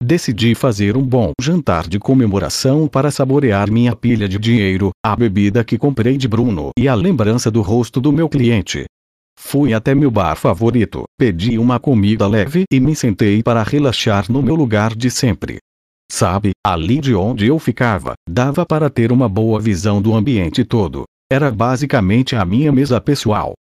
Decidi 0.05 0.53
fazer 0.57 0.97
um 0.97 1.07
bom 1.07 1.31
jantar 1.41 1.87
de 1.87 1.97
comemoração 2.01 2.89
para 2.89 3.09
saborear 3.09 3.71
minha 3.71 3.95
pilha 3.95 4.29
de 4.29 4.37
dinheiro, 4.37 4.91
a 5.01 5.15
bebida 5.15 5.63
que 5.63 5.79
comprei 5.79 6.19
de 6.19 6.27
Bruno 6.27 6.71
e 6.77 6.89
a 6.89 6.95
lembrança 6.97 7.53
do 7.53 7.63
rosto 7.63 8.01
do 8.01 8.13
meu 8.13 8.29
cliente. 8.29 8.85
Fui 9.39 9.73
até 9.73 9.95
meu 9.95 10.11
bar 10.11 10.35
favorito, 10.35 11.05
pedi 11.17 11.57
uma 11.57 11.79
comida 11.79 12.27
leve 12.27 12.65
e 12.69 12.81
me 12.81 12.97
sentei 12.97 13.45
para 13.45 13.63
relaxar 13.63 14.27
no 14.29 14.43
meu 14.43 14.57
lugar 14.57 14.93
de 14.93 15.09
sempre. 15.09 15.59
Sabe, 16.11 16.51
ali 16.67 17.01
de 17.01 17.15
onde 17.15 17.47
eu 17.47 17.61
ficava, 17.61 18.15
dava 18.29 18.67
para 18.67 18.91
ter 18.91 19.13
uma 19.13 19.29
boa 19.29 19.61
visão 19.61 20.03
do 20.03 20.17
ambiente 20.17 20.65
todo. 20.65 21.05
Era 21.31 21.49
basicamente 21.49 22.35
a 22.35 22.45
minha 22.45 22.73
mesa 22.73 23.01
pessoal. 23.01 23.53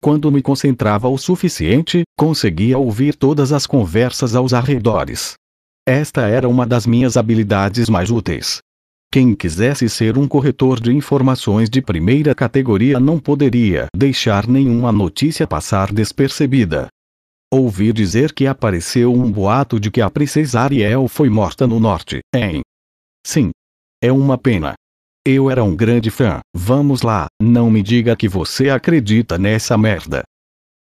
Quando 0.00 0.30
me 0.30 0.42
concentrava 0.42 1.08
o 1.08 1.18
suficiente, 1.18 2.02
conseguia 2.16 2.78
ouvir 2.78 3.16
todas 3.16 3.50
as 3.52 3.66
conversas 3.66 4.36
aos 4.36 4.54
arredores. 4.54 5.34
Esta 5.88 6.28
era 6.28 6.46
uma 6.46 6.66
das 6.66 6.86
minhas 6.86 7.16
habilidades 7.16 7.88
mais 7.88 8.10
úteis. 8.10 8.58
Quem 9.10 9.34
quisesse 9.34 9.88
ser 9.88 10.18
um 10.18 10.28
corretor 10.28 10.78
de 10.78 10.92
informações 10.92 11.70
de 11.70 11.80
primeira 11.80 12.34
categoria 12.34 13.00
não 13.00 13.18
poderia 13.18 13.86
deixar 13.96 14.46
nenhuma 14.46 14.92
notícia 14.92 15.46
passar 15.46 15.90
despercebida. 15.90 16.88
Ouvi 17.50 17.90
dizer 17.90 18.34
que 18.34 18.46
apareceu 18.46 19.14
um 19.14 19.32
boato 19.32 19.80
de 19.80 19.90
que 19.90 20.02
a 20.02 20.10
princesa 20.10 20.60
Ariel 20.60 21.08
foi 21.08 21.30
morta 21.30 21.66
no 21.66 21.80
norte, 21.80 22.20
hein? 22.36 22.60
Sim. 23.26 23.48
É 24.04 24.12
uma 24.12 24.36
pena. 24.36 24.74
Eu 25.26 25.50
era 25.50 25.64
um 25.64 25.74
grande 25.74 26.10
fã. 26.10 26.40
Vamos 26.54 27.00
lá, 27.00 27.28
não 27.40 27.70
me 27.70 27.82
diga 27.82 28.14
que 28.14 28.28
você 28.28 28.68
acredita 28.68 29.38
nessa 29.38 29.78
merda. 29.78 30.22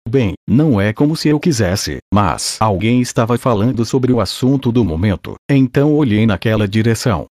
Bem, 0.07 0.35
não 0.47 0.79
é 0.79 0.93
como 0.93 1.17
se 1.17 1.27
eu 1.27 1.39
quisesse, 1.39 1.97
mas 2.13 2.55
alguém 2.61 3.01
estava 3.01 3.37
falando 3.37 3.83
sobre 3.83 4.13
o 4.13 4.21
assunto 4.21 4.71
do 4.71 4.85
momento, 4.85 5.35
então 5.51 5.93
olhei 5.93 6.25
naquela 6.25 6.65
direção. 6.65 7.25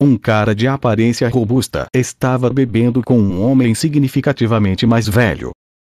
Um 0.00 0.16
cara 0.16 0.54
de 0.54 0.68
aparência 0.68 1.28
robusta 1.28 1.86
estava 1.94 2.48
bebendo 2.48 3.02
com 3.02 3.18
um 3.18 3.42
homem 3.42 3.74
significativamente 3.74 4.86
mais 4.86 5.08
velho. 5.08 5.50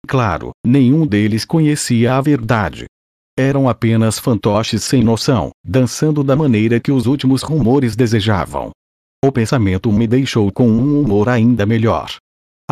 Claro, 0.08 0.52
nenhum 0.66 1.06
deles 1.06 1.44
conhecia 1.44 2.16
a 2.16 2.22
verdade. 2.22 2.86
Eram 3.38 3.68
apenas 3.68 4.18
fantoches 4.18 4.84
sem 4.84 5.04
noção, 5.04 5.52
dançando 5.64 6.24
da 6.24 6.36
maneira 6.36 6.80
que 6.80 6.92
os 6.92 7.08
últimos 7.08 7.42
rumores 7.42 7.96
desejavam. 7.96 8.72
O 9.24 9.32
pensamento 9.32 9.92
me 9.92 10.08
deixou 10.08 10.52
com 10.52 10.68
um 10.68 11.02
humor 11.02 11.30
ainda 11.30 11.66
melhor. 11.66 12.16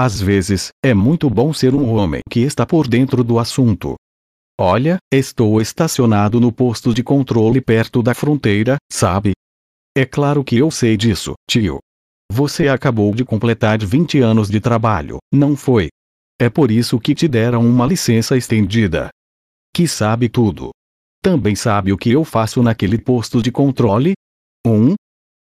Às 0.02 0.22
vezes, 0.22 0.70
é 0.82 0.94
muito 0.94 1.30
bom 1.30 1.52
ser 1.52 1.76
um 1.76 1.94
homem 1.94 2.22
que 2.32 2.40
está 2.40 2.66
por 2.66 2.88
dentro 2.88 3.22
do 3.22 3.38
assunto. 3.38 3.96
Olha, 4.58 4.98
estou 5.14 5.60
estacionado 5.60 6.40
no 6.40 6.54
posto 6.54 6.94
de 6.94 7.04
controle 7.04 7.60
perto 7.60 8.02
da 8.02 8.14
fronteira, 8.14 8.78
sabe? 8.90 9.34
É 9.94 10.06
claro 10.06 10.42
que 10.42 10.56
eu 10.56 10.72
sei 10.72 10.96
disso, 10.96 11.34
tio. 11.52 11.80
Você 12.32 12.70
acabou 12.70 13.14
de 13.14 13.26
completar 13.26 13.78
20 13.78 14.20
anos 14.20 14.50
de 14.50 14.62
trabalho, 14.62 15.18
não 15.34 15.54
foi? 15.58 15.90
É 16.40 16.50
por 16.50 16.72
isso 16.72 16.98
que 16.98 17.14
te 17.14 17.28
deram 17.28 17.68
uma 17.68 17.86
licença 17.86 18.38
estendida. 18.38 19.10
Que 19.76 19.86
sabe 19.86 20.30
tudo. 20.30 20.70
Também 21.22 21.58
sabe 21.58 21.92
o 21.92 21.98
que 21.98 22.10
eu 22.10 22.24
faço 22.24 22.64
naquele 22.64 22.98
posto 22.98 23.42
de 23.42 23.52
controle? 23.52 24.14
Um, 24.66 24.96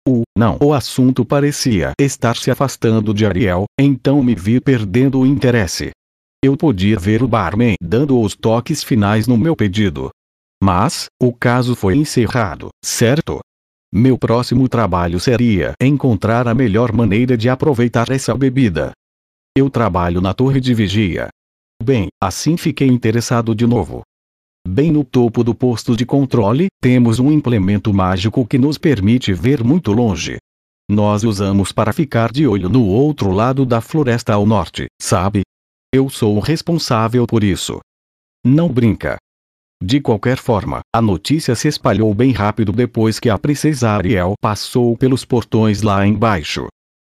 o 0.08 0.22
não. 0.38 0.58
O 0.62 0.74
assunto 0.74 1.26
parecia 1.26 1.91
estar 1.99 2.38
se 2.38 2.49
afastando 2.49 3.14
de 3.14 3.26
Ariel, 3.26 3.66
então 3.80 4.24
me 4.24 4.34
vi 4.34 4.62
perdendo 4.62 5.20
o 5.20 5.26
interesse. 5.26 5.91
Eu 6.43 6.55
podia 6.55 6.97
ver 6.97 7.22
o 7.22 7.28
barman 7.28 7.76
dando 7.82 8.20
os 8.22 8.36
toques 8.36 8.84
finais 8.84 9.28
no 9.28 9.38
meu 9.38 9.55
pedido. 9.55 10.10
Mas, 10.64 11.08
o 11.22 11.34
caso 11.34 11.76
foi 11.76 11.97
encerrado, 11.97 12.70
certo? 12.84 13.39
Meu 13.93 14.18
próximo 14.18 14.68
trabalho 14.68 15.20
seria 15.20 15.74
encontrar 15.82 16.47
a 16.47 16.53
melhor 16.53 16.91
maneira 16.91 17.38
de 17.38 17.49
aproveitar 17.49 18.10
essa 18.12 18.36
bebida. 18.36 18.91
Eu 19.58 19.70
trabalho 19.70 20.22
na 20.22 20.34
torre 20.34 20.60
de 20.60 20.74
vigia. 20.74 21.30
Bem, 21.82 22.08
assim 22.22 22.58
fiquei 22.58 22.88
interessado 22.88 23.55
de 23.55 23.66
novo. 23.66 24.03
Bem 24.70 24.91
no 24.91 25.05
topo 25.05 25.45
do 25.45 25.55
posto 25.55 25.95
de 25.95 26.05
controle, 26.05 26.68
temos 26.82 27.20
um 27.20 27.32
implemento 27.32 27.93
mágico 27.93 28.45
que 28.45 28.57
nos 28.57 28.78
permite 28.78 29.32
ver 29.32 29.63
muito 29.63 29.93
longe. 29.93 30.39
Nós 30.91 31.24
usamos 31.24 31.72
para 31.72 31.93
ficar 31.93 32.34
de 32.34 32.45
olho 32.45 32.68
no 32.68 32.86
outro 32.86 33.32
lado 33.32 33.65
da 33.65 33.80
floresta 33.80 34.34
ao 34.34 34.45
norte, 34.45 34.88
sabe? 35.01 35.43
Eu 35.95 36.09
sou 36.09 36.36
o 36.36 36.41
responsável 36.41 37.26
por 37.26 37.45
isso. 37.45 37.80
Não 38.45 38.68
brinca. 38.68 39.15
De 39.82 40.01
qualquer 40.01 40.36
forma, 40.36 40.82
a 40.93 41.01
notícia 41.01 41.55
se 41.55 41.70
espalhou 41.70 42.13
bem 42.13 42.34
rápido 42.34 42.74
depois 42.74 43.22
que 43.22 43.30
a 43.30 43.38
princesa 43.38 43.91
Ariel 43.91 44.34
passou 44.41 44.97
pelos 44.97 45.24
portões 45.24 45.82
lá 45.82 46.05
embaixo. 46.05 46.68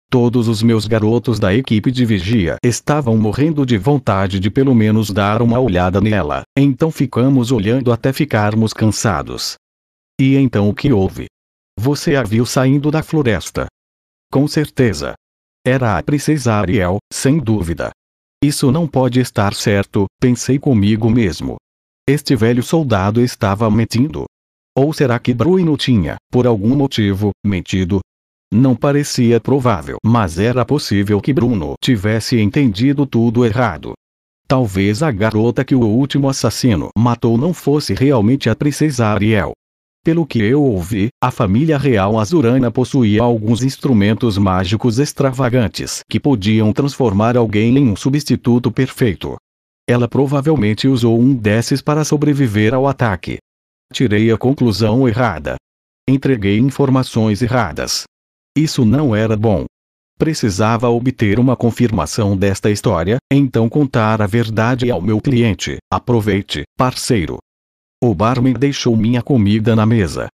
Todos 0.09 0.47
os 0.47 0.63
meus 0.63 0.87
garotos 0.87 1.41
da 1.41 1.53
equipe 1.53 1.91
de 1.91 2.05
vigia 2.07 2.57
estavam 2.63 3.17
morrendo 3.17 3.67
de 3.67 3.77
vontade 3.77 4.39
de 4.39 4.51
pelo 4.51 4.75
menos 4.75 5.11
dar 5.11 5.43
uma 5.43 5.59
olhada 5.59 6.01
nela, 6.01 6.43
então 6.57 6.93
ficamos 6.93 7.51
olhando 7.51 7.93
até 7.93 8.13
ficarmos 8.13 8.73
cansados. 8.73 9.57
E 10.21 10.37
então 10.37 10.69
o 10.69 10.75
que 10.75 10.93
houve? 10.93 11.27
Você 11.79 12.15
a 12.15 12.23
viu 12.23 12.47
saindo 12.47 12.91
da 12.91 13.03
floresta. 13.03 13.67
Com 14.31 14.47
certeza. 14.47 15.15
Era 15.67 15.99
a 15.99 16.03
princesa 16.03 16.55
Ariel, 16.55 16.99
sem 17.13 17.39
dúvida. 17.39 17.91
Isso 18.43 18.71
não 18.71 18.87
pode 18.87 19.19
estar 19.19 19.55
certo, 19.55 20.07
pensei 20.21 20.59
comigo 20.59 21.11
mesmo. 21.11 21.57
Este 22.09 22.37
velho 22.37 22.63
soldado 22.63 23.21
estava 23.21 23.69
mentindo. 23.69 24.25
Ou 24.77 24.93
será 24.93 25.19
que 25.19 25.35
Bruno 25.35 25.77
tinha, 25.77 26.17
por 26.31 26.47
algum 26.47 26.77
motivo, 26.77 27.31
mentido, 27.45 28.01
não 28.53 28.77
parecia 28.77 29.41
provável, 29.41 29.99
mas 30.05 30.39
era 30.39 30.65
possível 30.65 31.21
que 31.21 31.33
Bruno 31.33 31.75
tivesse 31.83 32.41
entendido 32.41 33.05
tudo 33.05 33.45
errado. 33.45 33.95
Talvez 34.49 35.03
a 35.03 35.11
garota 35.11 35.65
que 35.65 35.75
o 35.75 35.85
último 35.85 36.29
assassino 36.29 36.89
matou 36.97 37.37
não 37.37 37.53
fosse 37.53 37.93
realmente 37.95 38.49
a 38.49 38.55
princesa 38.55 39.07
Ariel. 39.07 39.53
Pelo 40.05 40.25
que 40.25 40.39
eu 40.39 40.63
ouvi, 40.63 41.09
a 41.21 41.33
família 41.33 41.77
real 41.77 42.17
azurana 42.21 42.71
possuía 42.71 43.23
alguns 43.23 43.65
instrumentos 43.65 44.39
mágicos 44.39 45.01
extravagantes 45.01 45.99
que 46.09 46.21
podiam 46.21 46.73
transformar 46.73 47.37
alguém 47.37 47.77
em 47.77 47.91
um 47.91 47.97
substituto 47.97 48.71
perfeito. 48.71 49.37
Ela 49.89 50.07
provavelmente 50.07 50.87
usou 50.87 51.19
um 51.21 51.35
desses 51.35 51.83
para 51.83 52.05
sobreviver 52.05 52.73
ao 52.73 52.87
ataque. 52.87 53.39
Tirei 53.93 54.31
a 54.31 54.39
conclusão 54.39 55.09
errada. 55.09 55.57
Entreguei 56.09 56.59
informações 56.59 57.43
erradas. 57.43 58.05
Isso 58.57 58.87
não 58.87 59.15
era 59.15 59.37
bom. 59.37 59.67
Precisava 60.19 60.89
obter 60.89 61.39
uma 61.39 61.55
confirmação 61.55 62.35
desta 62.35 62.71
história, 62.71 63.19
então 63.31 63.69
contar 63.69 64.23
a 64.23 64.27
verdade 64.27 64.91
ao 64.91 65.03
meu 65.03 65.21
cliente. 65.21 65.77
Aproveite, 65.93 66.63
parceiro. 66.75 67.37
O 68.03 68.15
barman 68.15 68.55
deixou 68.55 68.97
minha 68.97 69.21
comida 69.21 69.77
na 69.77 69.85
mesa. 69.85 70.29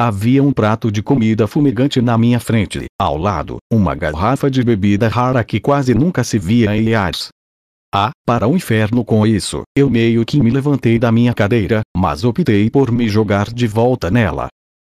Havia 0.00 0.42
um 0.42 0.52
prato 0.52 0.90
de 0.90 1.02
comida 1.02 1.46
fumegante 1.46 2.00
na 2.00 2.16
minha 2.16 2.40
frente, 2.40 2.86
ao 2.98 3.18
lado, 3.18 3.58
uma 3.70 3.94
garrafa 3.94 4.50
de 4.50 4.62
bebida 4.62 5.08
rara 5.08 5.44
que 5.44 5.60
quase 5.60 5.94
nunca 5.94 6.24
se 6.24 6.38
via 6.38 6.74
em 6.74 6.88
Yars. 6.88 7.28
Ah, 7.94 8.10
para 8.26 8.48
o 8.48 8.56
inferno 8.56 9.04
com 9.04 9.26
isso, 9.26 9.62
eu 9.76 9.88
meio 9.88 10.24
que 10.24 10.40
me 10.40 10.50
levantei 10.50 10.98
da 10.98 11.12
minha 11.12 11.32
cadeira, 11.32 11.80
mas 11.96 12.24
optei 12.24 12.70
por 12.70 12.90
me 12.90 13.08
jogar 13.08 13.52
de 13.52 13.66
volta 13.66 14.10
nela. 14.10 14.48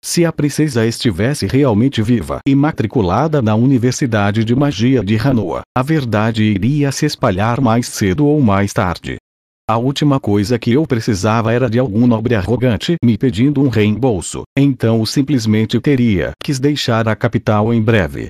Se 0.02 0.26
a 0.26 0.32
princesa 0.32 0.88
estivesse 0.88 1.46
realmente 1.46 2.02
viva 2.02 2.40
e 2.48 2.56
matriculada 2.56 3.42
na 3.42 3.54
Universidade 3.54 4.44
de 4.44 4.56
Magia 4.56 5.04
de 5.04 5.18
Hanoa, 5.18 5.62
a 5.78 5.84
verdade 5.84 6.44
iria 6.44 6.92
se 6.92 7.06
espalhar 7.06 7.60
mais 7.60 7.88
cedo 7.88 8.26
ou 8.26 8.42
mais 8.42 8.74
tarde. 8.74 9.18
A 9.70 9.78
última 9.78 10.20
coisa 10.20 10.58
que 10.58 10.72
eu 10.72 10.88
precisava 10.88 11.54
era 11.54 11.70
de 11.70 11.78
algum 11.78 12.08
nobre 12.08 12.34
arrogante 12.34 12.96
me 13.04 13.18
pedindo 13.18 13.62
um 13.62 13.68
reembolso, 13.68 14.44
então 14.58 15.06
simplesmente 15.06 15.80
teria 15.80 16.32
que 16.42 16.54
deixar 16.54 17.08
a 17.08 17.16
capital 17.16 17.72
em 17.74 17.82
breve. 17.82 18.30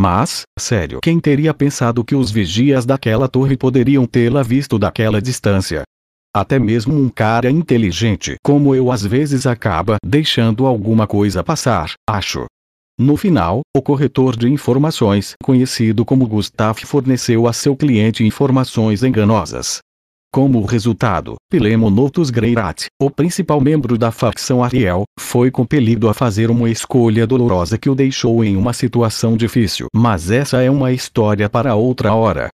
Mas, 0.00 0.44
sério, 0.58 1.00
quem 1.02 1.20
teria 1.20 1.52
pensado 1.52 2.02
que 2.02 2.14
os 2.14 2.30
vigias 2.30 2.86
daquela 2.86 3.28
torre 3.28 3.56
poderiam 3.56 4.06
tê-la 4.06 4.42
visto 4.42 4.78
daquela 4.78 5.20
distância? 5.20 5.82
Até 6.34 6.58
mesmo 6.58 6.94
um 6.94 7.08
cara 7.08 7.50
inteligente 7.50 8.36
como 8.44 8.74
eu 8.74 8.92
às 8.92 9.04
vezes 9.04 9.46
acaba 9.46 9.96
deixando 10.04 10.66
alguma 10.66 11.06
coisa 11.06 11.42
passar, 11.42 11.92
acho. 12.08 12.46
No 13.00 13.16
final, 13.16 13.60
o 13.76 13.80
corretor 13.80 14.36
de 14.36 14.48
informações, 14.48 15.34
conhecido 15.42 16.04
como 16.04 16.26
Gustav, 16.26 16.76
forneceu 16.84 17.46
a 17.46 17.52
seu 17.52 17.76
cliente 17.76 18.24
informações 18.24 19.04
enganosas. 19.04 19.78
Como 20.30 20.62
resultado, 20.66 21.36
Pilemonotus 21.50 22.28
Greirat, 22.28 22.86
o 23.00 23.10
principal 23.10 23.60
membro 23.60 23.96
da 23.96 24.10
facção 24.10 24.62
Ariel, 24.62 25.04
foi 25.18 25.50
compelido 25.50 26.08
a 26.08 26.12
fazer 26.12 26.50
uma 26.50 26.68
escolha 26.68 27.26
dolorosa 27.26 27.78
que 27.78 27.88
o 27.88 27.94
deixou 27.94 28.44
em 28.44 28.54
uma 28.54 28.74
situação 28.74 29.36
difícil. 29.36 29.86
Mas 29.94 30.30
essa 30.30 30.60
é 30.60 30.70
uma 30.70 30.92
história 30.92 31.48
para 31.48 31.74
outra 31.74 32.12
hora. 32.14 32.50